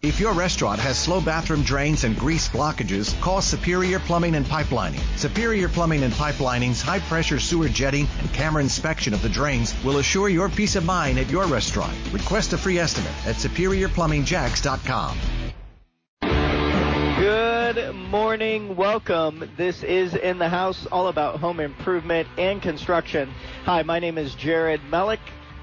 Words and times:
If 0.00 0.20
your 0.20 0.32
restaurant 0.32 0.78
has 0.78 0.96
slow 0.96 1.20
bathroom 1.20 1.62
drains 1.62 2.04
and 2.04 2.16
grease 2.16 2.48
blockages, 2.48 3.20
call 3.20 3.42
Superior 3.42 3.98
Plumbing 3.98 4.36
and 4.36 4.46
Pipelining. 4.46 5.00
Superior 5.18 5.68
Plumbing 5.68 6.04
and 6.04 6.12
Pipelining's 6.12 6.80
high 6.80 7.00
pressure 7.00 7.40
sewer 7.40 7.68
jetting 7.68 8.06
and 8.20 8.32
camera 8.32 8.62
inspection 8.62 9.12
of 9.12 9.22
the 9.22 9.28
drains 9.28 9.74
will 9.82 9.98
assure 9.98 10.28
your 10.28 10.48
peace 10.48 10.76
of 10.76 10.84
mind 10.84 11.18
at 11.18 11.28
your 11.28 11.46
restaurant. 11.46 11.92
Request 12.12 12.52
a 12.52 12.58
free 12.58 12.78
estimate 12.78 13.10
at 13.26 13.34
superiorplumbingjacks.com. 13.34 15.18
Good 17.18 17.92
morning. 17.96 18.76
Welcome. 18.76 19.50
This 19.56 19.82
is 19.82 20.14
In 20.14 20.38
the 20.38 20.48
House, 20.48 20.86
all 20.92 21.08
about 21.08 21.40
home 21.40 21.58
improvement 21.58 22.28
and 22.38 22.62
construction. 22.62 23.34
Hi, 23.64 23.82
my 23.82 23.98
name 23.98 24.16
is 24.16 24.36
Jared 24.36 24.80
Mellick 24.92 25.18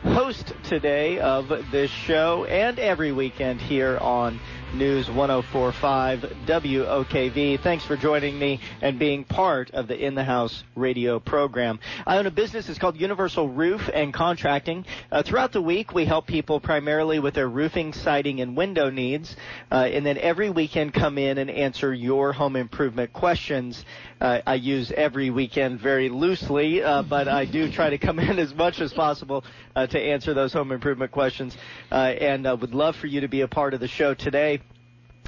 host 0.05 0.53
today 0.63 1.19
of 1.19 1.49
this 1.71 1.89
show 1.89 2.45
and 2.45 2.77
every 2.77 3.11
weekend 3.11 3.59
here 3.59 3.97
on 3.97 4.39
News 4.75 5.09
1045 5.09 6.19
WOKV. 6.45 7.61
Thanks 7.61 7.85
for 7.85 7.95
joining 7.95 8.37
me 8.37 8.59
and 8.81 8.99
being 8.99 9.23
part 9.23 9.71
of 9.71 9.87
the 9.87 9.97
In 9.97 10.15
the 10.15 10.23
House 10.23 10.65
radio 10.75 11.19
program. 11.19 11.79
I 12.05 12.17
own 12.17 12.25
a 12.25 12.31
business. 12.31 12.67
It's 12.67 12.77
called 12.77 12.99
Universal 12.99 13.49
Roof 13.49 13.89
and 13.93 14.13
Contracting. 14.13 14.85
Uh, 15.11 15.23
throughout 15.23 15.53
the 15.53 15.61
week, 15.61 15.93
we 15.93 16.03
help 16.03 16.27
people 16.27 16.59
primarily 16.59 17.19
with 17.19 17.35
their 17.35 17.47
roofing, 17.47 17.93
siding, 17.93 18.41
and 18.41 18.57
window 18.57 18.89
needs. 18.89 19.35
Uh, 19.71 19.87
and 19.91 20.05
then 20.05 20.17
every 20.17 20.49
weekend 20.49 20.93
come 20.93 21.17
in 21.17 21.37
and 21.37 21.49
answer 21.49 21.93
your 21.93 22.33
home 22.33 22.57
improvement 22.57 23.13
questions. 23.13 23.85
Uh, 24.21 24.39
I 24.47 24.55
use 24.55 24.91
every 24.95 25.29
weekend 25.29 25.79
very 25.79 26.09
loosely, 26.09 26.81
uh, 26.81 27.03
but 27.03 27.27
I 27.27 27.45
do 27.45 27.71
try 27.71 27.89
to 27.89 27.97
come 27.97 28.19
in 28.29 28.39
as 28.39 28.53
much 28.53 28.79
as 28.79 28.93
possible 28.93 29.43
uh, 29.75 29.87
to 29.87 29.99
answer 29.99 30.33
those 30.33 30.53
home 30.53 30.71
improvement 30.71 31.11
questions. 31.11 31.57
Uh, 31.91 31.95
and 31.95 32.45
would 32.45 32.73
love 32.73 32.95
for 32.95 33.07
you 33.07 33.21
to 33.21 33.27
be 33.27 33.41
a 33.41 33.47
part 33.47 33.73
of 33.73 33.79
the 33.79 33.87
show 33.87 34.13
today 34.13 34.61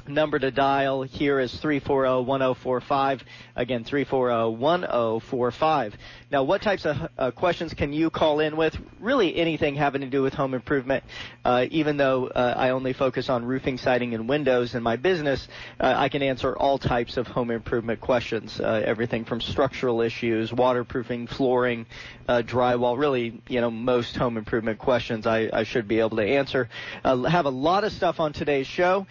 number 0.08 0.38
to 0.38 0.50
dial 0.50 1.02
here 1.02 1.38
is 1.40 1.54
340-1045. 1.56 3.20
Again, 3.56 3.84
340-1045. 3.84 5.92
Now, 6.30 6.42
what 6.42 6.60
types 6.60 6.84
of 6.84 6.96
uh, 7.16 7.30
questions 7.30 7.72
can 7.72 7.94
you 7.94 8.10
call 8.10 8.40
in 8.40 8.58
with? 8.58 8.76
Really 9.00 9.34
anything 9.36 9.74
having 9.76 10.02
to 10.02 10.08
do 10.08 10.20
with 10.20 10.34
home 10.34 10.52
improvement. 10.52 11.02
Uh, 11.42 11.64
even 11.70 11.96
though 11.96 12.26
uh, 12.26 12.52
I 12.54 12.70
only 12.70 12.92
focus 12.92 13.30
on 13.30 13.46
roofing, 13.46 13.78
siding, 13.78 14.12
and 14.14 14.28
windows 14.28 14.74
in 14.74 14.82
my 14.82 14.96
business, 14.96 15.48
uh, 15.80 15.94
I 15.96 16.10
can 16.10 16.22
answer 16.22 16.54
all 16.54 16.76
types 16.76 17.16
of 17.16 17.28
home 17.28 17.50
improvement 17.50 18.02
questions. 18.02 18.60
Uh, 18.60 18.82
everything 18.84 19.24
from 19.24 19.40
structural 19.40 20.02
issues, 20.02 20.52
waterproofing, 20.52 21.28
flooring, 21.28 21.86
uh, 22.28 22.42
drywall. 22.44 22.98
Really, 22.98 23.40
you 23.48 23.62
know, 23.62 23.70
most 23.70 24.14
home 24.14 24.36
improvement 24.36 24.78
questions 24.78 25.26
I, 25.26 25.48
I 25.50 25.62
should 25.62 25.88
be 25.88 26.00
able 26.00 26.18
to 26.18 26.26
answer. 26.26 26.68
have 27.04 27.46
a 27.46 27.50
lot 27.50 27.84
of 27.84 27.92
stuff 27.92 28.20
on 28.20 28.34
today's 28.34 28.66
show. 28.66 29.06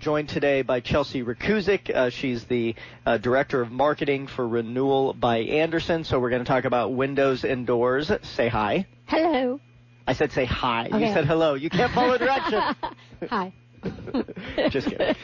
joined 0.00 0.28
today 0.28 0.62
by 0.62 0.80
Chelsea 0.80 1.22
Rakuzik. 1.22 2.10
she's 2.10 2.42
the 2.46 2.74
director 3.20 3.60
of 3.60 3.70
marketing 3.70 4.26
for 4.26 4.48
Renewal 4.48 5.12
by 5.12 5.38
Andersen. 5.38 6.02
So 6.02 6.18
we're 6.18 6.31
going 6.32 6.42
to 6.42 6.48
talk 6.48 6.64
about 6.64 6.94
windows 6.94 7.44
and 7.44 7.66
doors. 7.66 8.10
Say 8.22 8.48
hi. 8.48 8.86
Hello. 9.04 9.60
I 10.06 10.14
said 10.14 10.32
say 10.32 10.46
hi. 10.46 10.86
Okay. 10.86 11.06
You 11.06 11.12
said 11.12 11.26
hello. 11.26 11.54
You 11.54 11.68
can't 11.68 11.92
follow 11.92 12.16
directions. 12.16 12.74
hi. 13.28 13.52
Just 14.70 14.88
kidding. 14.88 15.14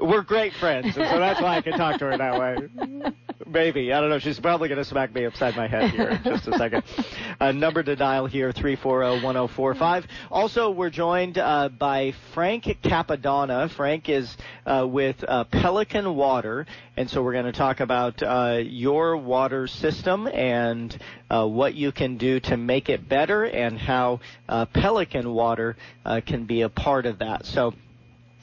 We're 0.00 0.22
great 0.22 0.52
friends, 0.54 0.96
and 0.96 1.08
so 1.08 1.18
that's 1.18 1.40
why 1.40 1.56
I 1.56 1.62
can 1.62 1.72
talk 1.72 1.98
to 1.98 2.06
her 2.06 2.16
that 2.16 2.38
way. 2.38 3.02
Maybe. 3.46 3.92
I 3.92 4.00
don't 4.00 4.10
know. 4.10 4.18
She's 4.18 4.38
probably 4.38 4.68
going 4.68 4.78
to 4.78 4.84
smack 4.84 5.14
me 5.14 5.24
upside 5.24 5.56
my 5.56 5.66
head 5.66 5.90
here 5.90 6.08
in 6.10 6.22
just 6.22 6.46
a 6.48 6.56
second. 6.58 6.84
Uh, 7.38 7.52
number 7.52 7.82
to 7.82 7.94
dial 7.94 8.24
here, 8.24 8.50
340-1045. 8.50 10.06
Also, 10.30 10.70
we're 10.70 10.88
joined 10.88 11.36
uh, 11.36 11.68
by 11.68 12.14
Frank 12.32 12.64
Capadonna. 12.64 13.70
Frank 13.76 14.08
is 14.08 14.34
uh, 14.64 14.86
with 14.88 15.22
uh, 15.28 15.44
Pelican 15.44 16.14
Water, 16.14 16.64
and 16.96 17.10
so 17.10 17.22
we're 17.22 17.32
going 17.32 17.44
to 17.44 17.52
talk 17.52 17.80
about 17.80 18.22
uh, 18.22 18.60
your 18.62 19.16
water 19.16 19.66
system 19.66 20.26
and 20.26 20.96
uh, 21.30 21.46
what 21.46 21.74
you 21.74 21.92
can 21.92 22.16
do 22.16 22.40
to 22.40 22.56
make 22.56 22.88
it 22.88 23.08
better 23.08 23.44
and 23.44 23.78
how 23.78 24.20
Pelican 24.72 25.32
Water 25.32 25.76
can 26.24 26.44
be 26.44 26.62
a 26.62 26.68
part 26.68 27.06
of 27.06 27.18
that. 27.18 27.44
So 27.46 27.74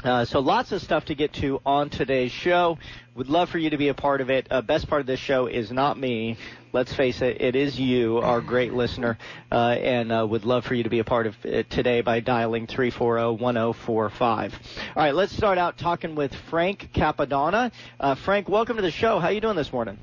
uh, 0.04 0.26
so 0.26 0.40
lots 0.40 0.74
of 0.74 0.82
stuff 0.82 1.06
to 1.06 1.16
get 1.16 1.32
to 1.32 1.62
on 1.66 1.90
today's 1.90 2.32
show. 2.32 2.78
Would 3.16 3.30
love 3.30 3.50
for 3.50 3.58
you 3.58 3.70
to 3.70 3.78
be 3.78 3.88
a 3.88 3.94
part 3.94 4.20
of 4.20 4.30
it. 4.30 4.48
Uh, 4.52 4.62
best 4.62 4.90
part 4.90 5.00
of 5.00 5.08
this 5.08 5.20
show 5.20 5.48
is 5.48 5.72
not 5.72 5.98
me. 5.98 6.38
Let's 6.74 6.92
face 6.92 7.22
it, 7.22 7.40
it 7.40 7.56
is 7.56 7.80
you, 7.80 8.18
our 8.18 8.42
great 8.42 8.74
listener, 8.74 9.20
uh, 9.52 9.56
and 9.56 10.12
uh, 10.12 10.26
would 10.28 10.44
love 10.44 10.66
for 10.66 10.74
you 10.74 10.82
to 10.82 10.90
be 10.90 10.98
a 10.98 11.04
part 11.04 11.28
of 11.28 11.36
it 11.46 11.70
today 11.70 12.02
by 12.02 12.20
dialing 12.20 12.66
340-1045. 12.66 14.54
All 14.54 14.60
right, 14.96 15.14
let's 15.14 15.38
start 15.38 15.60
out 15.60 15.78
talking 15.78 16.16
with 16.16 16.34
Frank 16.34 16.90
Capadonna. 16.92 17.72
Uh, 18.00 18.16
Frank, 18.16 18.50
welcome 18.50 18.78
to 18.78 18.82
the 18.82 18.90
show. 18.90 19.20
How 19.20 19.28
are 19.28 19.32
you 19.32 19.40
doing 19.40 19.56
this 19.56 19.72
morning? 19.72 20.00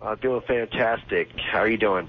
I'm 0.00 0.16
doing 0.16 0.40
fantastic. 0.48 1.28
How 1.52 1.58
are 1.58 1.68
you 1.68 1.76
doing? 1.76 2.08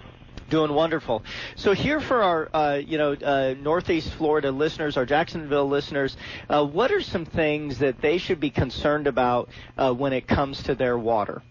Doing 0.50 0.72
wonderful. 0.72 1.22
So 1.56 1.74
here 1.74 2.00
for 2.00 2.24
our, 2.24 2.50
uh, 2.54 2.76
you 2.76 2.98
know, 2.98 3.12
uh, 3.12 3.54
Northeast 3.60 4.14
Florida 4.14 4.50
listeners, 4.50 4.96
our 4.96 5.06
Jacksonville 5.06 5.68
listeners, 5.68 6.16
uh, 6.50 6.66
what 6.66 6.94
are 6.94 7.02
some 7.02 7.26
things 7.26 7.80
that 7.80 8.00
they 8.00 8.18
should 8.18 8.40
be 8.40 8.50
concerned 8.50 9.08
about 9.08 9.50
uh, 9.78 9.94
when 9.94 10.14
it 10.14 10.26
comes 10.26 10.64
to 10.64 10.76
their 10.76 10.98
water? 10.98 11.42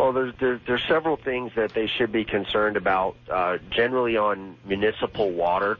Well, 0.00 0.14
there's, 0.14 0.32
there's, 0.40 0.60
there's 0.66 0.82
several 0.88 1.18
things 1.18 1.52
that 1.56 1.74
they 1.74 1.86
should 1.86 2.10
be 2.10 2.24
concerned 2.24 2.78
about. 2.78 3.16
Uh, 3.30 3.58
generally, 3.68 4.16
on 4.16 4.56
municipal 4.64 5.30
water, 5.30 5.78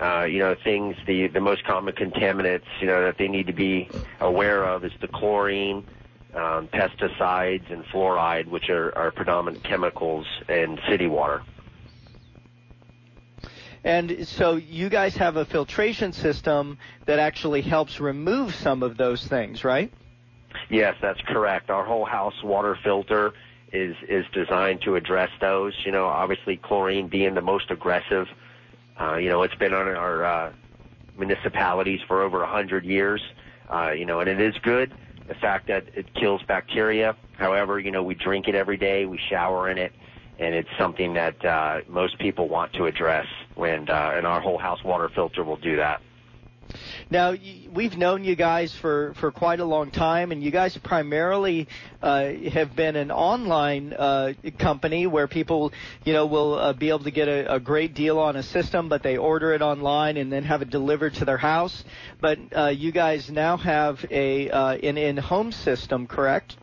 uh, 0.00 0.24
you 0.24 0.40
know, 0.40 0.56
things 0.64 0.96
the 1.06 1.28
the 1.28 1.40
most 1.40 1.62
common 1.62 1.94
contaminants, 1.94 2.64
you 2.80 2.88
know, 2.88 3.02
that 3.02 3.16
they 3.16 3.28
need 3.28 3.46
to 3.46 3.52
be 3.52 3.88
aware 4.18 4.64
of 4.64 4.84
is 4.84 4.90
the 5.00 5.06
chlorine, 5.06 5.86
um, 6.34 6.66
pesticides 6.66 7.72
and 7.72 7.84
fluoride, 7.84 8.48
which 8.48 8.70
are, 8.70 8.92
are 8.98 9.12
predominant 9.12 9.62
chemicals 9.62 10.26
in 10.48 10.80
city 10.88 11.06
water. 11.06 11.40
And 13.84 14.26
so 14.26 14.56
you 14.56 14.88
guys 14.88 15.14
have 15.16 15.36
a 15.36 15.44
filtration 15.44 16.12
system 16.12 16.76
that 17.06 17.20
actually 17.20 17.62
helps 17.62 18.00
remove 18.00 18.52
some 18.56 18.82
of 18.82 18.96
those 18.96 19.24
things, 19.24 19.62
right? 19.62 19.92
Yes, 20.70 20.96
that's 21.00 21.20
correct. 21.22 21.70
Our 21.70 21.84
whole 21.84 22.04
house 22.04 22.42
water 22.42 22.78
filter 22.82 23.32
is 23.72 23.96
is 24.08 24.24
designed 24.32 24.82
to 24.82 24.96
address 24.96 25.30
those. 25.40 25.74
You 25.84 25.92
know, 25.92 26.06
obviously 26.06 26.56
chlorine 26.56 27.08
being 27.08 27.34
the 27.34 27.42
most 27.42 27.70
aggressive. 27.70 28.28
Uh, 29.00 29.16
you 29.16 29.28
know, 29.28 29.42
it's 29.42 29.54
been 29.56 29.74
on 29.74 29.88
our 29.88 30.24
uh, 30.24 30.52
municipalities 31.18 32.00
for 32.06 32.22
over 32.22 32.42
a 32.42 32.46
hundred 32.46 32.84
years. 32.84 33.22
Uh, 33.72 33.90
you 33.90 34.04
know, 34.04 34.20
and 34.20 34.28
it 34.28 34.40
is 34.40 34.54
good 34.62 34.92
the 35.28 35.34
fact 35.34 35.68
that 35.68 35.86
it 35.94 36.12
kills 36.14 36.42
bacteria. 36.42 37.16
However, 37.36 37.78
you 37.78 37.90
know, 37.90 38.02
we 38.02 38.14
drink 38.14 38.48
it 38.48 38.54
every 38.54 38.76
day, 38.76 39.06
we 39.06 39.18
shower 39.18 39.68
in 39.68 39.78
it, 39.78 39.92
and 40.38 40.54
it's 40.54 40.68
something 40.78 41.14
that 41.14 41.44
uh, 41.44 41.80
most 41.88 42.18
people 42.18 42.48
want 42.48 42.72
to 42.74 42.86
address. 42.86 43.26
When 43.54 43.88
uh, 43.88 44.12
and 44.14 44.26
our 44.26 44.40
whole 44.40 44.58
house 44.58 44.82
water 44.84 45.08
filter 45.08 45.44
will 45.44 45.56
do 45.56 45.76
that. 45.76 46.00
Now, 47.14 47.32
we've 47.72 47.96
known 47.96 48.24
you 48.24 48.34
guys 48.34 48.74
for, 48.74 49.14
for 49.20 49.30
quite 49.30 49.60
a 49.60 49.64
long 49.64 49.92
time, 49.92 50.32
and 50.32 50.42
you 50.42 50.50
guys 50.50 50.76
primarily 50.76 51.68
uh, 52.02 52.32
have 52.50 52.74
been 52.74 52.96
an 52.96 53.12
online 53.12 53.92
uh, 53.92 54.32
company 54.58 55.06
where 55.06 55.28
people, 55.28 55.72
you 56.02 56.12
know, 56.12 56.26
will 56.26 56.54
uh, 56.54 56.72
be 56.72 56.88
able 56.88 57.04
to 57.04 57.12
get 57.12 57.28
a, 57.28 57.54
a 57.54 57.60
great 57.60 57.94
deal 57.94 58.18
on 58.18 58.34
a 58.34 58.42
system, 58.42 58.88
but 58.88 59.04
they 59.04 59.16
order 59.16 59.52
it 59.52 59.62
online 59.62 60.16
and 60.16 60.32
then 60.32 60.42
have 60.42 60.60
it 60.60 60.70
delivered 60.70 61.14
to 61.14 61.24
their 61.24 61.38
house. 61.38 61.84
But 62.20 62.40
uh, 62.52 62.66
you 62.70 62.90
guys 62.90 63.30
now 63.30 63.58
have 63.58 64.04
a 64.10 64.50
uh, 64.50 64.72
an 64.72 64.98
in-home 64.98 65.52
system, 65.52 66.08
correct? 66.08 66.56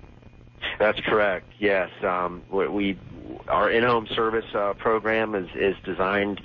That's 0.78 1.00
correct. 1.06 1.45
Yes, 1.59 1.90
um, 2.03 2.41
we 2.51 3.00
our 3.47 3.72
in-home 3.72 4.06
service 4.13 4.53
uh, 4.53 4.73
program 4.73 5.34
is 5.34 5.47
is 5.56 5.78
designed 5.85 6.41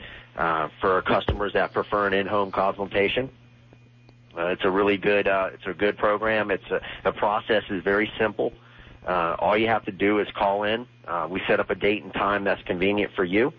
for 0.81 1.03
customers 1.03 1.55
that 1.55 1.73
prefer 1.73 2.07
an 2.07 2.13
in-home 2.13 2.53
consultation. 2.53 3.31
Uh, 4.37 4.49
it's 4.49 4.65
a 4.65 4.71
really 4.71 4.97
good 4.97 5.27
uh, 5.27 5.51
it's 5.53 5.67
a 5.67 5.73
good 5.73 5.97
program. 5.97 6.51
It's 6.51 6.65
the 7.05 7.13
process 7.13 7.63
is 7.71 7.83
very 7.83 8.11
simple. 8.19 8.53
Uh, 9.07 9.37
all 9.39 9.57
you 9.57 9.69
have 9.69 9.85
to 9.87 9.93
do 9.93 10.19
is 10.19 10.29
call 10.35 10.65
in. 10.65 10.87
We 11.31 11.41
set 11.47 11.61
up 11.61 11.71
a 11.71 11.75
date 11.75 12.03
and 12.03 12.13
time 12.13 12.45
that's 12.45 12.63
convenient 12.63 13.13
for 13.15 13.25
you, 13.25 13.53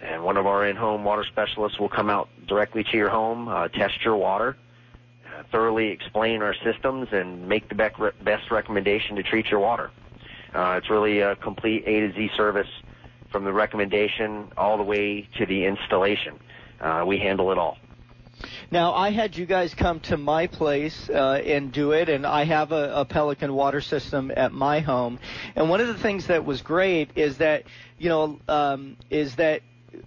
and 0.00 0.22
one 0.24 0.36
of 0.36 0.46
our 0.46 0.66
in-home 0.66 1.04
water 1.04 1.24
specialists 1.24 1.78
will 1.78 1.88
come 1.88 2.08
out 2.08 2.28
directly 2.46 2.84
to 2.84 2.96
your 2.96 3.10
home, 3.10 3.46
test 3.74 4.04
your 4.04 4.16
water, 4.16 4.56
thoroughly 5.50 5.88
explain 5.88 6.42
our 6.42 6.54
systems, 6.64 7.08
and 7.10 7.48
make 7.48 7.68
the 7.68 7.74
best 7.74 8.50
recommendation 8.50 9.16
to 9.16 9.22
treat 9.22 9.46
your 9.46 9.60
water. 9.60 9.90
It's 10.54 10.88
really 10.88 11.20
a 11.20 11.34
complete 11.36 11.82
A 11.86 12.00
to 12.00 12.12
Z 12.12 12.30
service 12.36 12.68
from 13.30 13.44
the 13.44 13.52
recommendation 13.52 14.52
all 14.56 14.76
the 14.76 14.84
way 14.84 15.28
to 15.38 15.44
the 15.44 15.64
installation. 15.66 16.38
We 17.04 17.18
handle 17.18 17.50
it 17.50 17.58
all. 17.58 17.78
Now, 18.70 18.94
I 18.94 19.10
had 19.10 19.36
you 19.36 19.46
guys 19.46 19.74
come 19.74 20.00
to 20.00 20.16
my 20.16 20.46
place 20.46 21.08
uh, 21.08 21.40
and 21.44 21.72
do 21.72 21.92
it, 21.92 22.08
and 22.08 22.26
I 22.26 22.44
have 22.44 22.72
a, 22.72 23.00
a 23.00 23.04
Pelican 23.04 23.54
water 23.54 23.80
system 23.80 24.32
at 24.36 24.52
my 24.52 24.80
home. 24.80 25.18
And 25.56 25.68
one 25.70 25.80
of 25.80 25.88
the 25.88 25.98
things 25.98 26.26
that 26.26 26.44
was 26.44 26.62
great 26.62 27.10
is 27.16 27.38
that, 27.38 27.64
you 27.98 28.08
know, 28.08 28.38
um, 28.48 28.96
is 29.10 29.36
that 29.36 29.62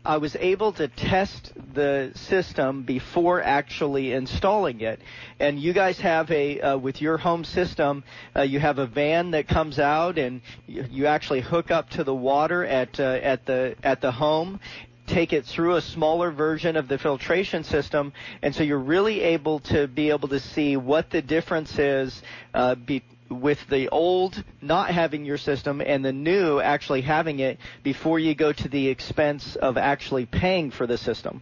I 0.05 0.17
was 0.17 0.35
able 0.37 0.73
to 0.73 0.87
test 0.87 1.53
the 1.73 2.11
system 2.15 2.83
before 2.83 3.41
actually 3.41 4.11
installing 4.13 4.81
it. 4.81 5.01
And 5.39 5.59
you 5.59 5.73
guys 5.73 5.99
have 5.99 6.29
a 6.31 6.59
uh, 6.59 6.77
with 6.77 7.01
your 7.01 7.17
home 7.17 7.43
system, 7.43 8.03
uh, 8.35 8.41
you 8.41 8.59
have 8.59 8.79
a 8.79 8.85
van 8.85 9.31
that 9.31 9.47
comes 9.47 9.79
out 9.79 10.17
and 10.17 10.41
you, 10.65 10.85
you 10.89 11.05
actually 11.05 11.41
hook 11.41 11.71
up 11.71 11.89
to 11.91 12.03
the 12.03 12.15
water 12.15 12.65
at 12.65 12.99
uh, 12.99 13.03
at 13.03 13.45
the 13.45 13.75
at 13.83 14.01
the 14.01 14.11
home, 14.11 14.59
take 15.07 15.33
it 15.33 15.45
through 15.45 15.75
a 15.75 15.81
smaller 15.81 16.31
version 16.31 16.75
of 16.75 16.87
the 16.87 16.97
filtration 16.97 17.63
system, 17.63 18.13
and 18.41 18.53
so 18.53 18.63
you're 18.63 18.77
really 18.77 19.21
able 19.21 19.59
to 19.59 19.87
be 19.87 20.09
able 20.09 20.27
to 20.27 20.39
see 20.39 20.77
what 20.77 21.09
the 21.09 21.21
difference 21.21 21.79
is 21.79 22.21
uh, 22.53 22.75
be, 22.75 23.01
with 23.29 23.59
the 23.69 23.89
old 23.89 24.43
not 24.61 24.91
having 24.91 25.25
your 25.25 25.37
system 25.37 25.81
and 25.81 26.03
the 26.03 26.13
new 26.13 26.59
actually 26.59 27.01
having 27.01 27.39
it 27.39 27.57
before 27.83 28.19
you 28.19 28.35
go 28.35 28.53
to 28.53 28.69
the 28.69 28.87
expense 28.87 29.55
of 29.55 29.77
actually 29.77 30.25
paying 30.25 30.71
for 30.71 30.87
the 30.87 30.97
system. 30.97 31.41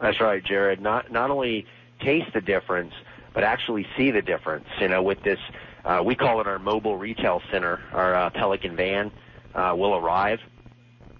That's 0.00 0.20
right, 0.20 0.42
Jared. 0.44 0.80
Not 0.80 1.12
not 1.12 1.30
only 1.30 1.66
taste 2.00 2.32
the 2.34 2.40
difference, 2.40 2.92
but 3.34 3.44
actually 3.44 3.86
see 3.96 4.10
the 4.10 4.22
difference. 4.22 4.66
You 4.80 4.88
know, 4.88 5.02
with 5.02 5.22
this, 5.22 5.38
uh, 5.84 6.02
we 6.04 6.14
call 6.14 6.40
it 6.40 6.46
our 6.46 6.58
mobile 6.58 6.96
retail 6.96 7.40
center. 7.50 7.80
Our 7.92 8.14
uh, 8.14 8.30
Pelican 8.30 8.76
van 8.76 9.12
uh, 9.54 9.74
will 9.76 9.94
arrive 9.94 10.40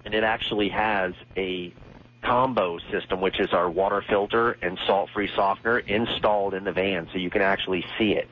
and 0.05 0.15
it 0.15 0.25
actually 0.25 0.69
has 0.69 1.15
a 1.37 1.73
combo 2.23 2.79
system, 2.91 3.21
which 3.21 3.41
is 3.41 3.53
our 3.53 3.69
water 3.69 4.03
filter 4.09 4.57
and 4.63 4.79
salt-free 4.87 5.31
softener 5.35 5.79
installed 5.81 6.55
in 6.55 6.65
the 6.65 6.73
van, 6.73 7.09
so 7.13 7.19
you 7.19 7.31
can 7.31 7.43
actually 7.43 7.85
see 7.99 8.13
it. 8.13 8.29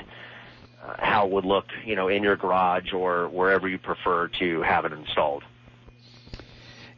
Uh, 0.82 0.94
how 0.99 1.26
it 1.26 1.32
would 1.32 1.44
look, 1.44 1.67
you 1.84 1.94
know, 1.94 2.08
in 2.08 2.22
your 2.22 2.37
garage 2.37 2.93
or 2.93 3.28
wherever 3.28 3.69
you 3.69 3.78
prefer 3.78 4.28
to 4.28 4.62
have 4.62 4.84
it 4.84 4.93
installed. 4.93 5.43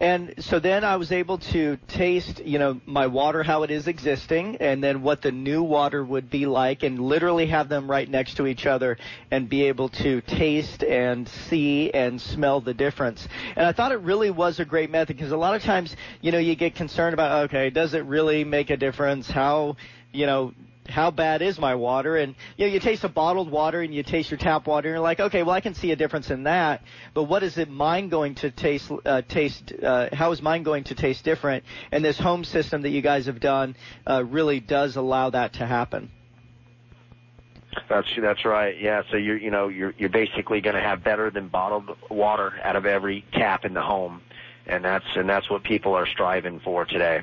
And 0.02 0.34
so 0.40 0.58
then 0.58 0.82
I 0.82 0.96
was 0.96 1.12
able 1.12 1.38
to 1.38 1.78
taste, 1.86 2.44
you 2.44 2.58
know, 2.58 2.80
my 2.86 3.06
water 3.06 3.44
how 3.44 3.62
it 3.62 3.70
is 3.70 3.86
existing 3.86 4.56
and 4.56 4.82
then 4.82 5.02
what 5.02 5.22
the 5.22 5.30
new 5.30 5.62
water 5.62 6.04
would 6.04 6.28
be 6.28 6.44
like 6.44 6.82
and 6.82 6.98
literally 6.98 7.46
have 7.46 7.68
them 7.68 7.88
right 7.88 8.10
next 8.10 8.34
to 8.38 8.48
each 8.48 8.66
other 8.66 8.98
and 9.30 9.48
be 9.48 9.62
able 9.68 9.88
to 9.90 10.20
taste 10.22 10.82
and 10.82 11.28
see 11.28 11.92
and 11.92 12.20
smell 12.20 12.60
the 12.60 12.74
difference. 12.74 13.28
And 13.54 13.64
I 13.64 13.70
thought 13.70 13.92
it 13.92 14.00
really 14.00 14.32
was 14.32 14.58
a 14.58 14.64
great 14.64 14.90
method 14.90 15.16
because 15.16 15.30
a 15.30 15.36
lot 15.36 15.54
of 15.54 15.62
times, 15.62 15.94
you 16.20 16.32
know, 16.32 16.38
you 16.38 16.56
get 16.56 16.74
concerned 16.74 17.14
about, 17.14 17.44
okay, 17.44 17.70
does 17.70 17.94
it 17.94 18.04
really 18.04 18.42
make 18.42 18.70
a 18.70 18.76
difference? 18.76 19.30
How, 19.30 19.76
you 20.10 20.26
know, 20.26 20.52
how 20.88 21.10
bad 21.10 21.42
is 21.42 21.58
my 21.58 21.74
water? 21.74 22.16
And 22.16 22.34
you 22.56 22.66
know, 22.66 22.72
you 22.72 22.80
taste 22.80 23.04
a 23.04 23.08
bottled 23.08 23.50
water 23.50 23.82
and 23.82 23.94
you 23.94 24.02
taste 24.02 24.30
your 24.30 24.38
tap 24.38 24.66
water, 24.66 24.88
and 24.88 24.94
you're 24.94 25.02
like, 25.02 25.20
okay, 25.20 25.42
well, 25.42 25.54
I 25.54 25.60
can 25.60 25.74
see 25.74 25.92
a 25.92 25.96
difference 25.96 26.30
in 26.30 26.44
that. 26.44 26.82
But 27.14 27.24
what 27.24 27.42
is 27.42 27.58
it 27.58 27.70
mine 27.70 28.08
going 28.08 28.34
to 28.36 28.50
taste? 28.50 28.90
Uh, 29.04 29.22
taste? 29.22 29.72
Uh, 29.82 30.08
how 30.12 30.32
is 30.32 30.42
mine 30.42 30.62
going 30.62 30.84
to 30.84 30.94
taste 30.94 31.24
different? 31.24 31.64
And 31.90 32.04
this 32.04 32.18
home 32.18 32.44
system 32.44 32.82
that 32.82 32.90
you 32.90 33.02
guys 33.02 33.26
have 33.26 33.40
done 33.40 33.76
uh, 34.08 34.24
really 34.24 34.60
does 34.60 34.96
allow 34.96 35.30
that 35.30 35.54
to 35.54 35.66
happen. 35.66 36.10
That's 37.88 38.08
that's 38.20 38.44
right. 38.44 38.78
Yeah. 38.78 39.02
So 39.10 39.16
you're 39.16 39.38
you 39.38 39.50
know 39.50 39.68
you're 39.68 39.94
you're 39.96 40.10
basically 40.10 40.60
going 40.60 40.76
to 40.76 40.82
have 40.82 41.02
better 41.02 41.30
than 41.30 41.48
bottled 41.48 41.96
water 42.10 42.52
out 42.62 42.76
of 42.76 42.86
every 42.86 43.24
tap 43.32 43.64
in 43.64 43.72
the 43.72 43.82
home, 43.82 44.20
and 44.66 44.84
that's 44.84 45.06
and 45.16 45.28
that's 45.28 45.48
what 45.48 45.62
people 45.62 45.94
are 45.94 46.06
striving 46.06 46.60
for 46.60 46.84
today. 46.84 47.22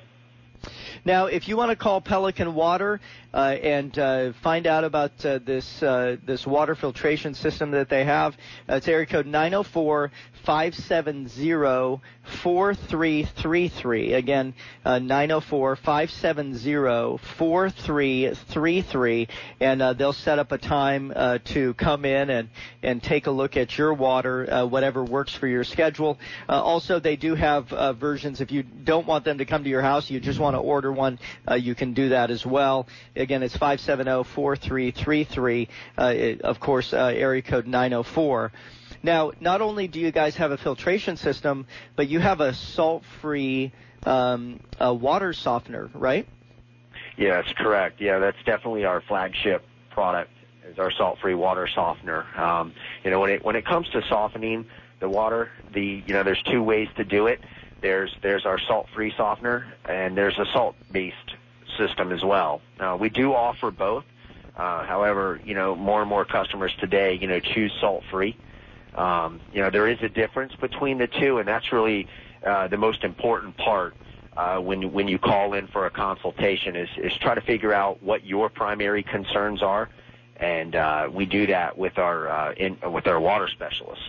Now, 1.05 1.25
if 1.27 1.47
you 1.47 1.57
want 1.57 1.71
to 1.71 1.75
call 1.75 2.01
Pelican 2.01 2.53
Water 2.55 2.99
uh, 3.33 3.55
and 3.61 3.97
uh, 3.99 4.33
find 4.41 4.65
out 4.65 4.83
about 4.83 5.25
uh, 5.25 5.39
this 5.39 5.83
uh, 5.83 6.17
this 6.25 6.47
water 6.47 6.75
filtration 6.75 7.33
system 7.33 7.71
that 7.71 7.89
they 7.89 8.03
have, 8.03 8.37
it's 8.67 8.87
area 8.87 9.05
code 9.05 9.25
904 9.25 10.11
570 10.45 12.01
4333. 12.43 14.13
Again, 14.13 14.53
uh, 14.85 14.99
904 14.99 15.75
570 15.75 17.17
4333. 17.37 19.27
And 19.59 19.81
they'll 19.97 20.13
set 20.13 20.39
up 20.39 20.51
a 20.51 20.57
time 20.57 21.11
to 21.45 21.73
come 21.75 22.05
in 22.05 22.29
and, 22.29 22.49
and 22.83 23.01
take 23.01 23.27
a 23.27 23.31
look 23.31 23.57
at 23.57 23.77
your 23.77 23.93
water, 23.93 24.65
whatever 24.67 25.03
works 25.03 25.33
for 25.33 25.47
your 25.47 25.63
schedule. 25.63 26.19
Also, 26.47 26.99
they 26.99 27.15
do 27.15 27.35
have 27.35 27.69
versions. 27.97 28.41
If 28.41 28.51
you 28.51 28.63
don't 28.63 29.07
want 29.07 29.25
them 29.25 29.39
to 29.39 29.45
come 29.45 29.63
to 29.63 29.69
your 29.69 29.81
house, 29.81 30.09
you 30.09 30.19
just 30.19 30.39
want 30.39 30.55
to 30.55 30.59
order 30.59 30.78
one, 30.87 31.19
uh, 31.49 31.55
you 31.55 31.75
can 31.75 31.93
do 31.93 32.09
that 32.09 32.31
as 32.31 32.45
well. 32.45 32.87
Again, 33.15 33.43
it's 33.43 33.57
570 33.57 34.23
4333. 34.23 35.67
Uh, 35.97 36.13
of 36.43 36.59
course, 36.59 36.93
uh, 36.93 36.97
area 36.97 37.41
code 37.41 37.67
904. 37.67 38.51
Now, 39.01 39.31
not 39.39 39.61
only 39.61 39.87
do 39.87 39.99
you 39.99 40.11
guys 40.11 40.35
have 40.37 40.51
a 40.51 40.57
filtration 40.57 41.17
system, 41.17 41.67
but 41.95 42.07
you 42.07 42.19
have 42.19 42.41
a 42.41 42.53
salt-free 42.53 43.71
um, 44.05 44.59
a 44.79 44.93
water 44.93 45.33
softener, 45.33 45.89
right? 45.93 46.27
That's 47.35 47.51
correct. 47.53 47.99
Yeah, 47.99 48.19
that's 48.19 48.37
definitely 48.45 48.85
our 48.85 49.01
flagship 49.01 49.65
product 49.89 50.31
is 50.65 50.79
our 50.79 50.91
salt-free 50.91 51.35
water 51.35 51.67
softener. 51.67 52.25
Um, 52.37 52.73
you 53.03 53.11
know, 53.11 53.19
when 53.19 53.31
it 53.31 53.43
when 53.43 53.55
it 53.55 53.65
comes 53.65 53.89
to 53.89 54.01
softening 54.07 54.65
the 54.99 55.09
water, 55.09 55.49
the 55.73 56.03
you 56.05 56.13
know, 56.13 56.23
there's 56.23 56.41
two 56.43 56.63
ways 56.63 56.87
to 56.97 57.03
do 57.03 57.27
it. 57.27 57.41
There's 57.81 58.13
there's 58.21 58.45
our 58.45 58.59
salt-free 58.59 59.13
softener, 59.15 59.65
and 59.85 60.17
there's 60.17 60.37
a 60.37 60.45
salt-based 60.53 61.15
system 61.77 62.11
as 62.11 62.23
well. 62.23 62.61
Uh, 62.79 62.97
we 62.99 63.09
do 63.09 63.33
offer 63.33 63.71
both. 63.71 64.03
Uh, 64.57 64.85
however, 64.85 65.39
you 65.45 65.53
know, 65.53 65.75
more 65.75 66.01
and 66.01 66.09
more 66.09 66.25
customers 66.25 66.73
today, 66.79 67.17
you 67.19 67.27
know, 67.27 67.39
choose 67.39 67.71
salt-free. 67.79 68.35
Um, 68.95 69.39
you 69.53 69.61
know, 69.61 69.69
there 69.69 69.87
is 69.87 69.97
a 70.01 70.09
difference 70.09 70.53
between 70.55 70.97
the 70.97 71.07
two, 71.07 71.37
and 71.37 71.47
that's 71.47 71.71
really 71.71 72.07
uh, 72.45 72.67
the 72.67 72.77
most 72.77 73.03
important 73.03 73.55
part 73.57 73.95
uh, 74.35 74.57
when 74.57 74.91
when 74.93 75.07
you 75.07 75.19
call 75.19 75.53
in 75.53 75.67
for 75.67 75.85
a 75.85 75.89
consultation 75.91 76.75
is 76.75 76.89
is 76.97 77.13
try 77.19 77.35
to 77.35 77.41
figure 77.41 77.73
out 77.73 78.01
what 78.01 78.25
your 78.25 78.49
primary 78.49 79.03
concerns 79.03 79.61
are, 79.61 79.89
and 80.37 80.75
uh, 80.75 81.09
we 81.11 81.25
do 81.25 81.47
that 81.47 81.77
with 81.77 81.97
our 81.97 82.29
uh, 82.29 82.53
in, 82.53 82.77
with 82.91 83.07
our 83.07 83.19
water 83.19 83.47
specialists, 83.47 84.05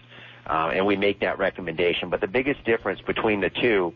and 0.46 0.86
we 0.86 0.96
make 0.96 1.20
that 1.20 1.38
recommendation. 1.38 2.10
But 2.10 2.20
the 2.20 2.28
biggest 2.28 2.64
difference 2.64 3.00
between 3.00 3.40
the 3.40 3.50
two 3.50 3.94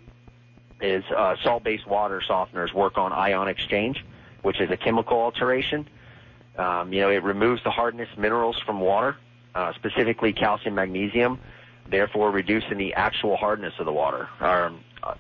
is 0.81 1.05
uh, 1.17 1.37
salt-based 1.43 1.87
water 1.87 2.23
softeners 2.27 2.73
work 2.73 2.99
on 2.99 3.13
ion 3.13 3.49
exchange, 3.49 4.05
which 4.43 4.61
is 4.61 4.71
a 4.71 4.77
chemical 4.77 5.19
alteration. 5.19 5.89
Um, 6.59 6.93
you 6.93 7.01
know, 7.01 7.11
it 7.11 7.23
removes 7.23 7.63
the 7.65 7.71
hardness 7.71 8.09
minerals 8.17 8.59
from 8.61 8.81
water 8.81 9.17
uh, 9.55 9.73
specifically 9.75 10.33
calcium 10.33 10.75
magnesium, 10.75 11.39
therefore 11.89 12.31
reducing 12.31 12.79
the 12.79 12.95
actual 12.95 13.37
hardness 13.37 13.75
of 13.79 13.87
the 13.87 13.93
water. 13.93 14.29
Our, 14.41 14.73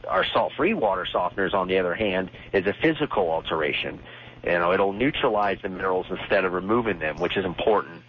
our 0.08 0.24
salt-free 0.24 0.74
water 0.74 1.06
softeners, 1.12 1.54
on 1.54 1.68
the 1.68 1.78
other 1.78 1.94
hand, 1.94 2.30
is 2.52 2.66
a 2.66 2.72
physical 2.72 3.30
alteration. 3.30 4.00
You 4.44 4.52
know, 4.52 4.72
it'll 4.72 4.92
neutralize 4.92 5.58
the 5.62 5.68
minerals 5.68 6.06
instead 6.10 6.44
of 6.44 6.52
removing 6.52 6.98
them, 6.98 7.18
which 7.18 7.36
is 7.36 7.44
important. 7.44 8.02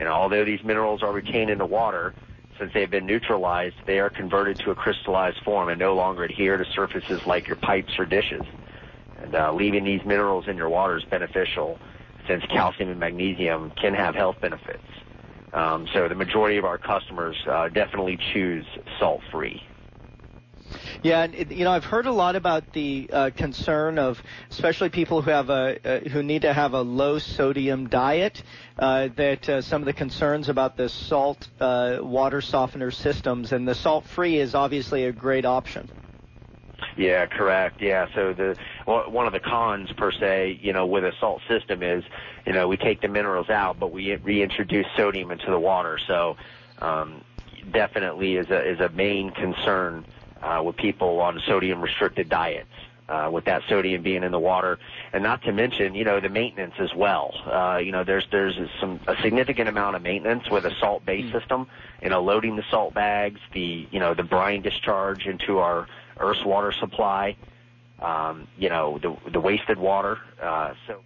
Know, 0.00 0.06
although 0.12 0.44
these 0.44 0.62
minerals 0.62 1.02
are 1.02 1.12
retained 1.12 1.50
in 1.50 1.58
the 1.58 1.66
water, 1.66 2.14
since 2.58 2.72
they've 2.74 2.90
been 2.90 3.06
neutralized, 3.06 3.76
they 3.86 4.00
are 4.00 4.10
converted 4.10 4.58
to 4.60 4.70
a 4.70 4.74
crystallized 4.74 5.38
form 5.44 5.68
and 5.68 5.78
no 5.78 5.94
longer 5.94 6.24
adhere 6.24 6.56
to 6.56 6.64
surfaces 6.74 7.20
like 7.26 7.46
your 7.46 7.56
pipes 7.56 7.92
or 7.98 8.04
dishes. 8.04 8.44
And 9.22 9.34
uh, 9.34 9.52
leaving 9.52 9.84
these 9.84 10.04
minerals 10.04 10.48
in 10.48 10.56
your 10.56 10.68
water 10.68 10.96
is 10.96 11.04
beneficial, 11.04 11.78
since 12.26 12.44
calcium 12.46 12.90
and 12.90 13.00
magnesium 13.00 13.70
can 13.80 13.94
have 13.94 14.14
health 14.14 14.36
benefits. 14.40 14.82
Um, 15.52 15.88
so 15.92 16.08
the 16.08 16.14
majority 16.14 16.58
of 16.58 16.64
our 16.64 16.78
customers 16.78 17.36
uh, 17.50 17.68
definitely 17.68 18.18
choose 18.32 18.66
salt 18.98 19.22
free. 19.32 19.62
Yeah, 21.02 21.22
and 21.22 21.50
you 21.50 21.64
know 21.64 21.70
I've 21.70 21.84
heard 21.84 22.06
a 22.06 22.12
lot 22.12 22.36
about 22.36 22.72
the 22.72 23.08
uh, 23.12 23.30
concern 23.36 23.98
of 23.98 24.22
especially 24.50 24.88
people 24.88 25.22
who 25.22 25.30
have 25.30 25.50
a 25.50 25.78
uh, 25.84 26.08
who 26.08 26.22
need 26.22 26.42
to 26.42 26.52
have 26.52 26.74
a 26.74 26.82
low 26.82 27.18
sodium 27.18 27.88
diet. 27.88 28.42
Uh, 28.78 29.08
that 29.16 29.48
uh, 29.48 29.60
some 29.60 29.82
of 29.82 29.86
the 29.86 29.92
concerns 29.92 30.48
about 30.48 30.76
the 30.76 30.88
salt 30.88 31.48
uh, 31.60 31.98
water 32.00 32.40
softener 32.40 32.92
systems 32.92 33.50
and 33.52 33.66
the 33.66 33.74
salt 33.74 34.06
free 34.06 34.38
is 34.38 34.54
obviously 34.54 35.04
a 35.04 35.12
great 35.12 35.44
option. 35.44 35.90
Yeah, 36.96 37.26
correct. 37.26 37.80
Yeah, 37.80 38.06
so 38.14 38.32
the 38.32 38.56
well, 38.86 39.10
one 39.10 39.26
of 39.26 39.32
the 39.32 39.40
cons 39.40 39.90
per 39.96 40.10
se, 40.10 40.58
you 40.60 40.72
know, 40.72 40.84
with 40.86 41.04
a 41.04 41.12
salt 41.20 41.42
system 41.48 41.82
is, 41.82 42.04
you 42.44 42.52
know, 42.52 42.66
we 42.66 42.76
take 42.76 43.00
the 43.00 43.08
minerals 43.08 43.48
out, 43.48 43.78
but 43.78 43.92
we 43.92 44.14
reintroduce 44.16 44.86
sodium 44.96 45.30
into 45.30 45.50
the 45.50 45.58
water. 45.60 45.98
So, 46.06 46.36
um, 46.80 47.22
definitely 47.72 48.36
is 48.36 48.50
a 48.50 48.68
is 48.68 48.80
a 48.80 48.88
main 48.90 49.30
concern 49.30 50.04
with 50.62 50.76
people 50.76 51.20
on 51.20 51.40
sodium 51.46 51.80
restricted 51.80 52.28
diets. 52.28 52.68
Uh, 53.08 53.30
with 53.32 53.46
that 53.46 53.62
sodium 53.70 54.02
being 54.02 54.22
in 54.22 54.30
the 54.30 54.38
water, 54.38 54.78
and 55.14 55.22
not 55.22 55.40
to 55.40 55.50
mention, 55.50 55.94
you 55.94 56.04
know, 56.04 56.20
the 56.20 56.28
maintenance 56.28 56.74
as 56.78 56.94
well. 56.94 57.32
Uh, 57.46 57.78
you 57.78 57.90
know, 57.90 58.04
there's 58.04 58.26
there's 58.30 58.54
some 58.78 59.00
a 59.06 59.16
significant 59.22 59.66
amount 59.66 59.96
of 59.96 60.02
maintenance 60.02 60.50
with 60.50 60.66
a 60.66 60.74
salt 60.78 61.06
based 61.06 61.28
mm. 61.28 61.40
system. 61.40 61.66
You 62.02 62.10
know, 62.10 62.22
loading 62.22 62.56
the 62.56 62.64
salt 62.70 62.92
bags, 62.92 63.40
the 63.54 63.88
you 63.90 63.98
know 63.98 64.12
the 64.12 64.24
brine 64.24 64.60
discharge 64.60 65.26
into 65.26 65.58
our 65.58 65.88
Earth's 66.20 66.44
water 66.44 66.70
supply, 66.70 67.34
um, 68.00 68.46
you 68.58 68.68
know, 68.68 68.98
the, 68.98 69.16
the 69.30 69.40
wasted 69.40 69.78
water. 69.78 70.18
Uh, 70.40 70.74
so. 70.86 71.00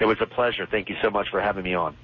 It 0.01 0.05
was 0.05 0.19
a 0.21 0.27
pleasure. 0.27 0.67
Thank 0.71 0.91
you 0.91 0.97
so 1.03 1.09
much 1.09 1.29
for 1.31 1.41
having 1.41 1.65
me 1.65 1.73
on. 1.73 1.97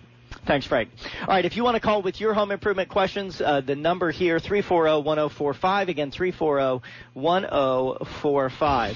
Thanks, 0.47 0.67
Frank. 0.67 0.91
All 1.23 1.29
right, 1.29 1.45
if 1.45 1.57
you 1.57 1.65
want 1.65 1.75
to 1.75 1.81
call 1.81 2.03
with 2.03 2.21
your 2.21 2.35
home 2.35 2.51
improvement 2.51 2.89
questions, 2.89 3.41
uh, 3.41 3.61
the 3.61 3.77
number 3.77 4.11
here, 4.11 4.39
340-1045. 4.39 5.89
Again, 5.89 6.11
340-1045. 6.11 8.95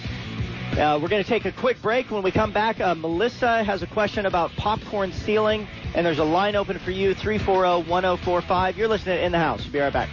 Uh, 0.73 0.99
we're 1.03 1.09
going 1.09 1.23
to 1.23 1.29
take 1.29 1.45
a 1.45 1.53
quick 1.53 1.83
break. 1.83 2.11
When 2.11 2.23
we 2.23 2.31
come 2.31 2.51
back, 2.51 2.81
uh, 2.81 2.95
Melissa 2.95 3.63
has 3.63 3.83
a 3.83 3.87
question 3.87 4.25
about 4.25 4.53
popcorn 4.53 5.13
ceiling, 5.13 5.69
and 5.95 6.07
there's 6.07 6.19
a 6.19 6.25
line 6.25 6.57
open 6.57 6.79
for 6.79 6.93
you, 6.93 7.15
340-1045. 7.15 8.77
You're 8.77 8.89
listening 8.89 9.23
In 9.23 9.33
the 9.33 9.39
House. 9.39 9.65
We'll 9.65 9.73
be 9.73 9.81
right 9.81 9.93
back. 9.93 10.09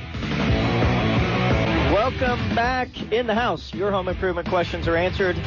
Welcome 1.93 2.55
back 2.55 2.89
in 3.13 3.25
the 3.25 3.35
house. 3.35 3.73
Your 3.73 3.91
home 3.91 4.09
improvement 4.09 4.49
questions 4.49 4.88
are 4.88 4.95
answered. 4.95 5.38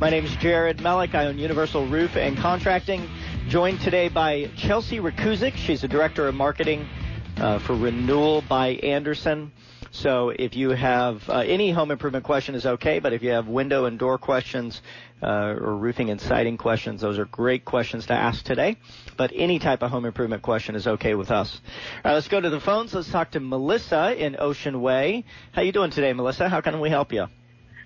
My 0.00 0.10
name 0.10 0.24
is 0.24 0.34
Jared 0.36 0.78
Mellick. 0.78 1.14
I 1.14 1.26
own 1.26 1.38
Universal 1.38 1.86
Roof 1.86 2.16
and 2.16 2.36
Contracting. 2.36 3.08
Joined 3.48 3.80
today 3.80 4.08
by 4.08 4.50
Chelsea 4.56 4.98
Rakuzik. 4.98 5.56
She's 5.56 5.82
the 5.82 5.88
director 5.88 6.26
of 6.26 6.34
marketing 6.34 6.88
uh, 7.36 7.58
for 7.58 7.74
Renewal 7.74 8.42
by 8.48 8.68
Andersen. 8.76 9.52
So 9.90 10.30
if 10.30 10.56
you 10.56 10.70
have 10.70 11.28
uh, 11.28 11.40
any 11.40 11.70
home 11.70 11.90
improvement 11.90 12.24
question 12.24 12.54
is 12.54 12.64
okay, 12.64 12.98
but 12.98 13.12
if 13.12 13.22
you 13.22 13.30
have 13.30 13.48
window 13.48 13.84
and 13.84 13.98
door 13.98 14.16
questions 14.16 14.80
uh, 15.22 15.54
or 15.60 15.76
roofing 15.76 16.08
and 16.08 16.18
siding 16.18 16.56
questions, 16.56 17.02
those 17.02 17.18
are 17.18 17.26
great 17.26 17.66
questions 17.66 18.06
to 18.06 18.14
ask 18.14 18.42
today. 18.42 18.78
But 19.18 19.32
any 19.34 19.58
type 19.58 19.82
of 19.82 19.90
home 19.90 20.06
improvement 20.06 20.42
question 20.42 20.74
is 20.74 20.86
okay 20.86 21.14
with 21.14 21.30
us. 21.30 21.60
All 21.96 22.10
right, 22.10 22.14
let's 22.14 22.28
go 22.28 22.40
to 22.40 22.48
the 22.48 22.60
phones. 22.60 22.94
Let's 22.94 23.10
talk 23.10 23.32
to 23.32 23.40
Melissa 23.40 24.14
in 24.16 24.36
Ocean 24.38 24.80
Way. 24.80 25.24
How 25.52 25.60
you 25.60 25.72
doing 25.72 25.90
today, 25.90 26.14
Melissa? 26.14 26.48
How 26.48 26.62
can 26.62 26.80
we 26.80 26.88
help 26.88 27.12
you? 27.12 27.26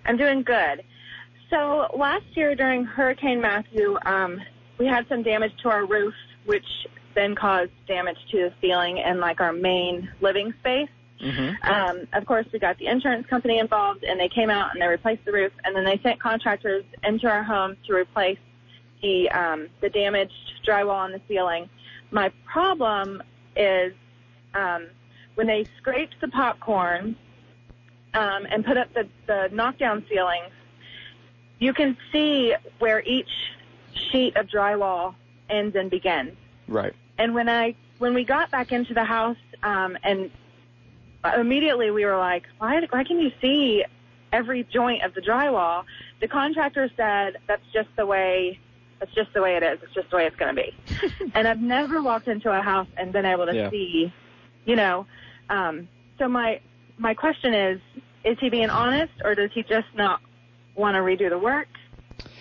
I'm 0.04 0.16
doing 0.16 0.42
good. 0.44 0.84
So 1.50 1.88
last 1.96 2.26
year 2.36 2.54
during 2.54 2.84
Hurricane 2.84 3.40
Matthew, 3.40 3.96
um, 4.04 4.40
we 4.78 4.87
had 4.87 5.09
some 5.09 5.23
damage 5.23 5.52
to 5.62 5.68
our 5.71 5.87
roof, 5.87 6.14
which 6.45 6.66
then 7.14 7.35
caused 7.35 7.73
damage 7.87 8.18
to 8.30 8.37
the 8.37 8.52
ceiling 8.61 9.00
and 9.00 9.21
like 9.21 9.40
our 9.40 9.52
main 9.52 10.09
living 10.21 10.52
space. 10.61 10.88
Mm-hmm. 11.21 11.73
Um, 11.73 12.06
of 12.12 12.26
course, 12.26 12.47
we 12.52 12.59
got 12.59 12.78
the 12.78 12.87
insurance 12.87 13.26
company 13.26 13.59
involved, 13.59 14.04
and 14.04 14.21
they 14.21 14.28
came 14.28 14.50
out 14.50 14.73
and 14.73 14.83
they 14.83 14.87
replaced 14.87 15.25
the 15.25 15.33
roof, 15.33 15.52
and 15.64 15.75
then 15.75 15.85
they 15.85 15.99
sent 16.02 16.21
contractors 16.21 16.85
into 17.04 17.26
our 17.26 17.42
home 17.42 17.76
to 17.87 17.95
replace 17.95 18.38
the 19.02 19.30
um, 19.30 19.68
the 19.80 19.88
damaged 19.88 20.33
drywall 20.66 20.97
on 20.97 21.12
the 21.12 21.21
ceiling. 21.26 21.68
My 22.11 22.30
problem 22.45 23.23
is 23.56 23.95
um, 24.54 24.88
when 25.37 25.47
they 25.47 25.66
scraped 25.78 26.14
the 26.21 26.28
popcorn 26.28 27.16
um, 28.14 28.47
and 28.50 28.64
put 28.64 28.76
up 28.76 28.92
the 28.92 29.09
the 29.26 29.49
knockdown 29.52 30.04
ceilings, 30.11 30.52
you 31.59 31.73
can 31.73 31.97
see 32.12 32.54
where 32.78 33.02
each 33.02 33.30
sheet 34.10 34.36
of 34.36 34.46
drywall 34.46 35.14
ends 35.48 35.76
and 35.76 35.90
begins. 35.90 36.36
Right. 36.68 36.94
And 37.18 37.34
when 37.34 37.48
I 37.48 37.75
when 37.98 38.14
we 38.14 38.25
got 38.25 38.50
back 38.50 38.72
into 38.72 38.94
the 38.94 39.04
house, 39.04 39.36
um, 39.62 39.96
and 40.02 40.30
immediately 41.36 41.90
we 41.90 42.04
were 42.04 42.18
like, 42.18 42.44
why 42.58 42.80
why 42.90 43.04
can 43.04 43.20
you 43.20 43.30
see 43.40 43.84
every 44.32 44.64
joint 44.64 45.02
of 45.02 45.14
the 45.14 45.20
drywall? 45.20 45.84
The 46.20 46.28
contractor 46.28 46.90
said 46.96 47.38
that's 47.46 47.64
just 47.72 47.88
the 47.96 48.06
way 48.06 48.58
that's 48.98 49.12
just 49.14 49.32
the 49.34 49.42
way 49.42 49.56
it 49.56 49.62
is. 49.62 49.78
It's 49.82 49.94
just 49.94 50.10
the 50.10 50.16
way 50.16 50.26
it's 50.26 50.36
going 50.36 50.54
to 50.54 50.62
be. 50.62 51.30
and 51.34 51.46
I've 51.46 51.60
never 51.60 52.02
walked 52.02 52.28
into 52.28 52.50
a 52.50 52.62
house 52.62 52.88
and 52.96 53.12
been 53.12 53.26
able 53.26 53.46
to 53.46 53.54
yeah. 53.54 53.70
see, 53.70 54.12
you 54.64 54.76
know. 54.76 55.06
Um, 55.50 55.88
so 56.18 56.28
my 56.28 56.60
my 56.98 57.14
question 57.14 57.54
is, 57.54 57.80
is 58.25 58.38
he 58.40 58.48
being 58.48 58.70
honest 58.70 59.12
or 59.25 59.34
does 59.34 59.50
he 59.52 59.62
just 59.62 59.88
not 59.94 60.20
want 60.75 60.94
to 60.94 61.00
redo 61.00 61.28
the 61.30 61.38
work? 61.38 61.68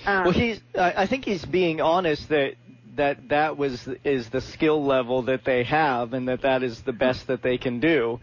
Um, 0.05 0.25
well, 0.25 0.33
he's. 0.33 0.61
I 0.75 1.05
think 1.07 1.25
he's 1.25 1.45
being 1.45 1.81
honest 1.81 2.29
that 2.29 2.55
that 2.95 3.29
that 3.29 3.57
was 3.57 3.87
is 4.03 4.29
the 4.29 4.41
skill 4.41 4.83
level 4.83 5.23
that 5.23 5.43
they 5.43 5.63
have, 5.63 6.13
and 6.13 6.27
that 6.27 6.41
that 6.41 6.63
is 6.63 6.81
the 6.81 6.93
best 6.93 7.27
that 7.27 7.41
they 7.41 7.57
can 7.57 7.79
do. 7.79 8.19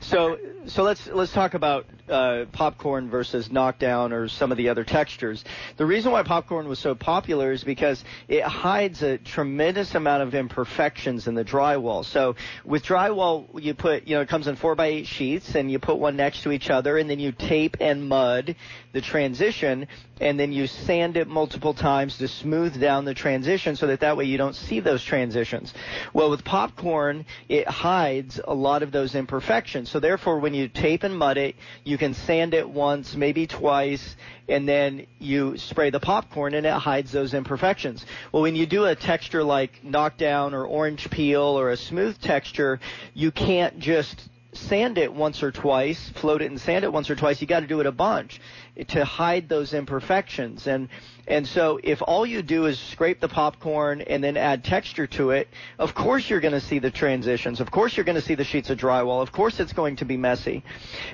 So 0.00 0.38
so 0.66 0.82
let's 0.82 1.06
let's 1.06 1.32
talk 1.32 1.54
about 1.54 1.86
uh, 2.08 2.44
popcorn 2.52 3.08
versus 3.08 3.50
knockdown 3.50 4.12
or 4.12 4.28
some 4.28 4.50
of 4.50 4.58
the 4.58 4.68
other 4.68 4.84
textures. 4.84 5.44
The 5.76 5.86
reason 5.86 6.12
why 6.12 6.22
popcorn 6.22 6.68
was 6.68 6.78
so 6.78 6.94
popular 6.94 7.52
is 7.52 7.64
because 7.64 8.04
it 8.28 8.42
hides 8.42 9.02
a 9.02 9.18
tremendous 9.18 9.94
amount 9.94 10.22
of 10.22 10.34
imperfections 10.34 11.26
in 11.26 11.34
the 11.34 11.44
drywall. 11.44 12.04
So 12.04 12.36
with 12.64 12.84
drywall, 12.84 13.62
you 13.62 13.74
put 13.74 14.06
you 14.06 14.16
know 14.16 14.22
it 14.22 14.28
comes 14.28 14.48
in 14.48 14.56
four 14.56 14.74
by 14.74 14.86
eight 14.86 15.06
sheets, 15.06 15.54
and 15.54 15.70
you 15.70 15.78
put 15.78 15.98
one 15.98 16.16
next 16.16 16.42
to 16.42 16.52
each 16.52 16.68
other, 16.68 16.98
and 16.98 17.08
then 17.08 17.18
you 17.18 17.32
tape 17.32 17.76
and 17.80 18.08
mud 18.08 18.54
the 18.92 19.00
transition, 19.00 19.88
and 20.20 20.40
then 20.40 20.52
you 20.52 20.66
sand 20.66 21.16
it 21.16 21.28
multiple 21.28 21.74
times 21.74 22.18
to 22.18 22.28
smooth 22.28 22.80
down 22.80 23.04
the 23.04 23.14
transition 23.14 23.76
so 23.76 23.86
that 23.86 24.00
that 24.00 24.16
way 24.16 24.24
you 24.24 24.38
don't 24.38 24.54
see 24.54 24.80
those 24.80 25.02
transitions. 25.02 25.74
Well, 26.12 26.30
with 26.30 26.44
popcorn, 26.44 27.26
it 27.48 27.68
hides 27.68 28.40
a 28.42 28.54
lot 28.54 28.82
of 28.82 28.92
those 28.92 29.14
imperfections. 29.14 29.90
So 29.90 30.00
therefore, 30.00 30.38
when 30.38 30.54
you 30.54 30.68
tape 30.68 31.02
and 31.02 31.16
mud 31.16 31.36
it, 31.36 31.56
you 31.84 31.98
can 31.98 32.14
sand 32.14 32.54
it 32.54 32.68
once, 32.68 33.14
maybe 33.14 33.46
twice, 33.46 34.16
and 34.48 34.68
then 34.68 35.06
you 35.18 35.58
spray 35.58 35.90
the 35.90 36.00
popcorn 36.00 36.54
and 36.54 36.66
it 36.66 36.72
hides 36.72 37.12
those 37.12 37.34
imperfections. 37.34 38.04
Well, 38.32 38.42
when 38.42 38.56
you 38.56 38.66
do 38.66 38.86
a 38.86 38.94
texture 38.94 39.42
like 39.44 39.84
knockdown 39.84 40.54
or 40.54 40.64
orange 40.64 41.10
peel 41.10 41.42
or 41.42 41.70
a 41.70 41.76
smooth 41.76 42.20
texture, 42.20 42.80
you 43.12 43.30
can't 43.30 43.78
just 43.78 44.28
sand 44.56 44.98
it 44.98 45.12
once 45.12 45.42
or 45.42 45.52
twice, 45.52 46.08
float 46.10 46.42
it 46.42 46.50
and 46.50 46.60
sand 46.60 46.84
it 46.84 46.92
once 46.92 47.10
or 47.10 47.16
twice. 47.16 47.40
You 47.40 47.46
got 47.46 47.60
to 47.60 47.66
do 47.66 47.80
it 47.80 47.86
a 47.86 47.92
bunch 47.92 48.40
to 48.88 49.04
hide 49.04 49.48
those 49.48 49.72
imperfections. 49.72 50.66
And 50.66 50.88
and 51.28 51.48
so 51.48 51.80
if 51.82 52.02
all 52.02 52.24
you 52.24 52.40
do 52.40 52.66
is 52.66 52.78
scrape 52.78 53.18
the 53.18 53.28
popcorn 53.28 54.00
and 54.00 54.22
then 54.22 54.36
add 54.36 54.62
texture 54.62 55.08
to 55.08 55.30
it, 55.30 55.48
of 55.76 55.92
course 55.92 56.30
you're 56.30 56.40
going 56.40 56.54
to 56.54 56.60
see 56.60 56.78
the 56.78 56.92
transitions. 56.92 57.60
Of 57.60 57.72
course 57.72 57.96
you're 57.96 58.04
going 58.04 58.16
to 58.16 58.22
see 58.22 58.36
the 58.36 58.44
sheets 58.44 58.70
of 58.70 58.78
drywall. 58.78 59.22
Of 59.22 59.32
course 59.32 59.58
it's 59.58 59.72
going 59.72 59.96
to 59.96 60.04
be 60.04 60.16
messy. 60.16 60.62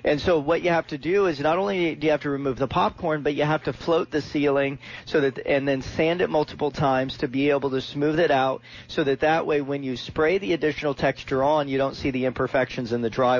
And 0.05 0.21
so 0.21 0.39
what 0.39 0.63
you 0.63 0.69
have 0.69 0.87
to 0.89 0.99
do 0.99 1.27
is 1.27 1.41
not 1.41 1.57
only 1.57 1.95
do 1.95 2.07
you 2.07 2.11
have 2.11 2.23
to 2.23 2.31
remove 2.31 2.59
the 2.59 2.69
popcorn, 2.69 3.23
but 3.23 3.35
you 3.35 3.45
have 3.45 3.63
to 3.65 3.73
float 3.73 4.11
the 4.11 4.21
ceiling 4.21 4.79
so 5.07 5.23
that 5.23 5.39
and 5.47 5.67
then 5.67 5.81
sand 5.81 6.21
it 6.21 6.29
multiple 6.29 6.71
times 6.71 7.17
to 7.19 7.29
be 7.29 7.49
able 7.49 7.71
to 7.71 7.81
smooth 7.81 8.21
it 8.21 8.31
out 8.31 8.61
so 8.89 9.05
that 9.05 9.21
that 9.21 9.47
way 9.47 9.63
when 9.63 9.83
you 9.83 9.97
spray 9.97 10.37
the 10.37 10.53
additional 10.53 10.93
texture 10.93 11.43
on, 11.43 11.69
you 11.69 11.79
don't 11.79 11.95
see 11.95 12.11
the 12.11 12.27
imperfections 12.27 12.93
in 12.93 13.01
the 13.01 13.11
drywall. 13.11 13.32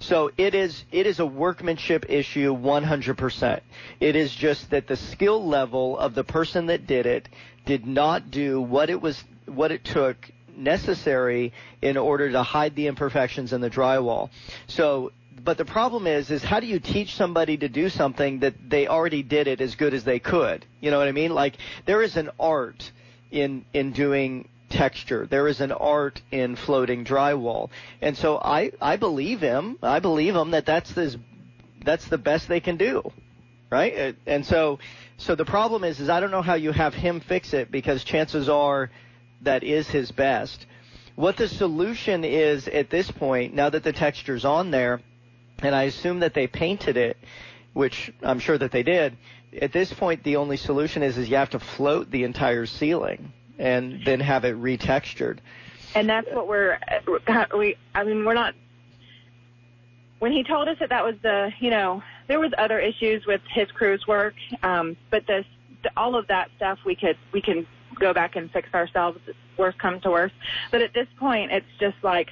So 0.00 0.30
it 0.36 0.54
is 0.54 0.84
it 0.92 1.06
is 1.06 1.20
a 1.20 1.26
workmanship 1.26 2.06
issue 2.08 2.54
100%. 2.54 3.60
It 4.00 4.16
is 4.16 4.34
just 4.34 4.70
that 4.70 4.86
the 4.86 4.96
skill 4.96 5.46
level 5.46 5.98
of 5.98 6.14
the 6.14 6.24
person 6.24 6.66
that 6.66 6.86
did 6.86 7.06
it 7.06 7.28
did 7.66 7.86
not 7.86 8.30
do 8.30 8.60
what 8.60 8.90
it 8.90 9.00
was 9.00 9.22
what 9.46 9.72
it 9.72 9.84
took 9.84 10.16
necessary 10.56 11.52
in 11.82 11.96
order 11.96 12.30
to 12.30 12.42
hide 12.42 12.74
the 12.76 12.86
imperfections 12.86 13.52
in 13.52 13.60
the 13.60 13.70
drywall. 13.70 14.30
So 14.66 15.12
but 15.44 15.58
the 15.58 15.64
problem 15.64 16.06
is 16.06 16.30
is 16.30 16.42
how 16.42 16.60
do 16.60 16.66
you 16.66 16.78
teach 16.78 17.14
somebody 17.14 17.56
to 17.58 17.68
do 17.68 17.88
something 17.88 18.40
that 18.40 18.54
they 18.68 18.86
already 18.86 19.22
did 19.22 19.46
it 19.46 19.60
as 19.60 19.74
good 19.74 19.94
as 19.94 20.04
they 20.04 20.18
could? 20.18 20.64
You 20.80 20.90
know 20.90 20.98
what 20.98 21.08
I 21.08 21.12
mean? 21.12 21.34
Like 21.34 21.56
there 21.84 22.02
is 22.02 22.16
an 22.16 22.30
art 22.38 22.90
in 23.30 23.64
in 23.72 23.92
doing 23.92 24.48
texture. 24.74 25.26
There 25.26 25.48
is 25.48 25.60
an 25.60 25.72
art 25.72 26.20
in 26.30 26.56
floating 26.56 27.04
drywall. 27.04 27.70
And 28.02 28.16
so 28.16 28.38
I 28.38 28.72
I 28.80 28.96
believe 28.96 29.40
him. 29.40 29.78
I 29.82 30.00
believe 30.00 30.34
him 30.34 30.50
that 30.50 30.66
that's 30.66 30.92
this 30.92 31.16
that's 31.84 32.06
the 32.08 32.18
best 32.18 32.48
they 32.48 32.60
can 32.60 32.76
do. 32.76 33.12
Right? 33.70 34.16
And 34.26 34.44
so 34.44 34.78
so 35.16 35.34
the 35.34 35.44
problem 35.44 35.84
is, 35.84 36.00
is 36.00 36.08
I 36.08 36.20
don't 36.20 36.30
know 36.30 36.42
how 36.42 36.54
you 36.54 36.72
have 36.72 36.94
him 36.94 37.20
fix 37.20 37.54
it 37.54 37.70
because 37.70 38.04
chances 38.04 38.48
are 38.48 38.90
that 39.42 39.62
is 39.62 39.88
his 39.88 40.10
best. 40.10 40.66
What 41.14 41.36
the 41.36 41.48
solution 41.48 42.24
is 42.24 42.66
at 42.66 42.90
this 42.90 43.10
point, 43.10 43.54
now 43.54 43.70
that 43.70 43.84
the 43.84 43.92
texture's 43.92 44.44
on 44.44 44.72
there, 44.72 45.00
and 45.60 45.74
I 45.74 45.84
assume 45.84 46.20
that 46.20 46.34
they 46.34 46.48
painted 46.48 46.96
it, 46.96 47.16
which 47.72 48.12
I'm 48.22 48.40
sure 48.40 48.58
that 48.58 48.72
they 48.72 48.82
did. 48.82 49.16
At 49.62 49.72
this 49.72 49.92
point, 49.92 50.24
the 50.24 50.36
only 50.36 50.56
solution 50.56 51.04
is 51.04 51.16
is 51.16 51.28
you 51.28 51.36
have 51.36 51.50
to 51.50 51.60
float 51.60 52.10
the 52.10 52.24
entire 52.24 52.66
ceiling 52.66 53.32
and 53.58 54.04
then 54.04 54.20
have 54.20 54.44
it 54.44 54.60
retextured. 54.60 55.38
And 55.94 56.08
that's 56.08 56.28
what 56.32 56.48
we're 56.48 56.78
we. 57.56 57.76
I 57.94 58.04
mean, 58.04 58.24
we're 58.24 58.34
not. 58.34 58.54
When 60.18 60.32
he 60.32 60.42
told 60.42 60.68
us 60.68 60.78
that 60.80 60.88
that 60.88 61.04
was 61.04 61.16
the, 61.22 61.52
you 61.60 61.70
know, 61.70 62.02
there 62.28 62.40
was 62.40 62.52
other 62.56 62.78
issues 62.78 63.26
with 63.26 63.42
his 63.48 63.70
crew's 63.70 64.06
work, 64.06 64.34
um, 64.62 64.96
but 65.10 65.26
this 65.26 65.44
all 65.96 66.16
of 66.16 66.26
that 66.28 66.50
stuff 66.56 66.78
we 66.84 66.96
could 66.96 67.18
we 67.32 67.40
can 67.40 67.66
go 68.00 68.12
back 68.12 68.36
and 68.36 68.50
fix 68.50 68.72
ourselves. 68.74 69.18
Worst 69.56 69.78
comes 69.78 70.02
to 70.02 70.10
worst, 70.10 70.34
but 70.70 70.82
at 70.82 70.94
this 70.94 71.06
point, 71.18 71.52
it's 71.52 71.66
just 71.78 71.96
like 72.02 72.30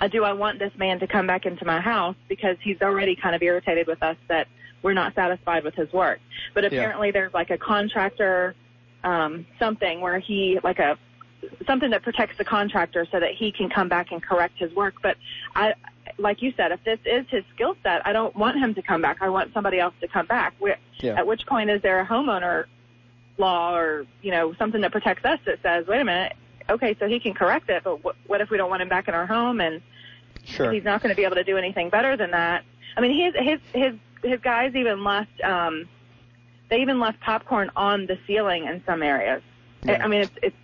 uh, 0.00 0.08
do 0.08 0.24
I 0.24 0.32
want 0.32 0.58
this 0.58 0.72
man 0.76 0.98
to 1.00 1.06
come 1.06 1.26
back 1.26 1.46
into 1.46 1.64
my 1.64 1.80
house 1.80 2.16
because 2.28 2.56
he's 2.62 2.80
already 2.80 3.14
kind 3.14 3.34
of 3.34 3.42
irritated 3.42 3.86
with 3.86 4.02
us 4.02 4.16
that 4.28 4.48
we're 4.82 4.94
not 4.94 5.14
satisfied 5.14 5.64
with 5.64 5.74
his 5.74 5.92
work. 5.92 6.20
But 6.52 6.64
apparently 6.64 7.10
there's 7.10 7.34
like 7.34 7.50
a 7.50 7.58
contractor 7.58 8.54
um, 9.04 9.46
something 9.58 10.00
where 10.00 10.18
he 10.18 10.58
like 10.64 10.78
a 10.78 10.98
something 11.66 11.90
that 11.90 12.02
protects 12.02 12.38
the 12.38 12.44
contractor 12.44 13.06
so 13.12 13.20
that 13.20 13.32
he 13.32 13.52
can 13.52 13.68
come 13.68 13.88
back 13.88 14.10
and 14.12 14.22
correct 14.22 14.58
his 14.58 14.72
work. 14.74 14.94
But 15.02 15.16
I, 15.54 15.74
like 16.18 16.40
you 16.40 16.52
said, 16.56 16.72
if 16.72 16.82
this 16.84 16.98
is 17.04 17.26
his 17.28 17.44
skill 17.54 17.76
set, 17.82 18.06
I 18.06 18.12
don't 18.14 18.34
want 18.34 18.58
him 18.58 18.74
to 18.74 18.82
come 18.82 19.02
back. 19.02 19.18
I 19.20 19.28
want 19.28 19.52
somebody 19.52 19.78
else 19.78 19.94
to 20.00 20.08
come 20.08 20.26
back. 20.26 20.54
Yeah. 21.00 21.18
At 21.18 21.26
which 21.26 21.46
point 21.46 21.68
is 21.70 21.82
there 21.82 22.00
a 22.00 22.06
homeowner 22.06 22.64
law 23.36 23.76
or 23.76 24.06
you 24.22 24.30
know 24.30 24.54
something 24.54 24.80
that 24.80 24.92
protects 24.92 25.24
us 25.24 25.38
that 25.44 25.60
says, 25.62 25.86
wait 25.86 26.00
a 26.00 26.04
minute, 26.04 26.32
okay, 26.70 26.96
so 26.98 27.06
he 27.06 27.20
can 27.20 27.34
correct 27.34 27.68
it, 27.68 27.82
but 27.84 28.02
what, 28.02 28.16
what 28.26 28.40
if 28.40 28.48
we 28.48 28.56
don't 28.56 28.70
want 28.70 28.80
him 28.80 28.88
back 28.88 29.06
in 29.08 29.14
our 29.14 29.26
home 29.26 29.60
and 29.60 29.82
Sure. 30.46 30.70
he's 30.72 30.84
not 30.84 31.02
going 31.02 31.10
to 31.10 31.16
be 31.16 31.24
able 31.24 31.36
to 31.36 31.44
do 31.44 31.56
anything 31.56 31.88
better 31.90 32.16
than 32.16 32.30
that? 32.32 32.64
I 32.96 33.00
mean, 33.00 33.14
his 33.14 33.34
his 33.44 33.60
his 33.74 33.94
his 34.22 34.40
guys 34.40 34.74
even 34.74 35.02
left. 35.04 35.40
um 35.42 35.88
They 36.70 36.80
even 36.80 36.98
left 36.98 37.20
popcorn 37.20 37.70
on 37.76 38.06
the 38.06 38.18
ceiling 38.26 38.64
in 38.66 38.82
some 38.86 39.02
areas. 39.02 39.42
I- 39.86 39.96
I 39.96 40.06
mean, 40.08 40.22
it's 40.22 40.32
it's 40.42 40.56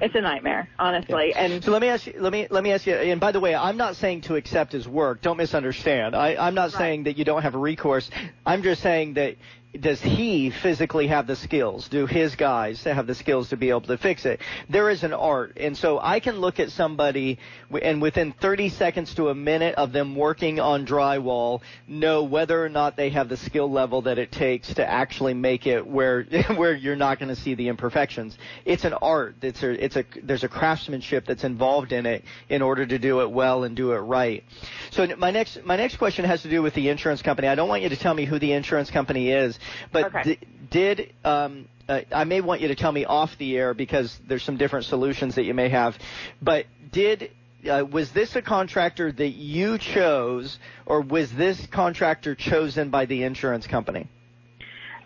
it's 0.00 0.14
a 0.14 0.20
nightmare, 0.20 0.68
honestly. 0.78 1.32
And 1.34 1.62
So 1.62 1.70
let 1.70 1.80
me 1.80 1.88
ask 1.88 2.06
you. 2.06 2.14
Let 2.18 2.32
me 2.32 2.46
let 2.50 2.64
me 2.64 2.72
ask 2.72 2.86
you. 2.86 2.94
And 2.94 3.20
by 3.20 3.32
the 3.32 3.40
way, 3.40 3.54
I'm 3.54 3.76
not 3.76 3.96
saying 3.96 4.22
to 4.22 4.36
accept 4.36 4.72
his 4.72 4.88
work. 4.88 5.22
Don't 5.22 5.36
misunderstand. 5.36 6.16
I, 6.16 6.36
I'm 6.36 6.54
not 6.54 6.72
Right. 6.72 6.78
saying 6.78 7.04
that 7.04 7.16
you 7.18 7.24
don't 7.24 7.42
have 7.42 7.54
a 7.54 7.58
recourse. 7.58 8.10
I'm 8.46 8.62
just 8.62 8.82
saying 8.82 9.14
that 9.14 9.36
does 9.80 10.00
he 10.00 10.50
physically 10.50 11.08
have 11.08 11.26
the 11.26 11.36
skills? 11.36 11.88
Do 11.88 12.06
his 12.06 12.36
guys 12.36 12.82
have 12.84 13.06
the 13.06 13.14
skills 13.14 13.48
to 13.50 13.56
be 13.56 13.70
able 13.70 13.82
to 13.82 13.98
fix 13.98 14.24
it? 14.24 14.40
There 14.68 14.90
is 14.90 15.02
an 15.02 15.12
art, 15.12 15.56
and 15.56 15.76
so 15.76 15.98
I 16.00 16.20
can 16.20 16.38
look 16.38 16.60
at 16.60 16.70
somebody 16.70 17.38
and 17.82 18.00
within 18.00 18.32
30 18.32 18.68
seconds 18.68 19.14
to 19.14 19.28
a 19.28 19.34
minute 19.34 19.74
of 19.76 19.92
them 19.92 20.14
working 20.16 20.60
on 20.60 20.86
drywall, 20.86 21.60
know 21.88 22.22
whether 22.22 22.62
or 22.64 22.68
not 22.68 22.96
they 22.96 23.10
have 23.10 23.28
the 23.28 23.36
skill 23.36 23.70
level 23.70 24.02
that 24.02 24.18
it 24.18 24.30
takes 24.30 24.72
to 24.74 24.88
actually 24.88 25.34
make 25.34 25.66
it 25.66 25.86
where 25.86 26.22
where 26.56 26.74
you're 26.74 26.96
not 26.96 27.18
going 27.18 27.28
to 27.28 27.36
see 27.36 27.54
the 27.54 27.68
imperfections. 27.68 28.36
It's 28.64 28.84
an 28.84 28.94
art. 28.94 29.36
It's 29.42 29.62
a 29.62 29.84
it's 29.84 29.96
a 29.96 30.04
there's 30.22 30.44
a 30.44 30.48
craftsmanship 30.48 31.26
that's 31.26 31.44
involved 31.44 31.92
in 31.92 32.06
it 32.06 32.24
in 32.48 32.62
order 32.62 32.86
to 32.86 32.98
do 32.98 33.20
it 33.20 33.30
well 33.30 33.64
and 33.64 33.76
do 33.76 33.92
it 33.92 33.98
right. 33.98 34.44
So 34.90 35.06
my 35.16 35.30
next 35.30 35.64
my 35.64 35.76
next 35.76 35.96
question 35.96 36.24
has 36.24 36.42
to 36.42 36.50
do 36.50 36.62
with 36.62 36.74
the 36.74 36.88
insurance 36.88 37.22
company. 37.22 37.48
I 37.48 37.54
don't 37.54 37.68
want 37.68 37.82
you 37.82 37.88
to 37.88 37.96
tell 37.96 38.14
me 38.14 38.24
who 38.24 38.38
the 38.38 38.52
insurance 38.52 38.90
company 38.90 39.30
is, 39.30 39.58
but 39.92 40.06
Okay. 40.06 40.22
di- 40.22 40.38
did 40.70 41.12
um, 41.24 41.68
uh, 41.88 42.00
I 42.12 42.24
may 42.24 42.40
want 42.40 42.60
you 42.60 42.68
to 42.68 42.74
tell 42.74 42.92
me 42.92 43.04
off 43.04 43.36
the 43.38 43.56
air 43.56 43.74
because 43.74 44.18
there's 44.26 44.42
some 44.42 44.56
different 44.56 44.86
solutions 44.86 45.34
that 45.34 45.44
you 45.44 45.54
may 45.54 45.68
have. 45.68 45.98
But 46.40 46.66
did 46.92 47.30
uh, 47.68 47.84
was 47.90 48.10
this 48.12 48.36
a 48.36 48.42
contractor 48.42 49.10
that 49.12 49.28
you 49.30 49.78
chose, 49.78 50.58
or 50.86 51.00
was 51.00 51.32
this 51.32 51.66
contractor 51.66 52.34
chosen 52.34 52.90
by 52.90 53.06
the 53.06 53.22
insurance 53.22 53.66
company? 53.66 54.08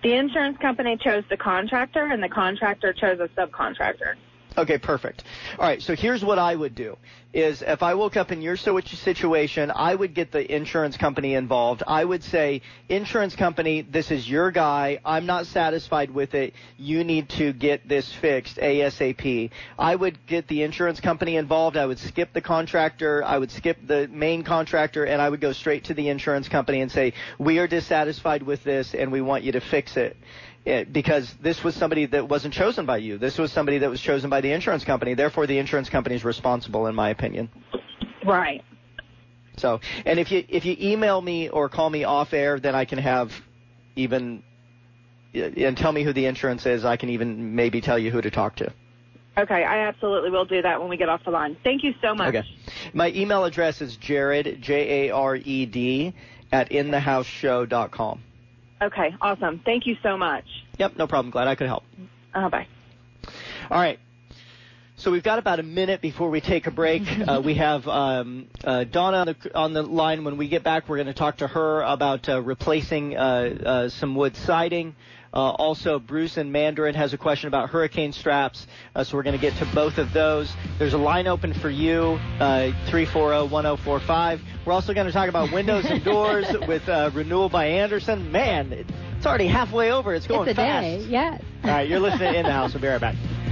the 0.02 0.12
insurance 0.14 0.56
company 0.58 0.96
chose 0.96 1.24
the 1.28 1.36
contractor, 1.36 2.06
and 2.06 2.22
the 2.22 2.28
contractor 2.28 2.92
chose 2.92 3.18
a 3.18 3.28
subcontractor. 3.28 4.14
Okay, 4.56 4.78
perfect. 4.78 5.24
All 5.58 5.64
right, 5.66 5.82
so 5.82 5.94
here's 5.94 6.24
what 6.24 6.38
I 6.38 6.54
would 6.54 6.74
do 6.74 6.96
is 7.32 7.62
if 7.62 7.82
I 7.82 7.94
woke 7.94 8.16
up 8.16 8.32
in 8.32 8.40
your 8.40 8.56
situation, 8.56 9.70
I 9.74 9.94
would 9.94 10.14
get 10.14 10.32
the 10.32 10.54
insurance 10.54 10.96
company 10.96 11.34
involved. 11.34 11.82
I 11.86 12.02
would 12.02 12.24
say, 12.24 12.62
insurance 12.88 13.36
company, 13.36 13.82
this 13.82 14.10
is 14.10 14.28
your 14.28 14.50
guy. 14.50 14.98
I'm 15.04 15.26
not 15.26 15.46
satisfied 15.46 16.10
with 16.10 16.34
it. 16.34 16.54
You 16.78 17.04
need 17.04 17.28
to 17.30 17.52
get 17.52 17.86
this 17.86 18.10
fixed 18.14 18.56
ASAP. 18.56 19.50
I 19.78 19.94
would 19.94 20.26
get 20.26 20.48
the 20.48 20.62
insurance 20.62 21.00
company 21.00 21.36
involved. 21.36 21.76
I 21.76 21.84
would 21.84 21.98
skip 21.98 22.32
the 22.32 22.40
contractor. 22.40 23.22
I 23.22 23.36
would 23.36 23.50
skip 23.50 23.76
the 23.86 24.08
main 24.08 24.42
contractor 24.42 25.04
and 25.04 25.20
I 25.20 25.28
would 25.28 25.40
go 25.40 25.52
straight 25.52 25.84
to 25.84 25.94
the 25.94 26.08
insurance 26.08 26.48
company 26.48 26.80
and 26.80 26.90
say, 26.90 27.12
we 27.38 27.58
are 27.58 27.68
dissatisfied 27.68 28.42
with 28.42 28.64
this 28.64 28.94
and 28.94 29.12
we 29.12 29.20
want 29.20 29.44
you 29.44 29.52
to 29.52 29.60
fix 29.60 29.96
it 29.98 30.16
it, 30.68 30.92
because 30.92 31.32
this 31.40 31.64
was 31.64 31.74
somebody 31.74 32.06
that 32.06 32.28
wasn't 32.28 32.54
chosen 32.54 32.86
by 32.86 32.98
you. 32.98 33.18
This 33.18 33.38
was 33.38 33.52
somebody 33.52 33.78
that 33.78 33.90
was 33.90 34.00
chosen 34.00 34.30
by 34.30 34.40
the 34.40 34.52
insurance 34.52 34.84
company. 34.84 35.14
Therefore, 35.14 35.46
the 35.46 35.58
insurance 35.58 35.88
company 35.88 36.14
is 36.14 36.24
responsible, 36.24 36.86
in 36.86 36.94
my 36.94 37.10
opinion. 37.10 37.17
Right. 38.24 38.62
So, 39.56 39.80
and 40.06 40.18
if 40.18 40.30
you 40.30 40.44
if 40.48 40.64
you 40.64 40.76
email 40.80 41.20
me 41.20 41.48
or 41.48 41.68
call 41.68 41.90
me 41.90 42.04
off 42.04 42.32
air, 42.32 42.60
then 42.60 42.74
I 42.74 42.84
can 42.84 42.98
have 42.98 43.32
even 43.96 44.42
and 45.34 45.76
tell 45.76 45.92
me 45.92 46.02
who 46.04 46.12
the 46.12 46.26
insurance 46.26 46.64
is. 46.66 46.84
I 46.84 46.96
can 46.96 47.10
even 47.10 47.54
maybe 47.54 47.80
tell 47.80 47.98
you 47.98 48.10
who 48.10 48.20
to 48.20 48.30
talk 48.30 48.56
to. 48.56 48.72
Okay, 49.36 49.64
I 49.64 49.86
absolutely 49.86 50.30
will 50.30 50.44
do 50.44 50.62
that 50.62 50.80
when 50.80 50.88
we 50.88 50.96
get 50.96 51.08
off 51.08 51.24
the 51.24 51.30
line. 51.30 51.56
Thank 51.62 51.84
you 51.84 51.94
so 52.02 52.14
much. 52.14 52.34
Okay. 52.34 52.48
My 52.92 53.10
email 53.12 53.44
address 53.44 53.80
is 53.80 53.96
Jared 53.96 54.60
J 54.60 55.08
A 55.08 55.14
R 55.14 55.36
E 55.36 55.66
D 55.66 56.14
at 56.50 56.70
inthehouseshow.com. 56.70 58.22
Okay, 58.80 59.14
awesome. 59.20 59.60
Thank 59.64 59.86
you 59.86 59.96
so 60.02 60.16
much. 60.16 60.44
Yep, 60.78 60.96
no 60.96 61.06
problem. 61.06 61.30
Glad 61.30 61.48
I 61.48 61.54
could 61.54 61.66
help. 61.66 61.84
Uh, 62.34 62.48
bye. 62.48 62.66
All 63.70 63.78
right. 63.78 63.98
So 64.98 65.12
we've 65.12 65.22
got 65.22 65.38
about 65.38 65.60
a 65.60 65.62
minute 65.62 66.00
before 66.00 66.28
we 66.28 66.40
take 66.40 66.66
a 66.66 66.72
break. 66.72 67.02
Uh, 67.28 67.42
we 67.44 67.54
have 67.54 67.86
um, 67.86 68.46
uh, 68.64 68.84
Donna 68.84 69.18
on 69.18 69.26
the, 69.26 69.54
on 69.54 69.72
the 69.74 69.82
line. 69.82 70.24
When 70.24 70.38
we 70.38 70.48
get 70.48 70.64
back, 70.64 70.88
we're 70.88 70.96
going 70.96 71.08
to 71.08 71.12
talk 71.12 71.38
to 71.38 71.46
her 71.46 71.82
about 71.82 72.26
uh, 72.28 72.40
replacing 72.40 73.16
uh, 73.16 73.20
uh, 73.20 73.88
some 73.90 74.14
wood 74.14 74.34
siding. 74.34 74.96
Uh, 75.34 75.50
also, 75.50 75.98
Bruce 75.98 76.38
and 76.38 76.50
Mandarin 76.50 76.94
has 76.94 77.12
a 77.12 77.18
question 77.18 77.48
about 77.48 77.68
hurricane 77.68 78.12
straps, 78.12 78.66
uh, 78.94 79.04
so 79.04 79.16
we're 79.16 79.24
going 79.24 79.38
to 79.38 79.40
get 79.40 79.54
to 79.58 79.66
both 79.74 79.98
of 79.98 80.14
those. 80.14 80.50
There's 80.78 80.94
a 80.94 80.98
line 80.98 81.26
open 81.26 81.52
for 81.52 81.68
you, 81.68 82.18
uh, 82.40 82.72
340-1045. 82.86 84.40
We're 84.64 84.72
also 84.72 84.94
going 84.94 85.06
to 85.06 85.12
talk 85.12 85.28
about 85.28 85.52
windows 85.52 85.84
and 85.84 86.02
doors 86.02 86.46
with 86.66 86.88
uh, 86.88 87.10
Renewal 87.12 87.50
by 87.50 87.66
Andersen. 87.66 88.32
Man, 88.32 88.72
it's 88.72 89.26
already 89.26 89.48
halfway 89.48 89.92
over. 89.92 90.14
It's 90.14 90.26
going 90.26 90.48
it's 90.48 90.56
fast. 90.56 90.82
day, 90.82 91.10
yes. 91.10 91.42
All 91.62 91.70
right, 91.70 91.86
you're 91.86 92.00
listening 92.00 92.36
In 92.36 92.46
the 92.46 92.52
House. 92.52 92.72
We'll 92.72 92.80
be 92.80 92.88
right 92.88 93.00
back. 93.00 93.16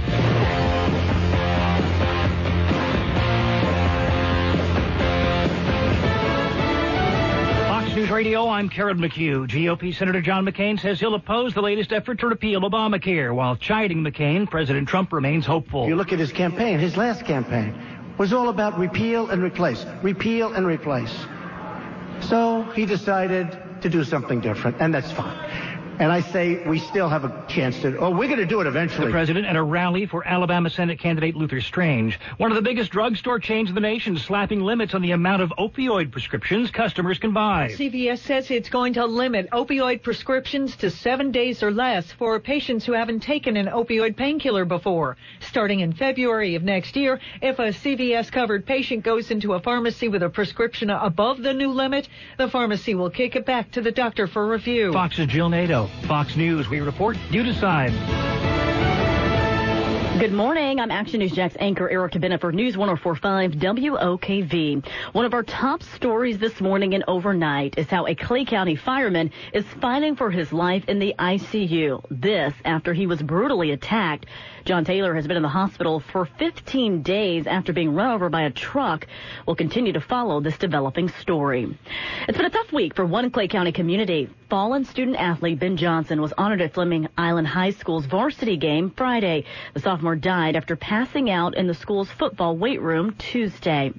News 8.07 8.13
Radio, 8.13 8.47
I'm 8.47 8.69
Karen 8.69 8.99
McHugh. 8.99 9.49
GOP 9.49 9.93
Senator 9.93 10.21
John 10.21 10.45
McCain 10.45 10.79
says 10.79 10.97
he'll 10.97 11.15
oppose 11.15 11.53
the 11.53 11.61
latest 11.61 11.91
effort 11.91 12.21
to 12.21 12.27
repeal 12.27 12.61
Obamacare. 12.61 13.35
While 13.35 13.57
chiding 13.57 14.01
McCain, 14.01 14.49
President 14.49 14.87
Trump 14.87 15.11
remains 15.11 15.45
hopeful. 15.45 15.89
You 15.89 15.97
look 15.97 16.13
at 16.13 16.19
his 16.19 16.31
campaign, 16.31 16.79
his 16.79 16.95
last 16.95 17.25
campaign 17.25 17.77
was 18.17 18.31
all 18.31 18.47
about 18.47 18.79
repeal 18.79 19.29
and 19.29 19.43
replace, 19.43 19.85
repeal 20.03 20.53
and 20.53 20.65
replace. 20.65 21.13
So 22.21 22.63
he 22.77 22.85
decided 22.85 23.59
to 23.81 23.89
do 23.89 24.05
something 24.05 24.39
different, 24.39 24.77
and 24.79 24.93
that's 24.93 25.11
fine. 25.11 25.76
And 25.99 26.11
I 26.11 26.21
say 26.21 26.63
we 26.67 26.77
still 26.77 27.09
have 27.09 27.23
a 27.23 27.45
chance 27.47 27.81
to, 27.81 27.97
oh, 27.97 28.11
we're 28.11 28.27
going 28.27 28.39
to 28.39 28.45
do 28.45 28.61
it 28.61 28.67
eventually. 28.67 29.07
The 29.07 29.11
president 29.11 29.47
at 29.47 29.55
a 29.55 29.63
rally 29.63 30.05
for 30.05 30.25
Alabama 30.27 30.69
Senate 30.69 30.99
candidate 30.99 31.35
Luther 31.35 31.59
Strange. 31.59 32.19
One 32.37 32.51
of 32.51 32.55
the 32.55 32.61
biggest 32.61 32.91
drugstore 32.91 33.39
chains 33.39 33.69
in 33.69 33.75
the 33.75 33.81
nation 33.81 34.15
slapping 34.15 34.61
limits 34.61 34.93
on 34.93 35.01
the 35.01 35.11
amount 35.11 35.41
of 35.41 35.51
opioid 35.57 36.11
prescriptions 36.11 36.69
customers 36.69 37.17
can 37.17 37.33
buy. 37.33 37.69
CVS 37.69 38.19
says 38.19 38.51
it's 38.51 38.69
going 38.69 38.93
to 38.93 39.07
limit 39.07 39.49
opioid 39.49 40.03
prescriptions 40.03 40.75
to 40.77 40.91
seven 40.91 41.31
days 41.31 41.63
or 41.63 41.71
less 41.71 42.11
for 42.11 42.39
patients 42.39 42.85
who 42.85 42.91
haven't 42.91 43.21
taken 43.21 43.57
an 43.57 43.65
opioid 43.65 44.15
painkiller 44.15 44.65
before. 44.65 45.17
Starting 45.39 45.79
in 45.79 45.93
February 45.93 46.53
of 46.53 46.61
next 46.61 46.95
year, 46.95 47.19
if 47.41 47.57
a 47.57 47.69
CVS 47.69 48.31
covered 48.31 48.67
patient 48.67 49.03
goes 49.03 49.31
into 49.31 49.53
a 49.53 49.59
pharmacy 49.59 50.09
with 50.09 50.21
a 50.21 50.29
prescription 50.29 50.91
above 50.91 51.41
the 51.41 51.53
new 51.53 51.71
limit, 51.71 52.07
the 52.37 52.47
pharmacy 52.47 52.93
will 52.93 53.09
kick 53.09 53.35
it 53.35 53.47
back 53.47 53.71
to 53.71 53.81
the 53.81 53.91
doctor 53.91 54.27
for 54.27 54.47
review. 54.47 54.93
Fox's 54.93 55.25
Jill 55.25 55.49
Nato. 55.49 55.86
Fox 56.07 56.35
News, 56.35 56.69
we 56.69 56.79
report, 56.79 57.17
you 57.29 57.43
decide. 57.43 57.93
Good 60.19 60.33
morning. 60.33 60.79
I'm 60.79 60.89
Action 60.89 61.19
News 61.19 61.31
Jack's 61.31 61.55
anchor 61.59 61.87
Erica 61.87 62.17
Bennett 62.17 62.41
for 62.41 62.51
News 62.51 62.75
1045 62.75 63.51
WOKV. 63.51 64.83
One 65.11 65.25
of 65.25 65.33
our 65.35 65.43
top 65.43 65.83
stories 65.83 66.39
this 66.39 66.59
morning 66.59 66.95
and 66.95 67.03
overnight 67.07 67.77
is 67.77 67.85
how 67.85 68.07
a 68.07 68.15
Clay 68.15 68.43
County 68.43 68.75
fireman 68.75 69.29
is 69.53 69.63
fighting 69.79 70.15
for 70.15 70.31
his 70.31 70.51
life 70.51 70.83
in 70.87 70.97
the 70.97 71.13
ICU. 71.19 72.03
This 72.09 72.51
after 72.65 72.95
he 72.95 73.05
was 73.05 73.21
brutally 73.21 73.69
attacked. 73.69 74.25
John 74.67 74.83
Taylor 74.83 75.15
has 75.15 75.25
been 75.25 75.37
in 75.37 75.43
the 75.43 75.47
hospital 75.47 76.01
for 76.01 76.25
15 76.25 77.01
days 77.01 77.47
after 77.47 77.71
being 77.71 77.95
run 77.95 78.11
over 78.11 78.27
by 78.27 78.41
a 78.41 78.49
truck. 78.49 79.07
We'll 79.45 79.55
continue 79.55 79.93
to 79.93 80.01
follow 80.01 80.41
this 80.41 80.57
developing 80.57 81.07
story. 81.07 81.79
It's 82.27 82.37
been 82.37 82.47
a 82.47 82.49
tough 82.49 82.73
week 82.73 82.93
for 82.93 83.05
one 83.05 83.31
Clay 83.31 83.47
County 83.47 83.71
community. 83.71 84.29
Fallen 84.49 84.83
student 84.83 85.17
athlete 85.17 85.59
Ben 85.59 85.77
Johnson 85.77 86.21
was 86.21 86.33
honored 86.37 86.61
at 86.61 86.73
Fleming 86.73 87.07
Island 87.17 87.47
High 87.47 87.69
School's 87.69 88.05
varsity 88.05 88.57
game 88.57 88.91
Friday. 88.91 89.45
The 89.73 89.79
sophomore 89.79 90.15
died 90.17 90.57
after 90.57 90.75
passing 90.75 91.29
out 91.29 91.55
in 91.55 91.67
the 91.67 91.73
school's 91.73 92.11
football 92.11 92.57
weight 92.57 92.81
room 92.81 93.13
Tuesday. 93.17 93.93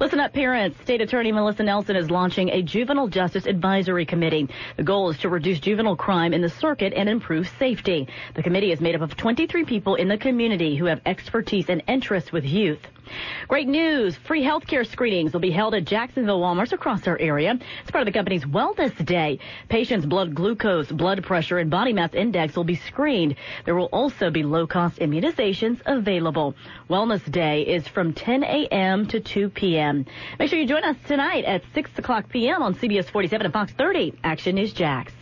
Listen 0.00 0.20
up, 0.20 0.34
parents. 0.34 0.78
State 0.82 1.00
Attorney 1.00 1.32
Melissa 1.32 1.62
Nelson 1.62 1.96
is 1.96 2.10
launching 2.10 2.50
a 2.50 2.62
juvenile 2.62 3.08
justice 3.08 3.46
advisory 3.46 4.04
committee. 4.04 4.48
The 4.76 4.82
goal 4.82 5.08
is 5.10 5.18
to 5.18 5.30
reduce 5.30 5.60
juvenile 5.60 5.96
crime 5.96 6.34
in 6.34 6.42
the 6.42 6.50
circuit 6.50 6.92
and 6.94 7.08
improve 7.08 7.50
safety. 7.58 8.06
The 8.34 8.42
committee 8.42 8.72
is 8.72 8.82
made 8.82 8.94
up 8.94 9.02
of 9.02 9.16
23 9.16 9.64
people 9.64 9.94
in 9.94 10.09
the 10.10 10.18
community 10.18 10.76
who 10.76 10.86
have 10.86 11.00
expertise 11.06 11.68
and 11.68 11.82
interest 11.86 12.32
with 12.32 12.44
youth. 12.44 12.80
Great 13.48 13.66
news. 13.66 14.16
Free 14.16 14.42
healthcare 14.42 14.86
screenings 14.86 15.32
will 15.32 15.40
be 15.40 15.50
held 15.50 15.74
at 15.74 15.84
Jacksonville 15.84 16.40
Walmarts 16.40 16.72
across 16.72 17.06
our 17.08 17.18
area. 17.18 17.58
It's 17.82 17.90
part 17.90 18.02
of 18.02 18.06
the 18.06 18.16
company's 18.16 18.44
Wellness 18.44 19.04
Day. 19.04 19.38
Patients' 19.68 20.06
blood 20.06 20.34
glucose, 20.34 20.90
blood 20.92 21.22
pressure, 21.24 21.58
and 21.58 21.70
body 21.70 21.92
mass 21.92 22.14
index 22.14 22.56
will 22.56 22.64
be 22.64 22.76
screened. 22.76 23.36
There 23.64 23.74
will 23.74 23.88
also 23.92 24.30
be 24.30 24.42
low-cost 24.42 24.98
immunizations 24.98 25.80
available. 25.86 26.54
Wellness 26.88 27.28
Day 27.30 27.62
is 27.62 27.88
from 27.88 28.12
10 28.12 28.44
a.m. 28.44 29.06
to 29.08 29.20
2 29.20 29.50
p.m. 29.50 30.06
Make 30.38 30.50
sure 30.50 30.58
you 30.58 30.66
join 30.66 30.84
us 30.84 30.96
tonight 31.06 31.44
at 31.44 31.62
6 31.74 31.90
o'clock 31.98 32.28
p.m. 32.28 32.62
on 32.62 32.74
CBS 32.74 33.06
47 33.06 33.46
and 33.46 33.52
Fox 33.52 33.72
30. 33.72 34.14
Action 34.22 34.54
News 34.54 34.72
Jax. 34.72 35.12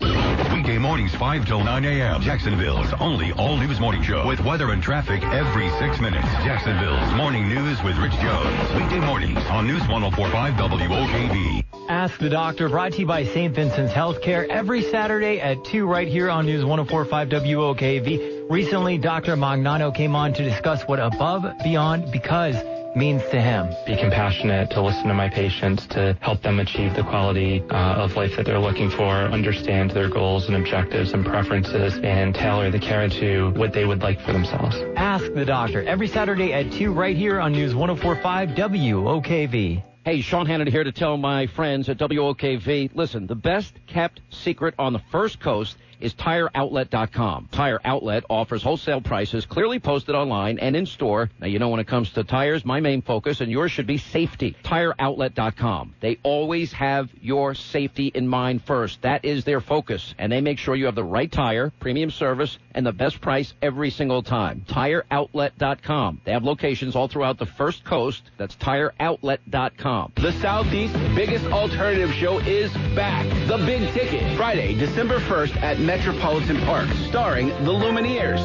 Weekday 0.00 0.78
mornings 0.78 1.14
5 1.14 1.46
till 1.46 1.62
9 1.62 1.84
a.m. 1.84 2.22
Jacksonville's 2.22 2.92
only 3.00 3.32
all-news 3.32 3.78
morning 3.78 4.02
show 4.02 4.26
with 4.26 4.40
weather 4.40 4.70
and 4.70 4.82
traffic 4.82 5.22
every 5.24 5.68
six 5.78 6.00
minutes. 6.00 6.26
Jacksonville's 6.44 7.12
morning 7.14 7.48
news 7.48 7.82
with 7.82 7.96
Rich 7.98 8.12
Jones. 8.14 8.74
Weekday 8.74 9.00
mornings 9.00 9.38
on 9.50 9.66
News 9.66 9.80
1045 9.88 10.54
WOKV. 10.54 11.64
Ask 11.88 12.18
the 12.18 12.30
Doctor 12.30 12.68
brought 12.68 12.92
to 12.92 13.00
you 13.00 13.06
by 13.06 13.24
St. 13.24 13.54
Vincent's 13.54 13.92
Healthcare 13.92 14.48
every 14.48 14.82
Saturday 14.82 15.40
at 15.40 15.64
2 15.64 15.86
right 15.86 16.08
here 16.08 16.30
on 16.30 16.46
News 16.46 16.64
1045 16.64 17.28
WOKV. 17.28 18.50
Recently, 18.50 18.96
Dr. 18.96 19.36
Magnano 19.36 19.94
came 19.94 20.16
on 20.16 20.32
to 20.34 20.42
discuss 20.42 20.82
what 20.84 20.98
above, 20.98 21.44
beyond, 21.62 22.10
because 22.10 22.56
means 22.94 23.22
to 23.30 23.40
him. 23.40 23.74
Be 23.86 23.96
compassionate, 23.96 24.70
to 24.70 24.82
listen 24.82 25.08
to 25.08 25.14
my 25.14 25.28
patients, 25.28 25.86
to 25.88 26.16
help 26.20 26.42
them 26.42 26.60
achieve 26.60 26.94
the 26.94 27.02
quality 27.02 27.62
uh, 27.70 28.04
of 28.04 28.16
life 28.16 28.36
that 28.36 28.46
they're 28.46 28.58
looking 28.58 28.90
for, 28.90 29.04
understand 29.04 29.90
their 29.90 30.08
goals 30.08 30.46
and 30.46 30.56
objectives 30.56 31.12
and 31.12 31.24
preferences, 31.24 31.98
and 32.02 32.34
tailor 32.34 32.70
the 32.70 32.78
care 32.78 33.08
to 33.08 33.50
what 33.50 33.72
they 33.72 33.84
would 33.84 34.02
like 34.02 34.20
for 34.20 34.32
themselves. 34.32 34.76
Ask 34.96 35.32
the 35.32 35.44
Doctor 35.44 35.82
every 35.84 36.08
Saturday 36.08 36.52
at 36.52 36.72
2 36.72 36.92
right 36.92 37.16
here 37.16 37.40
on 37.40 37.52
News 37.52 37.74
1045 37.74 38.50
WOKV. 38.50 39.82
Hey, 40.02 40.22
Sean 40.22 40.46
Hannity 40.46 40.70
here 40.70 40.82
to 40.82 40.92
tell 40.92 41.18
my 41.18 41.46
friends 41.46 41.88
at 41.90 41.98
WOKV, 41.98 42.90
listen, 42.94 43.26
the 43.26 43.34
best 43.34 43.74
kept 43.86 44.22
secret 44.30 44.74
on 44.78 44.94
the 44.94 45.02
first 45.10 45.40
coast 45.40 45.76
is 46.00 46.14
TireOutlet.com. 46.14 47.48
Tire 47.52 47.80
Outlet 47.84 48.24
offers 48.28 48.62
wholesale 48.62 49.00
prices 49.00 49.46
clearly 49.46 49.78
posted 49.78 50.14
online 50.14 50.58
and 50.58 50.76
in 50.76 50.86
store. 50.86 51.30
Now, 51.40 51.46
you 51.46 51.58
know, 51.58 51.68
when 51.68 51.80
it 51.80 51.86
comes 51.86 52.10
to 52.12 52.24
tires, 52.24 52.64
my 52.64 52.80
main 52.80 53.02
focus 53.02 53.40
and 53.40 53.50
yours 53.50 53.72
should 53.72 53.86
be 53.86 53.98
safety. 53.98 54.56
TireOutlet.com. 54.64 55.94
They 56.00 56.18
always 56.22 56.72
have 56.72 57.10
your 57.20 57.54
safety 57.54 58.08
in 58.14 58.28
mind 58.28 58.62
first. 58.64 59.02
That 59.02 59.24
is 59.24 59.44
their 59.44 59.60
focus. 59.60 60.14
And 60.18 60.30
they 60.30 60.40
make 60.40 60.58
sure 60.58 60.74
you 60.74 60.86
have 60.86 60.94
the 60.94 61.04
right 61.04 61.30
tire, 61.30 61.72
premium 61.80 62.10
service, 62.10 62.58
and 62.74 62.86
the 62.86 62.92
best 62.92 63.20
price 63.20 63.52
every 63.62 63.90
single 63.90 64.22
time. 64.22 64.64
TireOutlet.com. 64.68 66.20
They 66.24 66.32
have 66.32 66.44
locations 66.44 66.96
all 66.96 67.08
throughout 67.08 67.38
the 67.38 67.46
first 67.46 67.84
coast. 67.84 68.22
That's 68.38 68.56
TireOutlet.com. 68.56 70.12
The 70.16 70.32
Southeast's 70.32 70.96
biggest 71.14 71.46
alternative 71.46 72.12
show 72.14 72.38
is 72.38 72.72
back. 72.94 73.26
The 73.48 73.58
Big 73.58 73.92
Ticket. 73.92 74.36
Friday, 74.36 74.74
December 74.74 75.18
1st 75.20 75.62
at 75.62 75.78
Metropolitan 75.90 76.56
Park, 76.58 76.88
starring 77.08 77.48
the 77.48 77.72
Lumineers. 77.72 78.40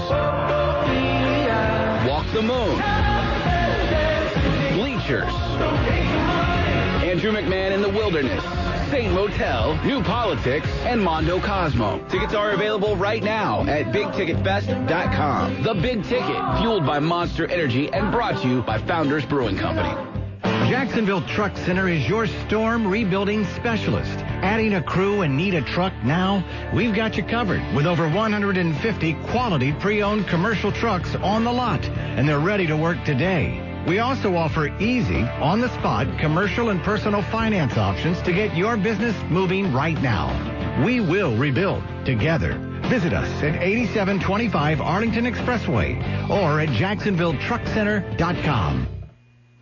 Walk 2.10 2.26
the 2.34 2.42
Moon. 2.42 2.82
Bleachers. 4.74 5.32
Andrew 7.04 7.32
McMahon 7.32 7.72
in 7.72 7.84
the 7.84 7.90
Wilderness. 7.90 8.44
Saint 8.90 9.14
Motel, 9.14 9.80
New 9.86 10.02
Politics, 10.02 10.68
and 10.86 11.00
Mondo 11.00 11.40
Cosmo. 11.40 12.04
Tickets 12.10 12.34
are 12.34 12.54
available 12.54 12.96
right 12.96 13.22
now 13.22 13.62
at 13.68 13.94
BigTicketFest.com. 13.94 15.62
The 15.62 15.76
Big 15.76 16.04
Ticket, 16.04 16.58
fueled 16.58 16.84
by 16.84 16.98
Monster 16.98 17.46
Energy 17.46 17.94
and 17.94 18.12
brought 18.12 18.42
to 18.42 18.48
you 18.48 18.64
by 18.64 18.80
Founders 18.80 19.24
Brewing 19.24 19.56
Company. 19.56 20.15
Jacksonville 20.70 21.22
Truck 21.22 21.58
Center 21.58 21.90
is 21.90 22.08
your 22.08 22.28
storm 22.28 22.88
rebuilding 22.88 23.46
specialist. 23.56 24.20
Adding 24.42 24.76
a 24.76 24.82
crew 24.82 25.22
and 25.22 25.36
need 25.36 25.54
a 25.54 25.62
truck 25.62 25.92
now? 26.04 26.46
We've 26.74 26.94
got 26.94 27.18
you 27.18 27.24
covered 27.24 27.62
with 27.76 27.86
over 27.86 28.08
150 28.08 29.14
quality 29.26 29.74
pre-owned 29.74 30.28
commercial 30.28 30.72
trucks 30.72 31.14
on 31.16 31.44
the 31.44 31.52
lot, 31.52 31.84
and 31.86 32.30
they're 32.30 32.40
ready 32.40 32.66
to 32.68 32.78
work 32.78 33.04
today. 33.04 33.62
We 33.88 34.00
also 34.00 34.36
offer 34.36 34.76
easy, 34.80 35.22
on-the-spot 35.22 36.20
commercial 36.20 36.70
and 36.70 36.82
personal 36.82 37.22
finance 37.24 37.76
options 37.78 38.22
to 38.24 38.32
get 38.32 38.56
your 38.56 38.78
business 38.78 39.16
moving 39.30 39.74
right 39.74 40.02
now. 40.02 40.32
We 40.84 41.02
will 41.02 41.36
rebuild 41.38 41.84
together. 42.06 42.58
Visit 42.90 43.14
us 43.14 43.30
at 43.44 43.56
8725 43.56 44.82
Arlington 44.82 45.26
Expressway 45.26 46.00
or 46.30 46.60
at 46.62 46.70
jacksonvilletruckcenter.com. 46.70 48.95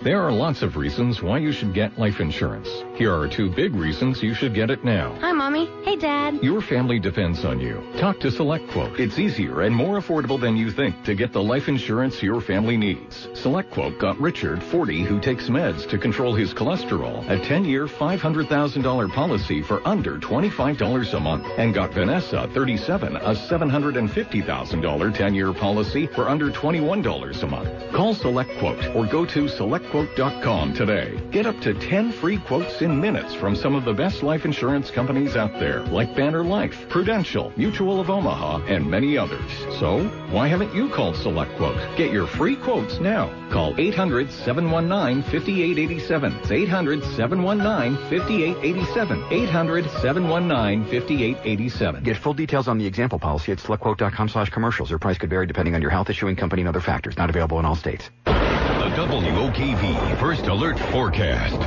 There 0.04 0.22
are 0.22 0.34
lots 0.34 0.64
of 0.64 0.76
reasons 0.76 1.22
why 1.22 1.38
you 1.38 1.54
should 1.54 1.74
get 1.74 1.98
life 1.98 2.20
insurance. 2.20 2.68
Here 2.96 3.16
are 3.18 3.26
two 3.26 3.50
big 3.50 3.74
reasons 3.74 4.22
you 4.22 4.34
should 4.34 4.54
get 4.54 4.70
it 4.70 4.84
now. 4.84 5.18
Hi, 5.22 5.32
Mommy. 5.32 5.70
Hey, 5.86 5.96
Dad. 5.96 6.44
Your 6.44 6.60
family 6.60 7.00
depends 7.00 7.46
on 7.46 7.62
you. 7.62 7.82
Talk 7.98 8.20
to 8.20 8.28
SelectQuote. 8.28 9.00
It's 9.00 9.18
easier 9.18 9.62
and 9.62 9.74
more 9.74 10.02
affordable 10.02 10.38
than 10.38 10.58
you 10.58 10.72
think 10.72 11.06
to 11.06 11.16
get 11.16 11.32
the 11.32 11.42
life 11.42 11.70
insurance 11.70 12.22
your 12.22 12.42
family 12.42 12.76
needs. 12.76 13.28
SelectQuote 13.28 13.98
got 13.98 14.20
Richard, 14.20 14.62
40, 14.62 15.04
who 15.04 15.22
takes 15.22 15.48
meds 15.48 15.88
to 15.88 15.98
control 15.98 16.36
his 16.36 16.54
cholesterol, 16.54 17.26
a 17.30 17.40
10-year, 17.40 17.88
$500,000 17.88 19.14
policy 19.14 19.62
for 19.62 19.88
under 19.88 20.18
$25 20.20 21.14
a 21.14 21.20
month, 21.22 21.48
and 21.58 21.74
got 21.74 21.94
Vanessa, 21.94 22.50
37, 22.54 23.16
a 23.16 23.34
$750,000 23.34 25.16
10-year 25.16 25.54
policy 25.54 26.08
for 26.08 26.28
under 26.28 26.52
$21 26.52 27.44
a 27.44 27.48
month. 27.48 27.94
Call 27.94 28.14
SelectQuote 28.14 28.96
or 28.98 29.06
go 29.06 29.26
to 29.26 29.46
SelectQuote.com 29.94 30.74
today. 30.74 31.22
Get 31.32 31.46
up 31.46 31.60
to 31.62 31.76
10 31.76 32.12
free 32.14 32.40
quotes 32.40 32.82
in 32.82 33.00
minutes 33.00 33.36
from 33.36 33.56
some 33.56 33.76
of 33.76 33.86
the 33.86 33.94
best 33.94 34.24
life 34.24 34.44
insurance 34.44 34.90
companies 34.90 35.36
out 35.36 35.60
there, 35.60 35.82
like 35.82 36.16
Banner 36.16 36.44
Life, 36.44 36.90
Prudential, 36.90 37.54
Mutual 37.56 38.00
of 38.00 38.10
Omaha, 38.10 38.66
and 38.66 38.90
many 38.90 39.20
others. 39.20 39.52
So, 39.80 40.04
why 40.32 40.48
haven't 40.48 40.74
you 40.74 40.90
called 40.90 41.14
SelectQuote? 41.16 41.96
Get 41.96 42.12
your 42.12 42.26
free 42.26 42.56
quotes 42.56 43.00
now. 43.00 43.30
Call 43.52 43.76
800-719-5887. 43.76 46.40
It's 46.40 46.50
800-719-5887. 46.50 49.48
800-719-5887. 49.48 52.04
Get 52.04 52.18
full 52.18 52.34
details 52.34 52.68
on 52.68 52.80
the 52.80 52.88
example 52.88 53.20
policy 53.20 53.52
at 53.52 53.60
selectquote.com 53.60 54.30
slash 54.30 54.50
commercials. 54.50 54.90
Your 54.90 54.98
price 54.98 55.20
could 55.20 55.30
vary 55.30 55.46
depending 55.46 55.76
on 55.76 55.84
your 55.84 55.92
health 55.92 56.10
issuing 56.10 56.36
company 56.36 56.64
and 56.64 56.70
other 56.70 56.82
factors. 56.82 57.16
Not 57.16 57.30
available 57.30 57.60
in 57.60 57.66
all 57.66 57.76
states. 57.76 58.10
WOKV 58.94 60.20
First 60.20 60.46
Alert 60.46 60.78
Forecast. 60.78 61.60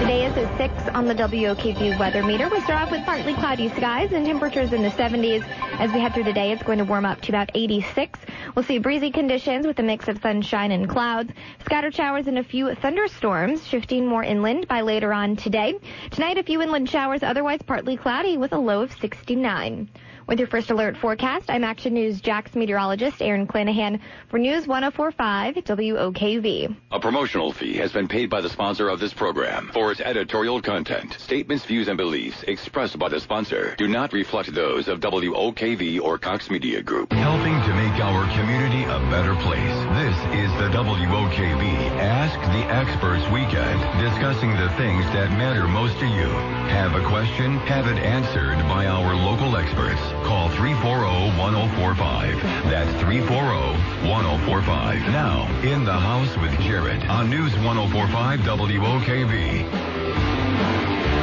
Today 0.00 0.24
is 0.24 0.36
a 0.36 0.56
6 0.56 0.88
on 0.94 1.06
the 1.06 1.14
WOKV 1.16 1.98
weather 1.98 2.22
meter. 2.22 2.48
We 2.48 2.60
start 2.60 2.82
off 2.82 2.92
with 2.92 3.04
partly 3.04 3.34
cloudy 3.34 3.68
skies 3.70 4.12
and 4.12 4.24
temperatures 4.24 4.72
in 4.72 4.82
the 4.84 4.90
70s. 4.90 5.44
As 5.80 5.90
we 5.90 5.98
head 5.98 6.14
through 6.14 6.22
the 6.22 6.32
day, 6.32 6.52
it's 6.52 6.62
going 6.62 6.78
to 6.78 6.84
warm 6.84 7.04
up 7.04 7.22
to 7.22 7.32
about 7.32 7.50
86. 7.54 8.20
We'll 8.54 8.64
see 8.64 8.78
breezy 8.78 9.10
conditions 9.10 9.66
with 9.66 9.80
a 9.80 9.82
mix 9.82 10.06
of 10.06 10.20
sunshine 10.22 10.70
and 10.70 10.88
clouds, 10.88 11.32
scattered 11.64 11.92
showers 11.92 12.28
and 12.28 12.38
a 12.38 12.44
few 12.44 12.72
thunderstorms, 12.76 13.66
shifting 13.66 14.06
more 14.06 14.22
inland 14.22 14.68
by 14.68 14.82
later 14.82 15.12
on 15.12 15.34
today. 15.34 15.74
Tonight, 16.12 16.38
a 16.38 16.44
few 16.44 16.62
inland 16.62 16.88
showers, 16.88 17.24
otherwise 17.24 17.62
partly 17.62 17.96
cloudy 17.96 18.36
with 18.36 18.52
a 18.52 18.58
low 18.58 18.82
of 18.82 18.92
69. 18.92 19.88
With 20.28 20.40
your 20.40 20.48
first 20.48 20.72
alert 20.72 20.96
forecast, 20.96 21.48
I'm 21.48 21.62
Action 21.62 21.94
News 21.94 22.20
Jax 22.20 22.56
meteorologist 22.56 23.22
Aaron 23.22 23.46
Clanahan 23.46 24.00
for 24.28 24.40
News 24.40 24.66
1045 24.66 25.54
WOKV. 25.54 26.76
A 26.90 26.98
promotional 26.98 27.52
fee 27.52 27.74
has 27.74 27.92
been 27.92 28.08
paid 28.08 28.28
by 28.28 28.40
the 28.40 28.48
sponsor 28.48 28.88
of 28.88 28.98
this 28.98 29.14
program 29.14 29.70
for 29.72 29.92
its 29.92 30.00
editorial 30.00 30.60
content. 30.60 31.14
Statements, 31.20 31.64
views, 31.64 31.86
and 31.86 31.96
beliefs 31.96 32.42
expressed 32.48 32.98
by 32.98 33.08
the 33.08 33.20
sponsor 33.20 33.76
do 33.78 33.86
not 33.86 34.12
reflect 34.12 34.52
those 34.52 34.88
of 34.88 34.98
WOKV 34.98 36.00
or 36.00 36.18
Cox 36.18 36.50
Media 36.50 36.82
Group. 36.82 37.12
Helping 37.12 37.62
to 37.62 37.74
make 37.74 38.00
our 38.02 38.26
community 38.34 38.82
a 38.82 38.98
better 39.08 39.36
place. 39.36 39.76
This 39.94 40.18
is 40.34 40.50
the 40.58 40.70
WOKV 40.74 41.62
Ask 42.02 42.40
the 42.50 42.66
Experts 42.74 43.22
Weekend, 43.30 43.78
discussing 44.02 44.50
the 44.56 44.70
things 44.70 45.04
that 45.14 45.30
matter 45.38 45.68
most 45.68 45.96
to 46.00 46.06
you. 46.06 46.26
Have 46.66 46.96
a 46.96 47.06
question? 47.06 47.58
Have 47.58 47.86
it 47.86 47.98
answered 48.02 48.58
by 48.66 48.86
our 48.86 49.14
local 49.14 49.56
experts. 49.56 50.15
Call 50.26 50.50
340-1045. 50.50 52.42
That's 52.68 52.90
340-1045. 53.00 55.12
Now, 55.12 55.46
in 55.62 55.84
the 55.84 55.92
house 55.92 56.36
with 56.38 56.50
Jared 56.62 57.00
on 57.04 57.30
News 57.30 57.54
1045 57.58 58.40
WOKV. 58.40 59.30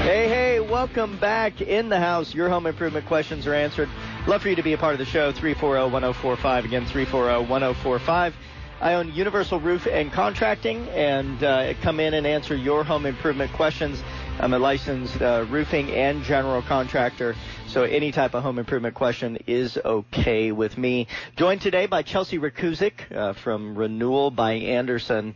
Hey, 0.03 0.29
hey, 0.29 0.61
welcome 0.61 1.17
back 1.17 1.59
in 1.59 1.89
the 1.89 1.99
house. 1.99 2.33
Your 2.33 2.47
home 2.47 2.65
improvement 2.65 3.05
questions 3.05 3.45
are 3.45 3.53
answered. 3.53 3.89
Love 4.25 4.41
for 4.41 4.47
you 4.47 4.55
to 4.55 4.63
be 4.63 4.71
a 4.71 4.77
part 4.77 4.93
of 4.93 4.99
the 4.99 5.05
show. 5.05 5.33
340-1045. 5.33 6.63
Again, 6.63 6.85
340-1045. 6.85 8.31
I 8.79 8.93
own 8.95 9.13
Universal 9.13 9.59
Roof 9.59 9.85
and 9.85 10.13
Contracting 10.13 10.87
and 10.89 11.43
uh, 11.43 11.73
come 11.81 11.99
in 11.99 12.13
and 12.13 12.25
answer 12.25 12.55
your 12.55 12.85
home 12.85 13.05
improvement 13.05 13.51
questions. 13.51 14.01
I'm 14.39 14.51
a 14.53 14.59
licensed 14.59 15.21
uh, 15.21 15.45
roofing 15.47 15.91
and 15.91 16.23
general 16.23 16.63
contractor, 16.63 17.35
so 17.67 17.83
any 17.83 18.11
type 18.11 18.33
of 18.33 18.41
home 18.41 18.57
improvement 18.57 18.95
question 18.95 19.37
is 19.45 19.77
okay 19.85 20.51
with 20.51 20.75
me. 20.75 21.07
Joined 21.35 21.61
today 21.61 21.85
by 21.85 22.01
Chelsea 22.01 22.39
Rakuzik 22.39 23.15
uh, 23.15 23.33
from 23.33 23.75
Renewal 23.75 24.31
by 24.31 24.53
Andersen. 24.53 25.35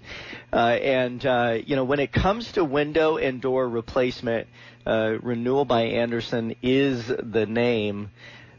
Uh, 0.51 0.57
and, 0.57 1.23
uh, 1.25 1.59
you 1.63 1.75
know, 1.75 1.83
when 1.83 1.99
it 1.99 2.11
comes 2.11 2.51
to 2.53 2.65
window 2.65 3.17
and 3.17 3.39
door 3.39 3.69
replacement, 3.69 4.47
uh, 4.87 5.13
Renewal 5.21 5.63
by 5.65 5.83
Andersen 5.83 6.55
is 6.63 7.05
the 7.07 7.45
name. 7.45 8.09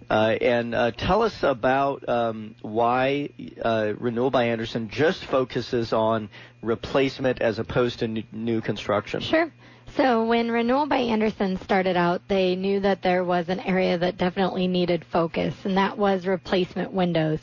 Uh, 0.09 0.37
and 0.40 0.96
tell 0.96 1.22
us 1.22 1.42
about 1.42 2.09
um, 2.09 2.55
why 2.62 3.29
Renewal 3.64 4.31
by 4.31 4.44
Andersen 4.44 4.88
just 4.88 5.24
focuses 5.24 5.92
on 5.92 6.31
replacement 6.62 7.42
as 7.42 7.59
opposed 7.59 7.98
to 7.98 8.05
n- 8.05 8.24
new 8.33 8.61
construction. 8.61 9.20
Sure. 9.20 9.53
So 9.96 10.24
when 10.24 10.51
Renewal 10.51 10.87
by 10.87 10.98
Andersen 10.98 11.57
started 11.59 11.96
out, 11.96 12.22
they 12.29 12.55
knew 12.55 12.79
that 12.81 13.03
there 13.03 13.24
was 13.24 13.48
an 13.48 13.61
area 13.61 13.98
that 13.98 14.16
definitely 14.16 14.68
needed 14.68 15.05
focus, 15.05 15.55
and 15.64 15.77
that 15.77 15.98
was 15.98 16.27
replacement 16.27 16.92
windows. 16.92 17.40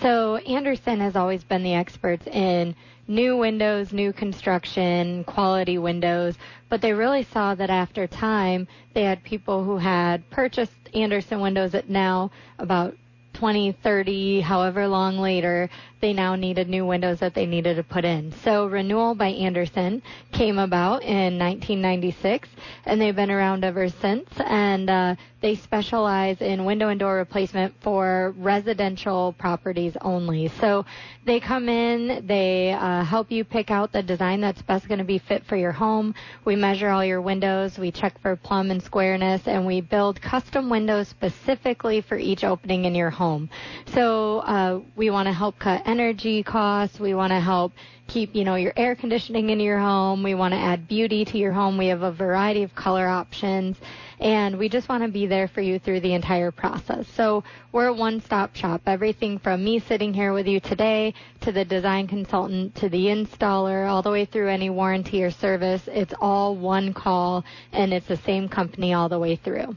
So 0.00 0.36
Andersen 0.36 1.00
has 1.00 1.16
always 1.16 1.44
been 1.44 1.62
the 1.62 1.74
experts 1.74 2.26
in 2.26 2.74
new 3.08 3.36
windows, 3.36 3.92
new 3.92 4.12
construction, 4.12 5.24
quality 5.24 5.78
windows, 5.78 6.36
but 6.68 6.80
they 6.80 6.92
really 6.92 7.24
saw 7.24 7.54
that 7.54 7.70
after 7.70 8.06
time, 8.06 8.68
they 8.94 9.04
had 9.04 9.22
people 9.22 9.64
who 9.64 9.78
had 9.78 10.28
purchased 10.30 10.72
Andersen 10.94 11.40
windows 11.40 11.74
at 11.74 11.88
now 11.88 12.30
about 12.58 12.96
20, 13.34 13.72
30, 13.72 14.40
however 14.40 14.88
long 14.88 15.18
later, 15.18 15.70
they 16.00 16.12
now 16.12 16.34
needed 16.34 16.68
new 16.68 16.86
windows 16.86 17.20
that 17.20 17.34
they 17.34 17.46
needed 17.46 17.76
to 17.76 17.82
put 17.82 18.04
in. 18.04 18.32
So 18.44 18.66
Renewal 18.66 19.14
by 19.14 19.28
Andersen 19.28 20.02
came 20.32 20.58
about 20.58 21.02
in 21.02 21.38
1996, 21.38 22.48
and 22.84 23.00
they've 23.00 23.14
been 23.14 23.30
around 23.30 23.64
ever 23.64 23.88
since. 23.88 24.28
And 24.38 24.88
uh, 24.88 25.14
they 25.40 25.54
specialize 25.54 26.40
in 26.40 26.64
window 26.64 26.88
and 26.88 26.98
door 26.98 27.16
replacement 27.16 27.74
for 27.80 28.34
residential 28.38 29.34
properties 29.38 29.96
only. 30.00 30.48
So 30.48 30.84
they 31.24 31.38
come 31.38 31.68
in, 31.68 32.26
they 32.26 32.72
uh, 32.72 33.04
help 33.04 33.30
you 33.30 33.44
pick 33.44 33.70
out 33.70 33.92
the 33.92 34.02
design 34.02 34.40
that's 34.40 34.62
best 34.62 34.88
going 34.88 34.98
to 34.98 35.04
be 35.04 35.18
fit 35.18 35.44
for 35.46 35.56
your 35.56 35.72
home. 35.72 36.14
We 36.44 36.56
measure 36.56 36.88
all 36.88 37.04
your 37.04 37.20
windows, 37.20 37.78
we 37.78 37.92
check 37.92 38.20
for 38.20 38.34
plumb 38.36 38.70
and 38.70 38.82
squareness, 38.82 39.46
and 39.46 39.64
we 39.66 39.80
build 39.80 40.20
custom 40.20 40.70
windows 40.70 41.08
specifically 41.08 42.00
for 42.00 42.16
each 42.16 42.42
opening 42.42 42.84
in 42.84 42.94
your 42.94 43.10
home. 43.10 43.48
So 43.94 44.38
uh, 44.40 44.80
we 44.96 45.10
want 45.10 45.26
to 45.26 45.32
help 45.32 45.58
cut 45.58 45.82
energy 45.88 46.42
costs. 46.42 47.00
We 47.00 47.14
want 47.14 47.30
to 47.32 47.40
help 47.40 47.72
keep, 48.08 48.34
you 48.34 48.44
know, 48.44 48.56
your 48.56 48.74
air 48.76 48.94
conditioning 48.94 49.48
in 49.48 49.58
your 49.58 49.78
home. 49.78 50.22
We 50.22 50.34
want 50.34 50.52
to 50.52 50.58
add 50.58 50.86
beauty 50.86 51.24
to 51.24 51.38
your 51.38 51.52
home. 51.52 51.78
We 51.78 51.86
have 51.86 52.02
a 52.02 52.12
variety 52.12 52.62
of 52.62 52.74
color 52.74 53.08
options 53.08 53.78
and 54.20 54.58
we 54.58 54.68
just 54.68 54.88
want 54.88 55.02
to 55.02 55.08
be 55.08 55.26
there 55.26 55.48
for 55.48 55.62
you 55.62 55.78
through 55.78 56.00
the 56.00 56.12
entire 56.12 56.50
process. 56.50 57.08
So 57.08 57.42
we're 57.72 57.86
a 57.86 57.92
one-stop 57.92 58.54
shop. 58.54 58.82
Everything 58.86 59.38
from 59.38 59.64
me 59.64 59.78
sitting 59.78 60.12
here 60.12 60.34
with 60.34 60.46
you 60.46 60.60
today 60.60 61.14
to 61.40 61.52
the 61.52 61.64
design 61.64 62.06
consultant 62.06 62.74
to 62.76 62.90
the 62.90 63.06
installer, 63.06 63.88
all 63.88 64.02
the 64.02 64.10
way 64.10 64.26
through 64.26 64.48
any 64.48 64.68
warranty 64.68 65.22
or 65.22 65.30
service. 65.30 65.88
It's 65.88 66.14
all 66.20 66.54
one 66.54 66.92
call 66.92 67.44
and 67.72 67.94
it's 67.94 68.08
the 68.08 68.16
same 68.18 68.48
company 68.48 68.92
all 68.92 69.08
the 69.08 69.18
way 69.18 69.36
through 69.36 69.74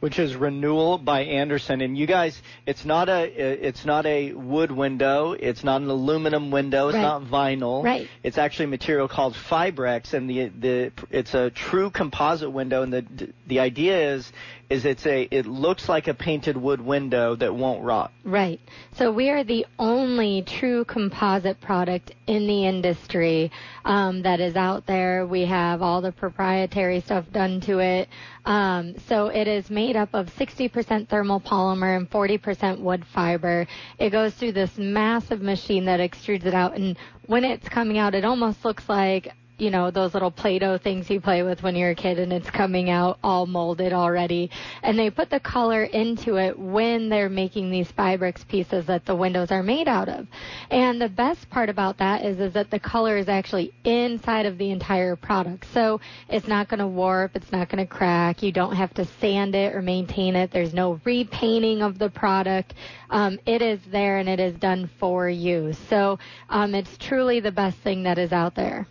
which 0.00 0.18
is 0.18 0.36
Renewal 0.36 0.98
by 0.98 1.22
Andersen. 1.24 1.80
And 1.80 1.96
you 1.96 2.06
guys, 2.06 2.40
it's 2.66 2.84
not 2.84 3.08
a 3.08 3.22
it's 3.24 3.84
not 3.84 4.06
a 4.06 4.32
wood 4.32 4.70
window. 4.70 5.32
It's 5.32 5.64
not 5.64 5.80
an 5.80 5.88
aluminum 5.88 6.50
window. 6.50 6.88
It's 6.88 6.96
Right. 6.96 7.02
not 7.02 7.22
vinyl. 7.22 7.82
Right. 7.84 8.08
It's 8.22 8.38
actually 8.38 8.66
a 8.66 8.68
material 8.68 9.08
called 9.08 9.34
Fibrex, 9.34 10.14
and 10.14 10.28
the 10.28 10.48
the 10.48 10.92
it's 11.10 11.34
a 11.34 11.50
true 11.50 11.90
composite 11.90 12.52
window. 12.52 12.82
And 12.82 12.92
the 12.92 13.32
the 13.46 13.60
idea 13.60 14.14
is 14.14 14.32
is 14.70 14.84
it's 14.84 15.06
a 15.06 15.22
it 15.30 15.46
looks 15.46 15.88
like 15.88 16.08
a 16.08 16.14
painted 16.14 16.56
wood 16.56 16.80
window 16.80 17.34
that 17.36 17.54
won't 17.54 17.82
rot. 17.82 18.12
Right. 18.24 18.60
So 18.96 19.10
we 19.10 19.30
are 19.30 19.44
the 19.44 19.66
only 19.78 20.42
true 20.42 20.84
composite 20.84 21.60
product 21.60 22.12
in 22.26 22.46
the 22.46 22.66
industry 22.66 23.50
um, 23.84 24.22
that 24.22 24.40
is 24.40 24.56
out 24.56 24.86
there. 24.86 25.26
We 25.26 25.44
have 25.46 25.82
all 25.82 26.00
the 26.00 26.12
proprietary 26.12 27.00
stuff 27.00 27.30
done 27.32 27.60
to 27.62 27.78
it. 27.80 28.08
Um, 28.44 28.96
so 29.08 29.28
it 29.28 29.48
is 29.48 29.70
made 29.70 29.96
up 29.96 30.10
of 30.12 30.34
60% 30.34 31.08
thermal 31.08 31.40
polymer 31.40 31.96
and 31.96 32.10
40% 32.10 32.80
wood 32.80 33.04
fiber. 33.06 33.66
It 33.98 34.10
goes 34.10 34.34
through 34.34 34.52
this 34.52 34.76
massive 34.76 35.40
machine 35.40 35.84
that 35.86 36.00
extrudes 36.00 36.44
it 36.44 36.54
out, 36.54 36.76
and 36.76 36.96
when 37.26 37.44
it's 37.44 37.68
coming 37.68 37.98
out, 37.98 38.14
it 38.14 38.24
almost 38.24 38.64
looks 38.64 38.88
like 38.88 39.32
you 39.56 39.70
know 39.70 39.90
those 39.90 40.14
little 40.14 40.30
play-doh 40.30 40.78
things 40.78 41.08
you 41.08 41.20
play 41.20 41.42
with 41.42 41.62
when 41.62 41.76
you're 41.76 41.90
a 41.90 41.94
kid 41.94 42.18
and 42.18 42.32
it's 42.32 42.50
coming 42.50 42.90
out 42.90 43.18
all 43.22 43.46
molded 43.46 43.92
already. 43.92 44.50
And 44.82 44.98
they 44.98 45.10
put 45.10 45.30
the 45.30 45.40
color 45.40 45.84
into 45.84 46.36
it 46.36 46.58
when 46.58 47.08
they're 47.08 47.28
making 47.28 47.70
these 47.70 47.90
fibrex 47.92 48.46
pieces 48.46 48.86
that 48.86 49.04
the 49.04 49.14
windows 49.14 49.50
are 49.50 49.62
made 49.62 49.86
out 49.86 50.08
of. 50.08 50.26
And 50.70 51.00
the 51.00 51.08
best 51.08 51.48
part 51.50 51.68
about 51.68 51.98
that 51.98 52.24
is 52.24 52.40
is 52.40 52.52
that 52.54 52.70
the 52.70 52.80
color 52.80 53.16
is 53.16 53.28
actually 53.28 53.72
inside 53.84 54.46
of 54.46 54.58
the 54.58 54.70
entire 54.70 55.14
product. 55.14 55.66
So 55.72 56.00
it's 56.28 56.48
not 56.48 56.68
going 56.68 56.80
to 56.80 56.88
warp 56.88 57.36
it's 57.36 57.52
not 57.52 57.68
going 57.68 57.86
to 57.86 57.92
crack. 57.92 58.42
You 58.42 58.52
don't 58.52 58.74
have 58.74 58.92
to 58.94 59.04
sand 59.04 59.54
it 59.54 59.74
or 59.74 59.82
maintain 59.82 60.34
it. 60.36 60.50
There's 60.50 60.74
no 60.74 61.00
repainting 61.04 61.82
of 61.82 61.98
the 61.98 62.10
product. 62.10 62.74
Um, 63.10 63.38
it 63.46 63.62
is 63.62 63.80
there 63.90 64.18
and 64.18 64.28
it 64.28 64.40
is 64.40 64.54
done 64.54 64.90
for 64.98 65.28
you. 65.28 65.72
So 65.88 66.18
um, 66.48 66.74
it's 66.74 66.96
truly 66.98 67.40
the 67.40 67.52
best 67.52 67.78
thing 67.78 68.02
that 68.04 68.18
is 68.18 68.32
out 68.32 68.54
there 68.54 68.88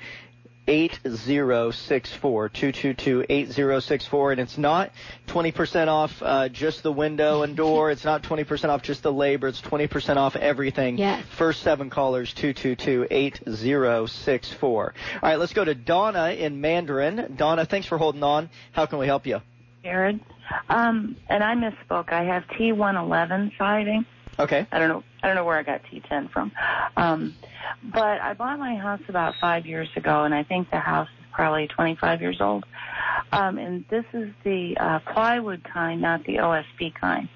8064 0.68 2.50
222 2.50 3.26
8064 3.30 4.32
and 4.34 4.42
it's 4.42 4.58
not 4.58 4.92
20% 5.28 5.88
off 5.88 6.22
uh, 6.22 6.50
just 6.50 6.84
the 6.84 6.92
window 6.92 7.44
and 7.44 7.56
door 7.56 7.92
it's 7.92 8.04
not 8.06 8.24
20% 8.24 8.70
off 8.70 8.82
just 8.82 9.04
the 9.04 9.12
labor 9.12 9.48
it's 9.48 9.62
20% 9.62 10.18
off 10.18 10.36
everything 10.36 10.98
Yes. 10.98 11.24
first 11.38 11.62
seven 11.62 11.90
callers 11.90 12.34
222 12.34 13.08
8064 13.10 14.94
all 15.14 15.20
right 15.22 15.40
let's 15.40 15.54
go 15.54 15.64
to 15.66 15.76
Donna 15.76 16.32
in 16.32 16.60
Mandarin 16.62 17.36
Donna 17.38 17.66
thanks 17.66 17.88
for 17.88 17.98
holding 17.98 18.24
on 18.24 18.50
how 18.72 18.86
can 18.86 19.00
we 19.00 19.06
help 19.06 19.26
you 19.26 19.42
Jared. 19.84 20.20
Um, 20.70 21.16
and 21.30 21.44
I 21.44 21.54
misspoke. 21.56 22.12
I 22.12 22.24
have 22.24 22.44
T111 22.60 23.58
siding. 23.58 24.06
Okay 24.40 24.68
I 24.72 24.80
don't 24.80 24.90
know. 24.90 25.04
I 25.24 25.28
don't 25.28 25.36
know 25.36 25.46
where 25.46 25.58
I 25.58 25.64
got 25.64 25.82
T10 25.84 26.32
from. 26.32 26.52
Um, 26.96 27.36
but 27.84 28.22
I 28.22 28.34
bought 28.34 28.60
my 28.60 28.76
house 28.76 29.02
about 29.10 29.36
five 29.42 29.66
years 29.66 29.90
ago, 29.96 30.24
and 30.24 30.34
I 30.34 30.44
think 30.44 30.70
the 30.70 30.80
house 30.80 31.10
is 31.20 31.26
probably 31.34 31.68
25 31.68 32.22
years 32.22 32.40
old. 32.40 32.66
Um, 33.32 33.58
and 33.58 33.84
this 33.90 34.06
is 34.14 34.32
the 34.44 34.78
uh, 34.80 35.00
plywood 35.12 35.64
kind, 35.64 36.02
not 36.02 36.24
the 36.26 36.36
OSB 36.36 36.94
kind. 36.96 37.30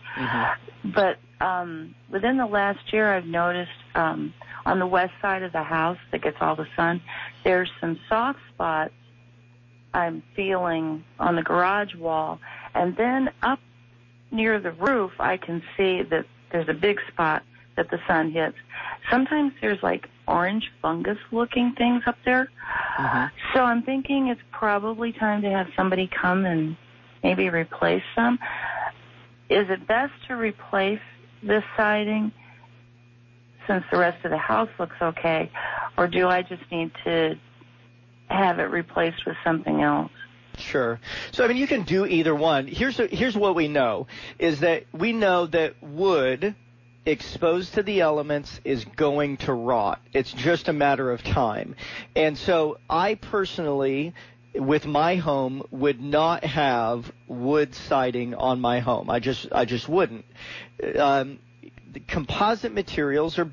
But 0.93 1.17
um, 1.45 1.95
within 2.09 2.37
the 2.37 2.45
last 2.45 2.93
year, 2.93 3.13
I've 3.13 3.25
noticed 3.25 3.71
um, 3.95 4.33
on 4.65 4.79
the 4.79 4.87
west 4.87 5.13
side 5.21 5.43
of 5.43 5.51
the 5.51 5.63
house 5.63 5.97
that 6.11 6.21
gets 6.21 6.37
all 6.39 6.55
the 6.55 6.67
sun, 6.75 7.01
there's 7.43 7.69
some 7.79 7.99
soft 8.07 8.39
spots 8.53 8.93
I'm 9.93 10.23
feeling 10.35 11.03
on 11.19 11.35
the 11.35 11.43
garage 11.43 11.95
wall, 11.95 12.39
and 12.73 12.95
then 12.95 13.29
up 13.41 13.59
near 14.31 14.59
the 14.59 14.71
roof, 14.71 15.11
I 15.19 15.37
can 15.37 15.61
see 15.75 16.03
that 16.03 16.25
there's 16.51 16.69
a 16.69 16.73
big 16.73 16.99
spot 17.11 17.43
that 17.77 17.89
the 17.89 17.99
sun 18.07 18.31
hits. 18.31 18.57
Sometimes 19.09 19.53
there's 19.61 19.81
like 19.81 20.07
orange 20.27 20.71
fungus 20.81 21.17
looking 21.31 21.73
things 21.77 22.03
up 22.05 22.17
there. 22.25 22.49
Mm-hmm. 22.97 23.25
So 23.53 23.63
I'm 23.63 23.83
thinking 23.83 24.27
it's 24.27 24.41
probably 24.51 25.11
time 25.13 25.41
to 25.41 25.49
have 25.49 25.67
somebody 25.75 26.07
come 26.07 26.45
and 26.45 26.75
maybe 27.23 27.49
replace 27.49 28.03
some. 28.15 28.39
Is 29.49 29.69
it 29.69 29.87
best 29.87 30.13
to 30.27 30.35
replace 30.35 31.01
this 31.43 31.63
siding 31.75 32.31
since 33.67 33.83
the 33.91 33.97
rest 33.97 34.23
of 34.25 34.31
the 34.31 34.37
house 34.37 34.69
looks 34.79 34.95
okay, 35.01 35.51
or 35.97 36.07
do 36.07 36.27
I 36.27 36.41
just 36.41 36.63
need 36.71 36.91
to 37.03 37.35
have 38.27 38.59
it 38.59 38.69
replaced 38.71 39.25
with 39.25 39.35
something 39.43 39.81
else? 39.81 40.11
Sure. 40.61 40.99
So 41.31 41.43
I 41.43 41.47
mean, 41.47 41.57
you 41.57 41.67
can 41.67 41.83
do 41.83 42.05
either 42.05 42.35
one. 42.35 42.67
Here's 42.67 42.99
a, 42.99 43.07
here's 43.07 43.35
what 43.35 43.55
we 43.55 43.67
know 43.67 44.07
is 44.39 44.61
that 44.61 44.85
we 44.93 45.13
know 45.13 45.47
that 45.47 45.81
wood 45.81 46.55
exposed 47.05 47.73
to 47.73 47.83
the 47.83 48.01
elements 48.01 48.59
is 48.63 48.85
going 48.85 49.37
to 49.37 49.53
rot. 49.53 49.99
It's 50.13 50.31
just 50.31 50.67
a 50.67 50.73
matter 50.73 51.11
of 51.11 51.23
time. 51.23 51.75
And 52.15 52.37
so 52.37 52.77
I 52.89 53.15
personally 53.15 54.13
with 54.53 54.85
my 54.85 55.15
home 55.15 55.63
would 55.71 56.01
not 56.01 56.43
have 56.43 57.11
wood 57.27 57.73
siding 57.73 58.35
on 58.35 58.59
my 58.59 58.79
home. 58.79 59.09
I 59.09 59.19
just 59.19 59.47
I 59.51 59.65
just 59.65 59.87
wouldn't. 59.87 60.25
Um, 60.97 61.39
the 61.91 61.99
composite 62.01 62.73
materials 62.73 63.37
are 63.39 63.45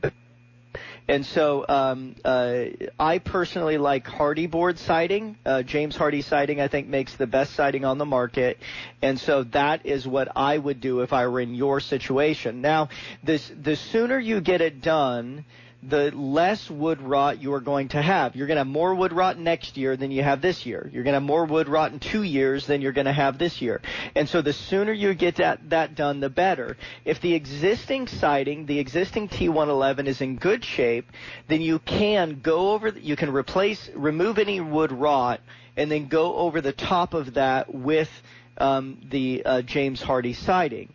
and 1.08 1.24
so 1.24 1.64
um, 1.66 2.16
uh, 2.22 2.64
I 3.00 3.18
personally 3.18 3.78
like 3.78 4.04
Hardie 4.06 4.50
board 4.50 4.78
siding. 4.78 5.36
Uh, 5.44 5.62
James 5.62 5.96
Hardie 5.96 6.22
siding, 6.22 6.60
I 6.60 6.68
think, 6.68 6.86
makes 6.86 7.16
the 7.16 7.26
best 7.26 7.54
siding 7.54 7.86
on 7.86 7.96
the 7.96 8.04
market. 8.04 8.58
And 9.00 9.18
so 9.18 9.44
that 9.44 9.86
is 9.86 10.06
what 10.06 10.28
I 10.36 10.58
would 10.58 10.82
do 10.82 11.00
if 11.00 11.14
I 11.14 11.26
were 11.26 11.40
in 11.40 11.54
your 11.54 11.80
situation. 11.80 12.60
Now, 12.60 12.90
this, 13.24 13.50
the 13.58 13.76
sooner 13.76 14.18
you 14.18 14.42
get 14.42 14.60
it 14.60 14.82
done, 14.82 15.46
the 15.82 16.10
less 16.10 16.68
wood 16.68 17.00
rot 17.00 17.40
you 17.40 17.52
are 17.52 17.60
going 17.60 17.88
to 17.88 18.02
have. 18.02 18.34
You're 18.34 18.48
going 18.48 18.56
to 18.56 18.60
have 18.60 18.66
more 18.66 18.94
wood 18.94 19.12
rot 19.12 19.38
next 19.38 19.76
year 19.76 19.96
than 19.96 20.10
you 20.10 20.24
have 20.24 20.40
this 20.40 20.66
year. 20.66 20.90
You're 20.92 21.04
going 21.04 21.12
to 21.12 21.20
have 21.20 21.22
more 21.22 21.44
wood 21.44 21.68
rot 21.68 21.92
in 21.92 22.00
two 22.00 22.24
years 22.24 22.66
than 22.66 22.80
you're 22.80 22.92
going 22.92 23.06
to 23.06 23.12
have 23.12 23.38
this 23.38 23.62
year. 23.62 23.80
And 24.16 24.28
so 24.28 24.42
the 24.42 24.52
sooner 24.52 24.92
you 24.92 25.14
get 25.14 25.36
that, 25.36 25.70
that 25.70 25.94
done, 25.94 26.18
the 26.18 26.30
better. 26.30 26.76
If 27.04 27.20
the 27.20 27.34
existing 27.34 28.08
siding, 28.08 28.66
the 28.66 28.80
existing 28.80 29.28
T111 29.28 30.06
is 30.06 30.20
in 30.20 30.36
good 30.36 30.64
shape, 30.64 31.12
then 31.46 31.60
you 31.60 31.78
can 31.78 32.40
go 32.40 32.72
over, 32.72 32.88
you 32.88 33.14
can 33.14 33.32
replace, 33.32 33.88
remove 33.94 34.38
any 34.38 34.60
wood 34.60 34.90
rot, 34.90 35.40
and 35.76 35.90
then 35.90 36.08
go 36.08 36.34
over 36.34 36.60
the 36.60 36.72
top 36.72 37.14
of 37.14 37.34
that 37.34 37.72
with 37.72 38.10
um, 38.56 38.98
the 39.08 39.42
uh, 39.44 39.62
James 39.62 40.02
Hardie 40.02 40.34
siding 40.34 40.92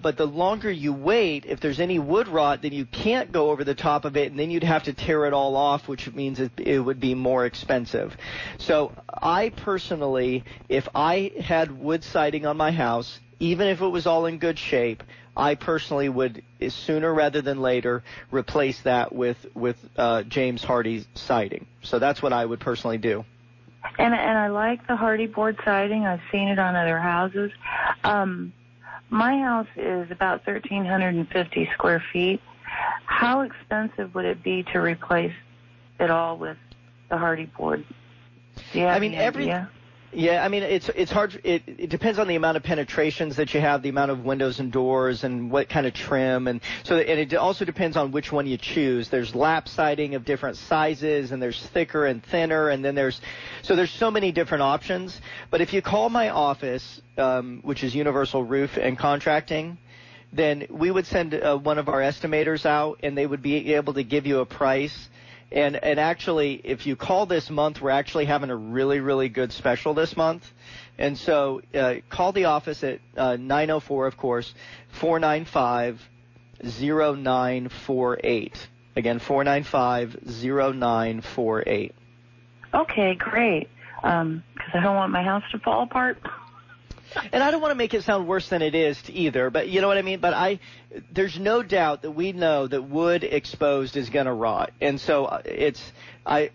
but 0.00 0.16
the 0.16 0.26
longer 0.26 0.70
you 0.70 0.92
wait, 0.92 1.44
if 1.46 1.60
there's 1.60 1.80
any 1.80 1.98
wood 1.98 2.28
rot, 2.28 2.62
then 2.62 2.72
you 2.72 2.86
can't 2.86 3.32
go 3.32 3.50
over 3.50 3.64
the 3.64 3.74
top 3.74 4.04
of 4.04 4.16
it, 4.16 4.30
and 4.30 4.38
then 4.38 4.50
you'd 4.50 4.62
have 4.62 4.84
to 4.84 4.92
tear 4.92 5.26
it 5.26 5.32
all 5.32 5.56
off, 5.56 5.88
which 5.88 6.12
means 6.12 6.40
it, 6.40 6.52
it 6.58 6.78
would 6.78 7.00
be 7.00 7.14
more 7.14 7.44
expensive. 7.44 8.16
So 8.58 8.92
I 9.12 9.50
personally, 9.50 10.44
if 10.68 10.88
I 10.94 11.32
had 11.40 11.78
wood 11.78 12.04
siding 12.04 12.46
on 12.46 12.56
my 12.56 12.70
house, 12.70 13.18
even 13.40 13.66
if 13.68 13.80
it 13.80 13.88
was 13.88 14.06
all 14.06 14.26
in 14.26 14.38
good 14.38 14.58
shape, 14.58 15.02
I 15.36 15.54
personally 15.54 16.08
would 16.08 16.42
sooner 16.68 17.12
rather 17.12 17.40
than 17.40 17.60
later 17.60 18.04
replace 18.30 18.80
that 18.82 19.12
with 19.14 19.46
with 19.54 19.76
uh, 19.96 20.22
James 20.24 20.62
Hardie 20.62 21.06
siding. 21.14 21.66
So 21.82 21.98
that's 21.98 22.22
what 22.22 22.32
I 22.32 22.44
would 22.44 22.60
personally 22.60 22.98
do. 22.98 23.24
And 23.98 24.14
and 24.14 24.38
I 24.38 24.48
like 24.48 24.86
the 24.86 24.94
Hardie 24.94 25.32
board 25.32 25.58
siding. 25.64 26.06
I've 26.06 26.20
seen 26.30 26.48
it 26.48 26.58
on 26.58 26.76
other 26.76 26.98
houses. 26.98 27.50
Um, 28.04 28.52
my 29.12 29.38
house 29.38 29.68
is 29.76 30.10
about 30.10 30.44
1,350 30.46 31.70
square 31.74 32.02
feet. 32.12 32.40
How 33.04 33.42
expensive 33.42 34.14
would 34.14 34.24
it 34.24 34.42
be 34.42 34.62
to 34.72 34.80
replace 34.80 35.34
it 36.00 36.10
all 36.10 36.38
with 36.38 36.56
the 37.10 37.16
Hardie 37.16 37.52
board? 37.54 37.84
Yeah, 38.72 38.94
I 38.94 38.98
mean, 38.98 39.14
every 39.14 39.44
idea? 39.44 39.70
Yeah, 40.14 40.44
I 40.44 40.48
mean 40.48 40.62
it's 40.62 40.90
it's 40.90 41.10
hard. 41.10 41.40
It 41.42 41.62
it 41.66 41.88
depends 41.88 42.18
on 42.18 42.28
the 42.28 42.34
amount 42.34 42.58
of 42.58 42.62
penetrations 42.62 43.36
that 43.36 43.54
you 43.54 43.60
have, 43.60 43.80
the 43.82 43.88
amount 43.88 44.10
of 44.10 44.26
windows 44.26 44.60
and 44.60 44.70
doors, 44.70 45.24
and 45.24 45.50
what 45.50 45.70
kind 45.70 45.86
of 45.86 45.94
trim, 45.94 46.48
and 46.48 46.60
so 46.82 46.98
and 46.98 47.18
it 47.18 47.34
also 47.34 47.64
depends 47.64 47.96
on 47.96 48.12
which 48.12 48.30
one 48.30 48.46
you 48.46 48.58
choose. 48.58 49.08
There's 49.08 49.34
lap 49.34 49.68
siding 49.68 50.14
of 50.14 50.26
different 50.26 50.58
sizes, 50.58 51.32
and 51.32 51.42
there's 51.42 51.64
thicker 51.68 52.04
and 52.04 52.22
thinner, 52.22 52.68
and 52.68 52.84
then 52.84 52.94
there's 52.94 53.22
so 53.62 53.74
there's 53.74 53.90
so 53.90 54.10
many 54.10 54.32
different 54.32 54.62
options. 54.62 55.18
But 55.50 55.62
if 55.62 55.72
you 55.72 55.80
call 55.80 56.10
my 56.10 56.28
office, 56.28 57.00
um, 57.16 57.60
which 57.62 57.82
is 57.82 57.94
Universal 57.94 58.44
Roof 58.44 58.76
and 58.76 58.98
Contracting, 58.98 59.78
then 60.30 60.66
we 60.68 60.90
would 60.90 61.06
send 61.06 61.32
uh, 61.32 61.56
one 61.56 61.78
of 61.78 61.88
our 61.88 62.00
estimators 62.00 62.66
out, 62.66 63.00
and 63.02 63.16
they 63.16 63.26
would 63.26 63.42
be 63.42 63.72
able 63.74 63.94
to 63.94 64.04
give 64.04 64.26
you 64.26 64.40
a 64.40 64.46
price 64.46 65.08
and 65.52 65.76
and 65.76 66.00
actually, 66.00 66.60
if 66.64 66.86
you 66.86 66.96
call 66.96 67.26
this 67.26 67.50
month, 67.50 67.80
we're 67.80 67.90
actually 67.90 68.24
having 68.24 68.50
a 68.50 68.56
really 68.56 69.00
really 69.00 69.28
good 69.28 69.52
special 69.52 69.94
this 69.94 70.16
month. 70.16 70.52
And 70.98 71.16
so 71.16 71.62
uh, 71.74 71.96
call 72.10 72.32
the 72.32 72.46
office 72.46 72.84
at 72.84 73.00
uh, 73.16 73.36
904, 73.36 74.06
of 74.06 74.16
course, 74.16 74.54
495 74.90 76.08
0948. 76.62 78.68
Again, 78.94 79.18
495 79.18 80.18
0948. 80.26 81.94
Okay, 82.74 83.14
great. 83.14 83.68
Because 83.96 84.70
I 84.74 84.80
don't 84.80 84.96
want 84.96 85.12
my 85.12 85.22
house 85.22 85.44
to 85.52 85.58
fall 85.58 85.84
apart. 85.84 86.18
And 87.32 87.42
I 87.42 87.50
don't 87.50 87.60
want 87.60 87.72
to 87.72 87.76
make 87.76 87.94
it 87.94 88.02
sound 88.04 88.26
worse 88.26 88.48
than 88.48 88.62
it 88.62 88.74
is 88.74 89.00
to 89.02 89.12
either, 89.12 89.50
but 89.50 89.68
you 89.68 89.80
know 89.80 89.88
what 89.88 89.98
I 89.98 90.02
mean? 90.02 90.20
But 90.20 90.34
I, 90.34 90.60
there's 91.12 91.38
no 91.38 91.62
doubt 91.62 92.02
that 92.02 92.12
we 92.12 92.32
know 92.32 92.66
that 92.66 92.82
wood 92.82 93.24
exposed 93.24 93.96
is 93.96 94.10
going 94.10 94.26
to 94.26 94.32
rot. 94.32 94.72
And 94.80 95.00
so 95.00 95.26
uh, 95.26 95.42
it's, 95.44 95.92
I, 96.24 96.50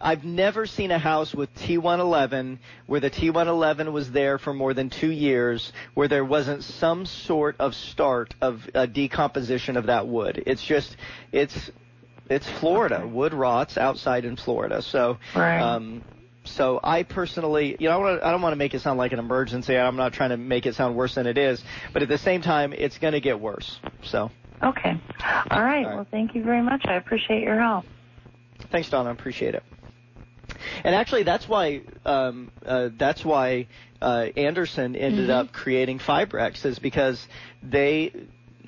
I've 0.00 0.24
never 0.24 0.66
seen 0.66 0.90
a 0.90 0.98
house 0.98 1.34
with 1.34 1.52
T111 1.56 2.58
where 2.86 3.00
the 3.00 3.10
T111 3.10 3.90
was 3.92 4.10
there 4.12 4.38
for 4.38 4.54
more 4.54 4.74
than 4.74 4.90
two 4.90 5.10
years 5.10 5.72
where 5.94 6.08
there 6.08 6.24
wasn't 6.24 6.62
some 6.62 7.04
sort 7.06 7.56
of 7.58 7.74
start 7.74 8.34
of 8.40 8.68
a 8.74 8.86
decomposition 8.86 9.76
of 9.76 9.86
that 9.86 10.06
wood. 10.06 10.42
It's 10.46 10.62
just, 10.64 10.96
it's, 11.32 11.70
it's 12.30 12.48
Florida. 12.60 13.06
Wood 13.06 13.34
rots 13.34 13.76
outside 13.76 14.24
in 14.24 14.36
Florida. 14.36 14.82
So, 14.82 15.18
Right. 15.34 15.58
um, 15.60 16.02
so 16.48 16.80
I 16.82 17.02
personally, 17.02 17.76
you 17.78 17.88
know, 17.88 17.94
I, 17.94 17.96
wanna, 17.98 18.20
I 18.24 18.30
don't 18.30 18.42
want 18.42 18.52
to 18.52 18.56
make 18.56 18.74
it 18.74 18.80
sound 18.80 18.98
like 18.98 19.12
an 19.12 19.18
emergency. 19.18 19.76
I'm 19.76 19.96
not 19.96 20.12
trying 20.12 20.30
to 20.30 20.36
make 20.36 20.66
it 20.66 20.74
sound 20.74 20.96
worse 20.96 21.14
than 21.14 21.26
it 21.26 21.38
is, 21.38 21.62
but 21.92 22.02
at 22.02 22.08
the 22.08 22.18
same 22.18 22.40
time, 22.42 22.72
it's 22.72 22.98
going 22.98 23.12
to 23.14 23.20
get 23.20 23.38
worse. 23.40 23.78
So, 24.02 24.30
Okay. 24.62 25.00
All 25.50 25.62
right. 25.62 25.84
Well, 25.86 26.06
thank 26.10 26.34
you 26.34 26.42
very 26.42 26.62
much. 26.62 26.82
I 26.86 26.94
appreciate 26.94 27.42
your 27.42 27.60
help. 27.60 27.84
thanks, 28.70 28.90
Donna. 28.90 29.10
I 29.10 29.12
appreciate 29.12 29.54
it. 29.54 29.62
And 30.82 30.94
actually, 30.94 31.22
that's 31.22 31.48
why 31.48 31.82
um, 32.04 32.50
uh, 32.66 32.88
that's 32.96 33.24
why 33.24 33.66
uh, 34.02 34.26
Andersen 34.36 34.96
ended 34.96 35.28
Mhm. 35.28 35.32
up 35.32 35.52
creating 35.52 35.98
Fibrex 36.00 36.64
is 36.64 36.78
because 36.80 37.24
they 37.62 38.12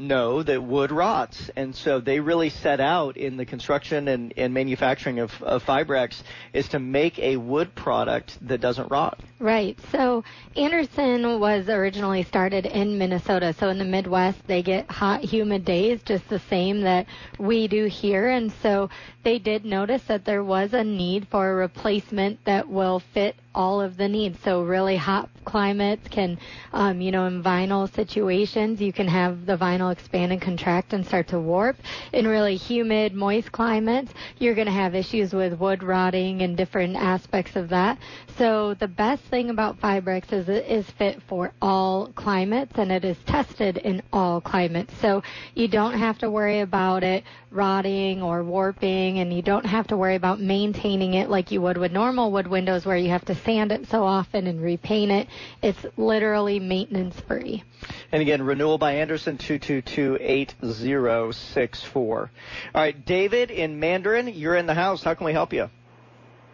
know 0.00 0.42
that 0.42 0.62
wood 0.62 0.90
rots, 0.90 1.50
and 1.56 1.74
so 1.74 2.00
they 2.00 2.20
really 2.20 2.50
set 2.50 2.80
out 2.80 3.16
in 3.16 3.36
the 3.36 3.44
construction 3.44 4.08
and, 4.08 4.32
and 4.36 4.54
manufacturing 4.54 5.18
of, 5.18 5.30
of 5.42 5.64
Fibrex 5.64 6.22
is 6.52 6.68
to 6.68 6.78
make 6.78 7.18
a 7.18 7.36
wood 7.36 7.74
product 7.74 8.38
that 8.46 8.60
doesn't 8.60 8.90
rot. 8.90 9.20
Right. 9.38 9.78
So 9.90 10.24
Andersen 10.56 11.40
was 11.40 11.68
originally 11.68 12.24
started 12.24 12.66
in 12.66 12.98
Minnesota. 12.98 13.54
So 13.58 13.68
in 13.68 13.78
the 13.78 13.84
Midwest, 13.84 14.46
they 14.46 14.62
get 14.62 14.90
hot, 14.90 15.22
humid 15.22 15.64
days 15.64 16.02
just 16.04 16.28
the 16.28 16.40
same 16.50 16.82
that 16.82 17.06
we 17.38 17.68
do 17.68 17.86
here. 17.86 18.28
And 18.28 18.52
so 18.62 18.90
they 19.22 19.38
did 19.38 19.64
notice 19.64 20.02
that 20.04 20.24
there 20.24 20.42
was 20.42 20.72
a 20.72 20.84
need 20.84 21.28
for 21.28 21.50
a 21.50 21.54
replacement 21.54 22.44
that 22.44 22.68
will 22.68 23.00
fit 23.00 23.36
all 23.54 23.80
of 23.80 23.96
the 23.96 24.08
needs. 24.08 24.38
So 24.40 24.62
really 24.62 24.96
hot 24.96 25.28
climates 25.44 26.06
can, 26.08 26.38
um, 26.72 27.00
you 27.00 27.10
know, 27.10 27.26
in 27.26 27.42
vinyl 27.42 27.92
situations, 27.92 28.80
you 28.80 28.92
can 28.92 29.08
have 29.08 29.46
the 29.46 29.56
vinyl 29.56 29.90
expand 29.90 30.32
and 30.32 30.40
contract 30.40 30.92
and 30.92 31.04
start 31.04 31.28
to 31.28 31.40
warp. 31.40 31.76
In 32.12 32.26
really 32.26 32.56
humid, 32.56 33.12
moist 33.14 33.50
climates, 33.50 34.12
you're 34.38 34.54
going 34.54 34.66
to 34.68 34.72
have 34.72 34.94
issues 34.94 35.32
with 35.32 35.58
wood 35.58 35.82
rotting 35.82 36.42
and 36.42 36.56
different 36.56 36.96
aspects 36.96 37.56
of 37.56 37.70
that. 37.70 37.98
So 38.36 38.74
the 38.74 38.88
best 38.88 39.24
thing 39.24 39.50
about 39.50 39.80
Fibrex 39.80 40.32
is 40.32 40.48
it 40.48 40.66
is 40.66 40.88
fit 40.92 41.20
for 41.22 41.52
all 41.60 42.06
climates 42.14 42.78
and 42.78 42.92
it 42.92 43.04
is 43.04 43.16
tested 43.26 43.78
in 43.78 44.02
all 44.12 44.40
climates. 44.40 44.96
So 44.98 45.22
you 45.54 45.66
don't 45.66 45.98
have 45.98 46.18
to 46.18 46.30
worry 46.30 46.60
about 46.60 47.02
it 47.02 47.24
rotting 47.50 48.22
or 48.22 48.44
warping 48.44 49.09
and 49.18 49.32
you 49.32 49.42
don't 49.42 49.66
have 49.66 49.88
to 49.88 49.96
worry 49.96 50.14
about 50.14 50.38
maintaining 50.40 51.14
it 51.14 51.28
like 51.28 51.50
you 51.50 51.60
would 51.60 51.76
with 51.76 51.90
normal 51.92 52.30
wood 52.30 52.46
windows 52.46 52.86
where 52.86 52.96
you 52.96 53.10
have 53.10 53.24
to 53.24 53.34
sand 53.34 53.72
it 53.72 53.88
so 53.88 54.04
often 54.04 54.46
and 54.46 54.62
repaint 54.62 55.10
it. 55.10 55.26
It's 55.62 55.84
literally 55.96 56.60
maintenance 56.60 57.18
free. 57.20 57.64
And 58.12 58.22
again, 58.22 58.42
renewal 58.42 58.78
by 58.78 58.92
Andersen, 58.92 59.38
222-8064. 59.38 61.96
All 61.98 62.28
right, 62.74 63.04
David 63.04 63.50
in 63.50 63.80
Mandarin, 63.80 64.28
you're 64.28 64.56
in 64.56 64.66
the 64.66 64.74
house. 64.74 65.02
How 65.02 65.14
can 65.14 65.26
we 65.26 65.32
help 65.32 65.52
you? 65.52 65.68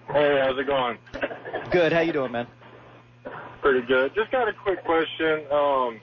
Hey, 0.09 0.41
how's 0.43 0.59
it 0.59 0.67
going? 0.67 0.99
Good. 1.71 1.93
How 1.93 2.01
you 2.01 2.13
doing, 2.13 2.33
man? 2.33 2.47
Pretty 3.61 3.87
good. 3.87 4.15
Just 4.15 4.31
got 4.31 4.49
a 4.49 4.53
quick 4.53 4.85
question. 4.85 5.45
Um, 5.51 6.01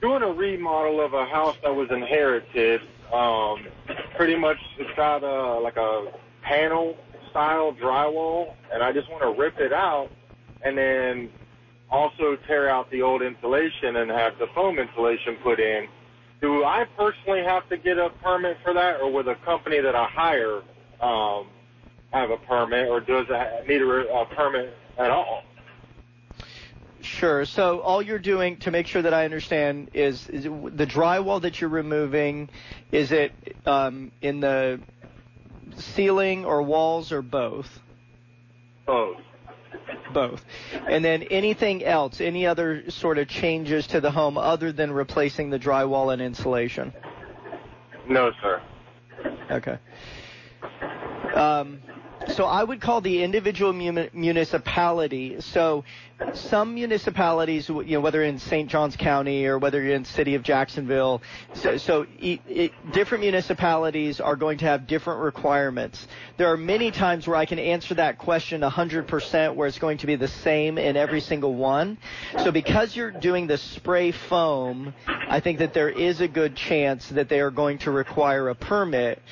doing 0.00 0.22
a 0.22 0.32
remodel 0.32 1.04
of 1.04 1.14
a 1.14 1.26
house 1.26 1.56
that 1.62 1.74
was 1.74 1.90
inherited. 1.90 2.80
Um, 3.12 3.66
pretty 4.16 4.36
much, 4.36 4.58
it's 4.78 4.96
got 4.96 5.22
a 5.24 5.58
like 5.60 5.76
a 5.76 6.12
panel 6.42 6.96
style 7.30 7.74
drywall, 7.82 8.54
and 8.72 8.82
I 8.82 8.92
just 8.92 9.10
want 9.10 9.22
to 9.22 9.40
rip 9.40 9.58
it 9.58 9.72
out, 9.72 10.10
and 10.64 10.76
then 10.76 11.30
also 11.90 12.36
tear 12.46 12.68
out 12.68 12.90
the 12.90 13.02
old 13.02 13.22
insulation 13.22 13.96
and 13.96 14.10
have 14.10 14.38
the 14.38 14.46
foam 14.54 14.78
insulation 14.78 15.36
put 15.42 15.58
in. 15.58 15.88
Do 16.40 16.64
I 16.64 16.84
personally 16.96 17.42
have 17.44 17.68
to 17.68 17.76
get 17.76 17.98
a 17.98 18.10
permit 18.22 18.56
for 18.64 18.72
that, 18.74 19.00
or 19.00 19.12
will 19.12 19.24
the 19.24 19.34
company 19.44 19.80
that 19.80 19.94
I 19.94 20.06
hire 20.06 20.62
um, 21.02 21.48
have 22.12 22.30
a 22.30 22.36
permit, 22.38 22.88
or 22.88 23.00
does 23.00 23.26
it 23.28 23.68
need 23.68 23.82
a, 23.82 24.14
a 24.14 24.26
permit 24.34 24.74
at 24.98 25.10
all? 25.10 25.42
Sure. 27.02 27.44
So 27.44 27.80
all 27.80 28.02
you're 28.02 28.18
doing 28.18 28.58
to 28.58 28.70
make 28.70 28.86
sure 28.86 29.02
that 29.02 29.14
I 29.14 29.24
understand 29.24 29.90
is, 29.94 30.28
is 30.28 30.44
the 30.44 30.86
drywall 30.86 31.40
that 31.42 31.60
you're 31.60 31.70
removing. 31.70 32.50
Is 32.92 33.10
it 33.12 33.32
um, 33.66 34.12
in 34.20 34.40
the 34.40 34.80
ceiling 35.76 36.44
or 36.44 36.62
walls 36.62 37.12
or 37.12 37.22
both? 37.22 37.68
Both. 38.86 39.18
Both. 40.12 40.44
And 40.88 41.04
then 41.04 41.22
anything 41.24 41.84
else? 41.84 42.20
Any 42.20 42.46
other 42.46 42.90
sort 42.90 43.18
of 43.18 43.28
changes 43.28 43.86
to 43.88 44.00
the 44.00 44.10
home 44.10 44.36
other 44.36 44.72
than 44.72 44.92
replacing 44.92 45.50
the 45.50 45.58
drywall 45.58 46.12
and 46.12 46.20
insulation? 46.20 46.92
No, 48.08 48.32
sir. 48.42 48.60
Okay. 49.50 49.78
Um, 51.34 51.80
so 52.28 52.44
I 52.44 52.62
would 52.64 52.80
call 52.80 53.00
the 53.00 53.22
individual 53.22 53.72
mu- 53.72 54.08
municipality. 54.12 55.40
So 55.40 55.84
some 56.34 56.74
municipalities, 56.74 57.68
you 57.68 57.84
know, 57.84 58.00
whether 58.00 58.22
in 58.22 58.38
St. 58.38 58.68
Johns 58.68 58.96
County 58.96 59.46
or 59.46 59.58
whether 59.58 59.82
you're 59.82 59.94
in 59.94 60.04
city 60.04 60.34
of 60.34 60.42
Jacksonville, 60.42 61.22
so, 61.54 61.76
so 61.76 62.06
it, 62.18 62.40
it, 62.48 62.92
different 62.92 63.22
municipalities 63.22 64.20
are 64.20 64.36
going 64.36 64.58
to 64.58 64.64
have 64.66 64.86
different 64.86 65.20
requirements. 65.20 66.06
There 66.36 66.50
are 66.50 66.56
many 66.56 66.90
times 66.90 67.26
where 67.26 67.36
I 67.36 67.46
can 67.46 67.58
answer 67.58 67.94
that 67.94 68.18
question 68.18 68.60
100% 68.60 69.54
where 69.54 69.68
it's 69.68 69.78
going 69.78 69.98
to 69.98 70.06
be 70.06 70.16
the 70.16 70.28
same 70.28 70.78
in 70.78 70.96
every 70.96 71.20
single 71.20 71.54
one. 71.54 71.98
So 72.38 72.52
because 72.52 72.94
you're 72.94 73.10
doing 73.10 73.46
the 73.46 73.58
spray 73.58 74.12
foam, 74.12 74.94
I 75.06 75.40
think 75.40 75.58
that 75.58 75.74
there 75.74 75.90
is 75.90 76.20
a 76.20 76.28
good 76.28 76.56
chance 76.56 77.08
that 77.10 77.28
they 77.28 77.40
are 77.40 77.50
going 77.50 77.78
to 77.78 77.90
require 77.90 78.48
a 78.48 78.54
permit. 78.54 79.22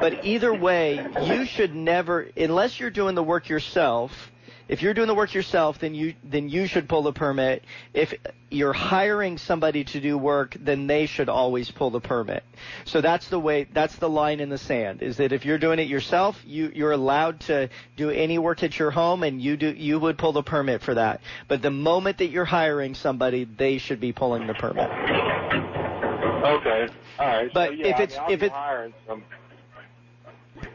But 0.00 0.24
either 0.24 0.54
way, 0.54 1.06
you 1.22 1.44
should 1.44 1.74
never, 1.74 2.28
unless 2.36 2.78
you're 2.80 2.90
doing 2.90 3.14
the 3.14 3.22
work 3.22 3.48
yourself, 3.48 4.30
if 4.70 4.82
you're 4.82 4.94
doing 4.94 5.08
the 5.08 5.14
work 5.16 5.34
yourself, 5.34 5.80
then 5.80 5.96
you 5.96 6.14
then 6.22 6.48
you 6.48 6.68
should 6.68 6.88
pull 6.88 7.02
the 7.02 7.12
permit. 7.12 7.64
If 7.92 8.14
you're 8.50 8.72
hiring 8.72 9.36
somebody 9.36 9.82
to 9.82 10.00
do 10.00 10.16
work, 10.16 10.56
then 10.60 10.86
they 10.86 11.06
should 11.06 11.28
always 11.28 11.72
pull 11.72 11.90
the 11.90 12.00
permit. 12.00 12.44
So 12.84 13.00
that's 13.00 13.26
the 13.26 13.40
way 13.40 13.66
that's 13.72 13.96
the 13.96 14.08
line 14.08 14.38
in 14.38 14.48
the 14.48 14.58
sand 14.58 15.02
is 15.02 15.16
that 15.16 15.32
if 15.32 15.44
you're 15.44 15.58
doing 15.58 15.80
it 15.80 15.88
yourself, 15.88 16.40
you 16.46 16.70
you're 16.72 16.92
allowed 16.92 17.40
to 17.40 17.68
do 17.96 18.10
any 18.10 18.38
work 18.38 18.62
at 18.62 18.78
your 18.78 18.92
home 18.92 19.24
and 19.24 19.42
you 19.42 19.56
do 19.56 19.72
you 19.72 19.98
would 19.98 20.18
pull 20.18 20.32
the 20.32 20.44
permit 20.44 20.82
for 20.82 20.94
that. 20.94 21.20
But 21.48 21.62
the 21.62 21.72
moment 21.72 22.18
that 22.18 22.28
you're 22.28 22.44
hiring 22.44 22.94
somebody, 22.94 23.42
they 23.42 23.78
should 23.78 23.98
be 23.98 24.12
pulling 24.12 24.46
the 24.46 24.54
permit. 24.54 24.88
Okay. 24.88 26.88
All 27.18 27.26
right. 27.26 27.50
But 27.52 27.70
so, 27.70 27.74
yeah, 27.74 27.86
if 27.88 28.00
it's- 28.00 28.18
I'll 28.18 28.32
if 28.32 28.42
it's- 28.42 28.52
hiring. 28.52 28.94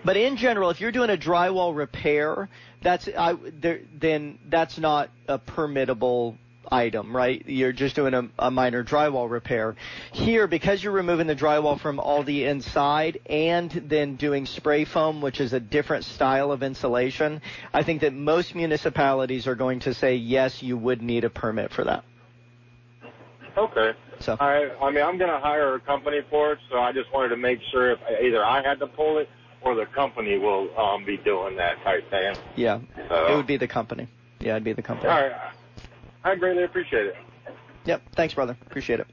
But 0.04 0.18
in 0.18 0.38
general, 0.38 0.70
if 0.70 0.82
you're 0.82 0.92
doing 0.92 1.10
a 1.10 1.18
drywall 1.18 1.76
repair, 1.76 2.50
that's 2.86 3.10
I, 3.18 3.34
there, 3.60 3.82
then 4.00 4.38
that's 4.48 4.78
not 4.78 5.10
a 5.28 5.40
permittable 5.40 6.38
item, 6.72 7.16
right? 7.16 7.44
You're 7.48 7.72
just 7.72 7.96
doing 7.96 8.14
a, 8.14 8.30
a 8.38 8.52
minor 8.52 8.84
drywall 8.84 9.30
repair. 9.30 9.76
Here, 10.14 10.46
because 10.46 10.84
you're 10.84 10.94
removing 10.94 11.26
the 11.26 11.36
drywall 11.36 11.80
from 11.80 12.00
all 12.00 12.22
the 12.22 12.46
inside 12.46 13.20
and 13.26 13.72
then 13.72 14.18
doing 14.18 14.46
spray 14.46 14.86
foam, 14.86 15.22
which 15.22 15.42
is 15.42 15.52
a 15.54 15.60
different 15.60 16.06
style 16.06 16.52
of 16.52 16.62
insulation, 16.62 17.42
I 17.74 17.82
think 17.82 18.02
that 18.02 18.14
most 18.14 18.54
municipalities 18.54 19.48
are 19.48 19.56
going 19.56 19.80
to 19.82 19.94
say 19.96 20.16
yes, 20.16 20.62
you 20.62 20.78
would 20.78 21.02
need 21.02 21.24
a 21.24 21.30
permit 21.30 21.74
for 21.74 21.84
that. 21.86 22.04
Okay. 23.58 23.94
So. 24.20 24.38
Right. 24.40 24.72
I 24.80 24.92
mean, 24.92 25.04
I'm 25.04 25.18
going 25.18 25.32
to 25.32 25.40
hire 25.40 25.74
a 25.74 25.80
company 25.80 26.20
for 26.30 26.54
it, 26.54 26.60
so 26.70 26.78
I 26.78 26.92
just 26.92 27.12
wanted 27.12 27.30
to 27.30 27.38
make 27.38 27.60
sure 27.72 27.92
if 27.92 28.00
either 28.22 28.46
I 28.46 28.62
had 28.62 28.80
to 28.80 28.88
pull 28.88 29.18
it 29.18 29.28
or 29.66 29.76
the 29.76 29.88
company 29.88 30.38
will 30.38 30.70
um, 30.80 31.04
be 31.04 31.18
doing 31.18 31.58
that 31.58 31.82
type 31.84 32.10
thing. 32.10 32.36
Yeah, 32.56 32.80
So- 33.10 33.28
it 33.34 33.36
would 33.36 33.48
be 33.48 33.58
the 33.58 33.68
company. 33.68 34.08
Yeah, 34.40 34.52
it'd 34.52 34.64
be 34.64 34.74
the 34.74 34.84
company. 34.84 35.10
All 35.10 35.20
right. 35.22 35.34
I 36.24 36.36
greatly 36.36 36.64
appreciate 36.64 37.08
it. 37.08 37.16
Yep. 37.86 38.02
Thanks, 38.16 38.34
brother. 38.34 38.56
Appreciate 38.68 39.00
it. 39.00 39.08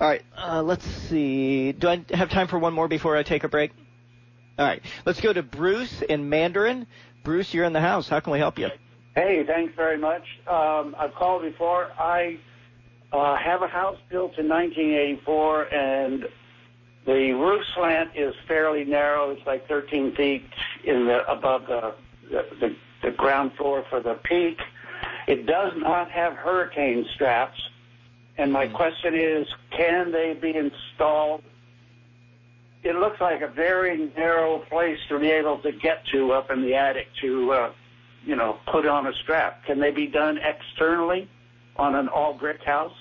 All 0.00 0.08
right. 0.08 0.22
Uh, 0.36 0.62
let's 0.62 0.84
see. 1.08 1.72
Do 1.72 1.88
I 1.88 2.04
have 2.10 2.30
time 2.30 2.48
for 2.48 2.58
one 2.58 2.72
more 2.72 2.88
before 2.88 3.16
I 3.16 3.22
take 3.22 3.44
a 3.44 3.48
break? 3.48 3.72
All 4.58 4.64
right. 4.66 4.82
Let's 5.04 5.20
go 5.20 5.32
to 5.32 5.42
Bruce 5.42 6.02
in 6.02 6.28
Mandarin. 6.28 6.86
Bruce, 7.24 7.52
you're 7.52 7.64
in 7.64 7.72
the 7.72 7.80
house. 7.80 8.08
How 8.08 8.20
can 8.20 8.32
we 8.32 8.38
help 8.38 8.58
you? 8.58 8.68
Hey, 9.14 9.44
thanks 9.46 9.74
very 9.76 9.98
much. 9.98 10.22
Um, 10.46 10.94
I've 10.98 11.14
called 11.14 11.42
before. 11.42 11.90
I 11.98 12.38
uh, 13.12 13.36
have 13.36 13.62
a 13.62 13.68
house 13.68 13.98
built 14.10 14.38
in 14.38 14.48
1984, 14.48 15.74
and 15.74 16.24
the 17.06 17.32
roof 17.32 17.62
slant 17.74 18.10
is 18.14 18.34
fairly 18.48 18.84
narrow. 18.84 19.30
It's 19.30 19.46
like 19.46 19.68
13 19.68 20.14
feet 20.14 20.44
in 20.84 21.06
the 21.06 21.30
above 21.30 21.66
the 21.66 23.10
ground 23.16 23.52
floor 23.56 23.84
for 23.90 24.00
the 24.00 24.14
peak. 24.24 24.58
It 25.26 25.46
does 25.46 25.72
not 25.76 26.10
have 26.10 26.34
hurricane 26.34 27.04
straps, 27.14 27.60
and 28.38 28.52
my 28.52 28.66
question 28.66 29.14
is, 29.14 29.46
can 29.76 30.12
they 30.12 30.34
be 30.34 30.54
installed? 30.56 31.42
It 32.82 32.96
looks 32.96 33.20
like 33.20 33.40
a 33.40 33.48
very 33.48 34.10
narrow 34.16 34.58
place 34.70 34.98
to 35.08 35.18
be 35.18 35.30
able 35.30 35.58
to 35.58 35.72
get 35.72 36.04
to 36.12 36.32
up 36.32 36.50
in 36.50 36.62
the 36.62 36.74
attic 36.74 37.06
to, 37.22 37.52
uh, 37.52 37.72
you 38.24 38.36
know, 38.36 38.58
put 38.70 38.86
on 38.86 39.06
a 39.06 39.12
strap. 39.22 39.64
Can 39.64 39.80
they 39.80 39.90
be 39.90 40.06
done 40.06 40.38
externally 40.38 41.28
on 41.76 41.94
an 41.94 42.08
all 42.08 42.34
brick 42.34 42.62
house? 42.62 42.92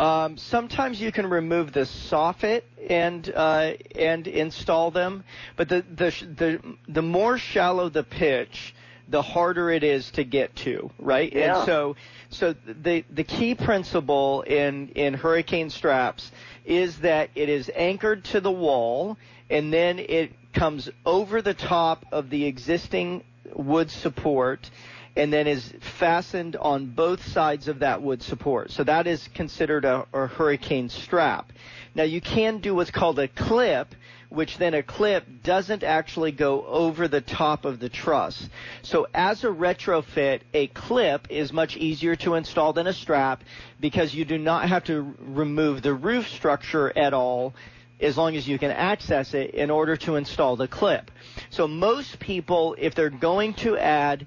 Um, 0.00 0.38
sometimes 0.38 0.98
you 0.98 1.12
can 1.12 1.28
remove 1.28 1.74
the 1.74 1.80
soffit 1.80 2.62
and 2.88 3.30
uh, 3.36 3.72
and 3.94 4.26
install 4.26 4.90
them, 4.90 5.24
but 5.56 5.68
the 5.68 5.84
the 5.94 6.10
the 6.38 6.76
the 6.88 7.02
more 7.02 7.36
shallow 7.36 7.90
the 7.90 8.02
pitch, 8.02 8.74
the 9.08 9.20
harder 9.20 9.70
it 9.70 9.84
is 9.84 10.10
to 10.12 10.24
get 10.24 10.56
to, 10.56 10.90
right? 10.98 11.30
Yeah. 11.30 11.58
And 11.58 11.66
so 11.66 11.96
so 12.30 12.54
the 12.64 13.04
the 13.10 13.24
key 13.24 13.54
principle 13.54 14.40
in 14.40 14.88
in 14.90 15.12
hurricane 15.12 15.68
straps 15.68 16.32
is 16.64 17.00
that 17.00 17.28
it 17.34 17.50
is 17.50 17.70
anchored 17.74 18.24
to 18.24 18.40
the 18.40 18.50
wall 18.50 19.18
and 19.50 19.70
then 19.70 19.98
it 19.98 20.32
comes 20.54 20.88
over 21.04 21.42
the 21.42 21.52
top 21.54 22.06
of 22.10 22.30
the 22.30 22.46
existing 22.46 23.22
wood 23.54 23.90
support 23.90 24.70
and 25.16 25.32
then 25.32 25.46
is 25.46 25.72
fastened 25.98 26.56
on 26.56 26.86
both 26.86 27.26
sides 27.26 27.68
of 27.68 27.80
that 27.80 28.00
wood 28.00 28.22
support. 28.22 28.70
So 28.70 28.84
that 28.84 29.06
is 29.06 29.28
considered 29.34 29.84
a, 29.84 30.06
a 30.12 30.26
hurricane 30.26 30.88
strap. 30.88 31.52
Now 31.94 32.04
you 32.04 32.20
can 32.20 32.58
do 32.58 32.74
what's 32.74 32.90
called 32.90 33.18
a 33.18 33.28
clip, 33.28 33.94
which 34.28 34.58
then 34.58 34.74
a 34.74 34.82
clip 34.82 35.24
doesn't 35.42 35.82
actually 35.82 36.30
go 36.30 36.64
over 36.64 37.08
the 37.08 37.20
top 37.20 37.64
of 37.64 37.80
the 37.80 37.88
truss. 37.88 38.48
So 38.82 39.08
as 39.12 39.42
a 39.42 39.48
retrofit, 39.48 40.42
a 40.54 40.68
clip 40.68 41.26
is 41.30 41.52
much 41.52 41.76
easier 41.76 42.14
to 42.16 42.34
install 42.34 42.72
than 42.72 42.86
a 42.86 42.92
strap 42.92 43.42
because 43.80 44.14
you 44.14 44.24
do 44.24 44.38
not 44.38 44.68
have 44.68 44.84
to 44.84 45.14
remove 45.18 45.82
the 45.82 45.94
roof 45.94 46.28
structure 46.28 46.96
at 46.96 47.12
all 47.12 47.54
as 48.00 48.16
long 48.16 48.36
as 48.36 48.48
you 48.48 48.58
can 48.58 48.70
access 48.70 49.34
it 49.34 49.50
in 49.50 49.70
order 49.70 49.96
to 49.96 50.16
install 50.16 50.56
the 50.56 50.68
clip. 50.68 51.10
So 51.50 51.68
most 51.68 52.18
people, 52.18 52.76
if 52.78 52.94
they're 52.94 53.10
going 53.10 53.54
to 53.54 53.76
add 53.76 54.26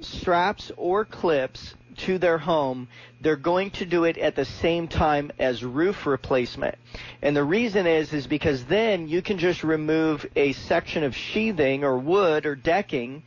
straps 0.00 0.72
or 0.76 1.04
clips 1.04 1.74
to 1.96 2.18
their 2.18 2.38
home, 2.38 2.88
they're 3.20 3.36
going 3.36 3.70
to 3.70 3.86
do 3.86 4.04
it 4.04 4.18
at 4.18 4.34
the 4.34 4.44
same 4.44 4.88
time 4.88 5.30
as 5.38 5.64
roof 5.64 6.06
replacement. 6.06 6.76
And 7.22 7.36
the 7.36 7.44
reason 7.44 7.86
is 7.86 8.12
is 8.12 8.26
because 8.26 8.64
then 8.64 9.08
you 9.08 9.22
can 9.22 9.38
just 9.38 9.62
remove 9.62 10.26
a 10.36 10.52
section 10.52 11.04
of 11.04 11.16
sheathing 11.16 11.84
or 11.84 11.98
wood 11.98 12.46
or 12.46 12.54
decking 12.54 13.22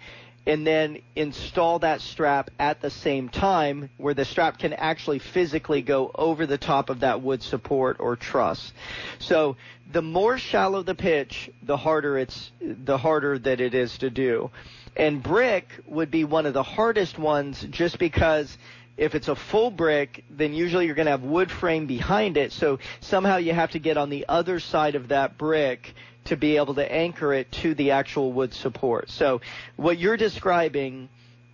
and 0.47 0.65
then 0.65 0.99
install 1.13 1.79
that 1.79 1.99
strap 1.99 2.49
at 2.57 2.79
the 2.79 2.89
same 2.89 3.27
time 3.27 3.89
where 3.97 4.13
the 4.13 4.23
strap 4.23 4.57
can 4.57 4.71
actually 4.71 5.19
physically 5.19 5.81
go 5.81 6.09
over 6.15 6.45
the 6.45 6.57
top 6.57 6.89
of 6.89 7.01
that 7.01 7.21
wood 7.21 7.43
support 7.43 7.97
or 7.99 8.15
truss. 8.15 8.71
So 9.19 9.57
the 9.91 10.01
more 10.01 10.37
shallow 10.37 10.83
the 10.83 10.95
pitch, 10.95 11.51
the 11.61 11.75
harder 11.75 12.17
it's 12.17 12.51
the 12.61 12.97
harder 12.97 13.37
that 13.39 13.59
it 13.59 13.73
is 13.73 13.97
to 13.97 14.09
do. 14.09 14.49
And 14.97 15.21
brick 15.21 15.69
would 15.85 16.09
be 16.09 16.23
one 16.23 16.47
of 16.47 16.53
the 16.53 16.63
hardest 16.63 17.19
ones 17.19 17.63
just 17.69 17.99
because 17.99 18.57
if 18.97 19.13
it's 19.13 19.27
a 19.27 19.35
full 19.35 19.69
brick, 19.69 20.25
then 20.29 20.53
usually 20.53 20.87
you're 20.87 20.95
going 20.95 21.05
to 21.05 21.11
have 21.11 21.21
wood 21.21 21.51
frame 21.51 21.85
behind 21.85 22.35
it. 22.35 22.51
So 22.51 22.79
somehow 22.99 23.37
you 23.37 23.53
have 23.53 23.71
to 23.71 23.79
get 23.79 23.95
on 23.95 24.09
the 24.09 24.25
other 24.27 24.59
side 24.59 24.95
of 24.95 25.09
that 25.09 25.37
brick 25.37 25.93
to 26.25 26.35
be 26.35 26.57
able 26.57 26.73
to 26.73 26.91
anchor 26.91 27.31
it 27.31 27.51
to 27.51 27.75
the 27.75 27.91
actual 27.91 28.33
wood 28.33 28.55
support. 28.55 29.11
So 29.11 29.39
what 29.75 29.99
you're 29.99 30.17
describing, 30.17 31.09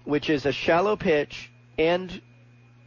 which 0.06 0.30
is 0.30 0.46
a 0.46 0.54
shallow 0.54 0.96
pitch 0.96 1.52
and 1.78 2.22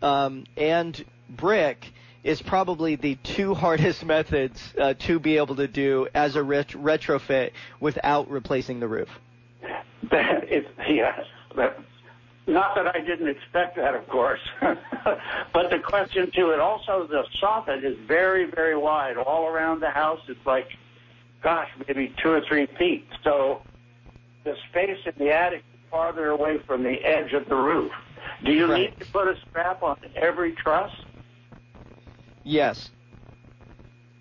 um, 0.01 0.45
and 0.57 1.05
brick, 1.29 1.93
is 2.25 2.41
probably 2.41 2.97
the 2.97 3.17
two 3.17 3.55
hardest 3.63 4.07
methods 4.07 4.73
uh, 4.81 4.95
to 5.01 5.19
be 5.19 5.37
able 5.37 5.57
to 5.57 5.69
do 5.69 6.09
as 6.15 6.35
a 6.35 6.43
ret- 6.43 6.69
retrofit 6.69 7.51
without 7.79 8.31
replacing 8.31 8.81
the 8.81 8.89
roof. 8.89 9.11
It's 10.13 10.69
yeah. 10.89 11.25
But 11.55 11.79
not 12.47 12.75
that 12.77 12.87
I 12.95 13.01
didn't 13.01 13.29
expect 13.29 13.77
that, 13.77 13.95
of 13.95 14.09
course. 14.09 14.41
but 14.61 15.71
the 15.71 15.81
question 15.85 16.31
to 16.33 16.51
it 16.51 16.61
also, 16.61 17.07
the 17.07 17.25
soffit 17.43 17.85
is 17.85 17.97
very, 18.07 18.45
very 18.45 18.77
wide 18.77 19.17
all 19.17 19.47
around 19.47 19.81
the 19.81 19.91
house. 19.91 20.21
It's 20.29 20.47
like, 20.47 20.69
gosh, 21.43 21.69
maybe 21.87 22.15
two 22.23 22.31
or 22.31 22.41
three 22.43 22.67
feet. 22.79 23.07
So 23.25 23.63
the 24.45 24.55
space 24.71 24.99
in 25.07 25.13
the 25.19 25.33
attic 25.33 25.61
is 25.75 25.81
farther 25.91 26.29
away 26.29 26.59
from 26.67 26.83
the 26.85 27.05
edge 27.05 27.33
of 27.33 27.49
the 27.49 27.57
roof. 27.57 27.91
Do 28.45 28.53
you 28.53 28.67
Right. 28.71 28.91
need 28.97 29.05
to 29.05 29.13
put 29.13 29.29
a 29.29 29.37
strap 29.49 29.83
on 29.83 29.97
every 30.15 30.53
truss? 30.53 30.93
Yes. 32.45 32.91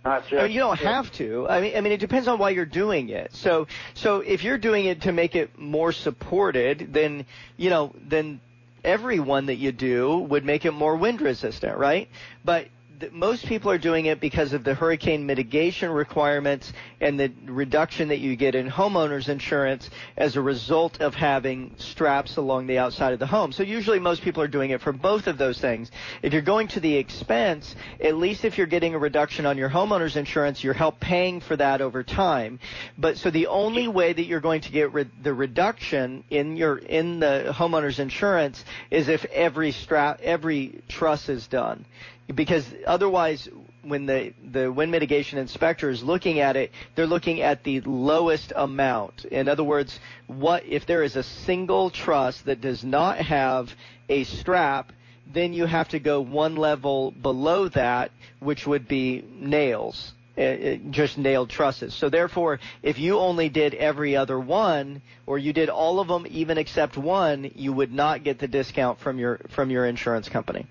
Not 0.06 0.28
just 0.28 0.39
I 0.39 0.43
mean, 0.43 0.51
you 0.51 0.60
don't 0.60 0.80
have 0.80 1.12
to. 1.14 1.47
I 1.49 1.62
mean, 1.62 1.76
I 1.76 1.82
mean, 1.82 1.91
it 1.91 1.99
depends 1.99 2.28
on 2.28 2.38
why 2.38 2.51
you're 2.51 2.64
doing 2.64 3.10
it. 3.10 3.34
So, 3.34 3.66
so 3.95 4.20
if 4.20 4.43
you're 4.43 4.60
doing 4.60 4.86
it 4.86 5.01
to 5.01 5.12
make 5.12 5.36
it 5.36 5.58
more 5.58 5.91
supported, 5.91 6.93
then 6.93 7.26
you 7.58 7.72
know, 7.72 7.91
then 8.08 8.39
every 8.84 9.20
one 9.20 9.47
that 9.47 9.56
you 9.56 9.72
do 9.72 10.20
would 10.20 10.45
make 10.45 10.64
it 10.64 10.72
more 10.72 10.95
wind 10.95 11.22
resistant, 11.22 11.80
right? 11.80 12.08
But 12.43 12.68
most 13.12 13.46
people 13.46 13.72
are 13.72 13.78
doing 13.78 14.06
it 14.06 14.20
because 14.20 14.54
of 14.54 14.64
the 14.64 14.74
hurricane 14.74 15.26
mitigation 15.26 15.89
requirements 15.89 16.72
and 17.02 17.20
the 17.20 17.32
reduction 17.46 18.10
that 18.10 18.20
you 18.20 18.36
get 18.36 18.56
in 18.56 18.70
homeowners 18.70 19.30
insurance 19.30 19.89
as 20.18 20.36
a 20.36 20.41
result 20.41 21.02
of 21.02 21.16
having 21.16 21.74
straps 21.78 22.38
along 22.38 22.68
the 22.68 22.78
outside 22.78 23.14
of 23.14 23.20
the 23.20 23.26
home. 23.26 23.52
So 23.52 23.64
usually 23.64 24.00
most 24.00 24.22
people 24.22 24.41
are 24.43 24.48
doing 24.48 24.72
it 24.72 24.82
for 24.82 24.91
both 24.91 25.28
of 25.28 25.38
those 25.38 25.60
things. 25.60 25.91
If 26.22 26.34
you're 26.34 26.41
going 26.41 26.68
to 26.70 26.80
the 26.80 26.96
expense, 26.96 27.76
at 28.02 28.16
least 28.16 28.46
if 28.46 28.58
you're 28.58 28.68
getting 28.68 28.96
a 28.96 29.00
reduction 29.00 29.46
on 29.46 29.58
your 29.58 29.70
homeowners 29.70 30.16
insurance, 30.16 30.64
you're 30.64 30.74
help 30.74 31.00
paying 31.00 31.41
for 31.41 31.56
that 31.56 31.82
over 31.82 32.04
time. 32.04 32.60
But 32.98 33.18
so 33.18 33.30
the 33.30 33.48
only 33.48 33.88
way 33.88 34.14
that 34.14 34.26
you're 34.26 34.39
going 34.39 34.62
to 34.62 34.72
get 34.72 34.93
re- 34.93 35.10
the 35.22 35.34
reduction 35.34 36.24
in 36.30 36.58
your 36.58 36.78
in 36.78 37.20
the 37.20 37.54
homeowners 37.56 38.00
insurance 38.00 38.64
is 38.91 39.08
if 39.10 39.26
every 39.26 39.72
strap 39.72 40.22
every 40.22 40.82
truss 40.88 41.30
is 41.30 41.48
done 41.48 41.86
because 42.34 42.66
otherwise 42.88 43.48
when 43.84 44.06
the, 44.08 44.34
the 44.52 44.72
wind 44.72 44.92
mitigation 44.92 45.38
inspector 45.38 45.90
is 45.90 46.02
looking 46.04 46.40
at 46.40 46.56
it, 46.56 46.72
they're 46.96 47.06
looking 47.06 47.42
at 47.42 47.64
the 47.64 47.82
lowest 47.82 48.52
amount. 48.56 49.26
In 49.26 49.48
other 49.48 49.64
words, 49.64 50.00
what 50.28 50.66
if 50.66 50.86
there 50.88 51.04
is 51.04 51.16
a 51.16 51.24
single 51.24 51.90
truss 51.92 52.42
that 52.42 52.62
does 52.62 52.84
not 52.84 53.18
have 53.20 53.76
a 54.10 54.24
strap, 54.24 54.92
then 55.32 55.54
you 55.54 55.66
have 55.66 55.90
to 55.90 56.00
go 56.00 56.22
one 56.22 56.56
level 56.56 57.12
below 57.12 57.68
that, 57.70 58.12
which 58.40 58.66
would 58.66 58.88
be 58.88 59.24
nails. 59.40 60.14
uh, 60.38 60.42
uh, 60.42 60.76
Just 60.90 61.18
nailed 61.18 61.50
trusses. 61.50 61.94
So 61.94 62.10
therefore, 62.10 62.60
if 62.84 63.00
you 63.00 63.18
only 63.20 63.50
did 63.50 63.74
every 63.74 64.16
other 64.16 64.40
one, 64.40 65.02
or 65.26 65.38
you 65.38 65.54
did 65.54 65.70
all 65.70 66.00
of 66.00 66.08
them 66.08 66.26
even 66.30 66.58
except 66.58 66.98
one, 66.98 67.52
you 67.56 67.74
would 67.74 67.92
not 67.94 68.24
get 68.24 68.40
the 68.40 68.48
discount 68.48 69.00
from 69.00 69.18
your 69.20 69.40
from 69.50 69.70
your 69.72 69.86
insurance 69.86 70.30
company. 70.30 70.68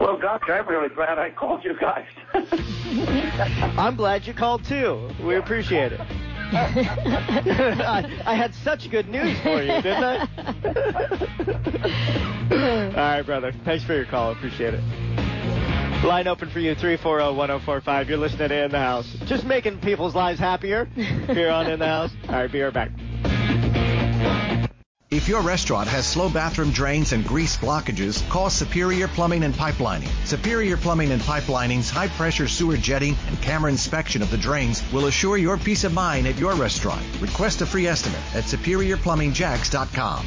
Well, 0.00 0.16
gosh, 0.16 0.42
I'm 0.48 0.66
really 0.68 0.88
glad 0.88 1.18
I 1.18 1.30
called 1.30 1.64
you 1.64 1.74
guys. 1.80 2.06
I'm 3.78 3.96
glad 3.96 4.26
you 4.26 4.34
called 4.34 4.64
too. 4.64 5.10
We 5.22 5.36
appreciate 5.36 5.92
it. 5.92 6.00
I, 6.50 8.22
I 8.24 8.34
had 8.34 8.54
such 8.54 8.90
good 8.90 9.08
news 9.08 9.38
for 9.40 9.60
you, 9.60 9.82
didn't 9.82 10.04
I? 10.04 10.28
All 12.96 12.96
right, 12.96 13.22
brother. 13.22 13.52
Thanks 13.64 13.84
for 13.84 13.94
your 13.94 14.06
call. 14.06 14.32
Appreciate 14.32 14.72
it. 14.72 14.82
Line 16.04 16.26
open 16.28 16.48
for 16.48 16.60
you, 16.60 16.74
340-1045. 16.76 18.08
You're 18.08 18.18
listening 18.18 18.48
to 18.48 18.64
In 18.64 18.70
the 18.70 18.78
House. 18.78 19.14
Just 19.26 19.44
making 19.44 19.80
people's 19.80 20.14
lives 20.14 20.38
happier 20.38 20.86
here 20.94 21.50
on 21.50 21.68
In 21.68 21.80
the 21.80 21.86
House. 21.86 22.12
All 22.28 22.36
right, 22.36 22.50
be 22.50 22.62
right 22.62 22.72
back. 22.72 22.90
If 25.10 25.26
your 25.26 25.40
restaurant 25.40 25.88
has 25.88 26.06
slow 26.06 26.28
bathroom 26.28 26.70
drains 26.70 27.12
and 27.14 27.24
grease 27.24 27.56
blockages, 27.56 28.28
call 28.28 28.50
Superior 28.50 29.08
Plumbing 29.08 29.42
and 29.42 29.54
Pipelining. 29.54 30.10
Superior 30.26 30.76
Plumbing 30.76 31.12
and 31.12 31.22
Pipelining's 31.22 31.88
high 31.88 32.08
pressure 32.08 32.46
sewer 32.46 32.76
jetting 32.76 33.16
and 33.26 33.40
camera 33.40 33.70
inspection 33.70 34.20
of 34.20 34.30
the 34.30 34.36
drains 34.36 34.82
will 34.92 35.06
assure 35.06 35.38
your 35.38 35.56
peace 35.56 35.84
of 35.84 35.94
mind 35.94 36.26
at 36.26 36.36
your 36.36 36.54
restaurant. 36.56 37.02
Request 37.22 37.62
a 37.62 37.66
free 37.66 37.86
estimate 37.86 38.20
at 38.34 38.44
superiorplumbingjacks.com. 38.44 40.26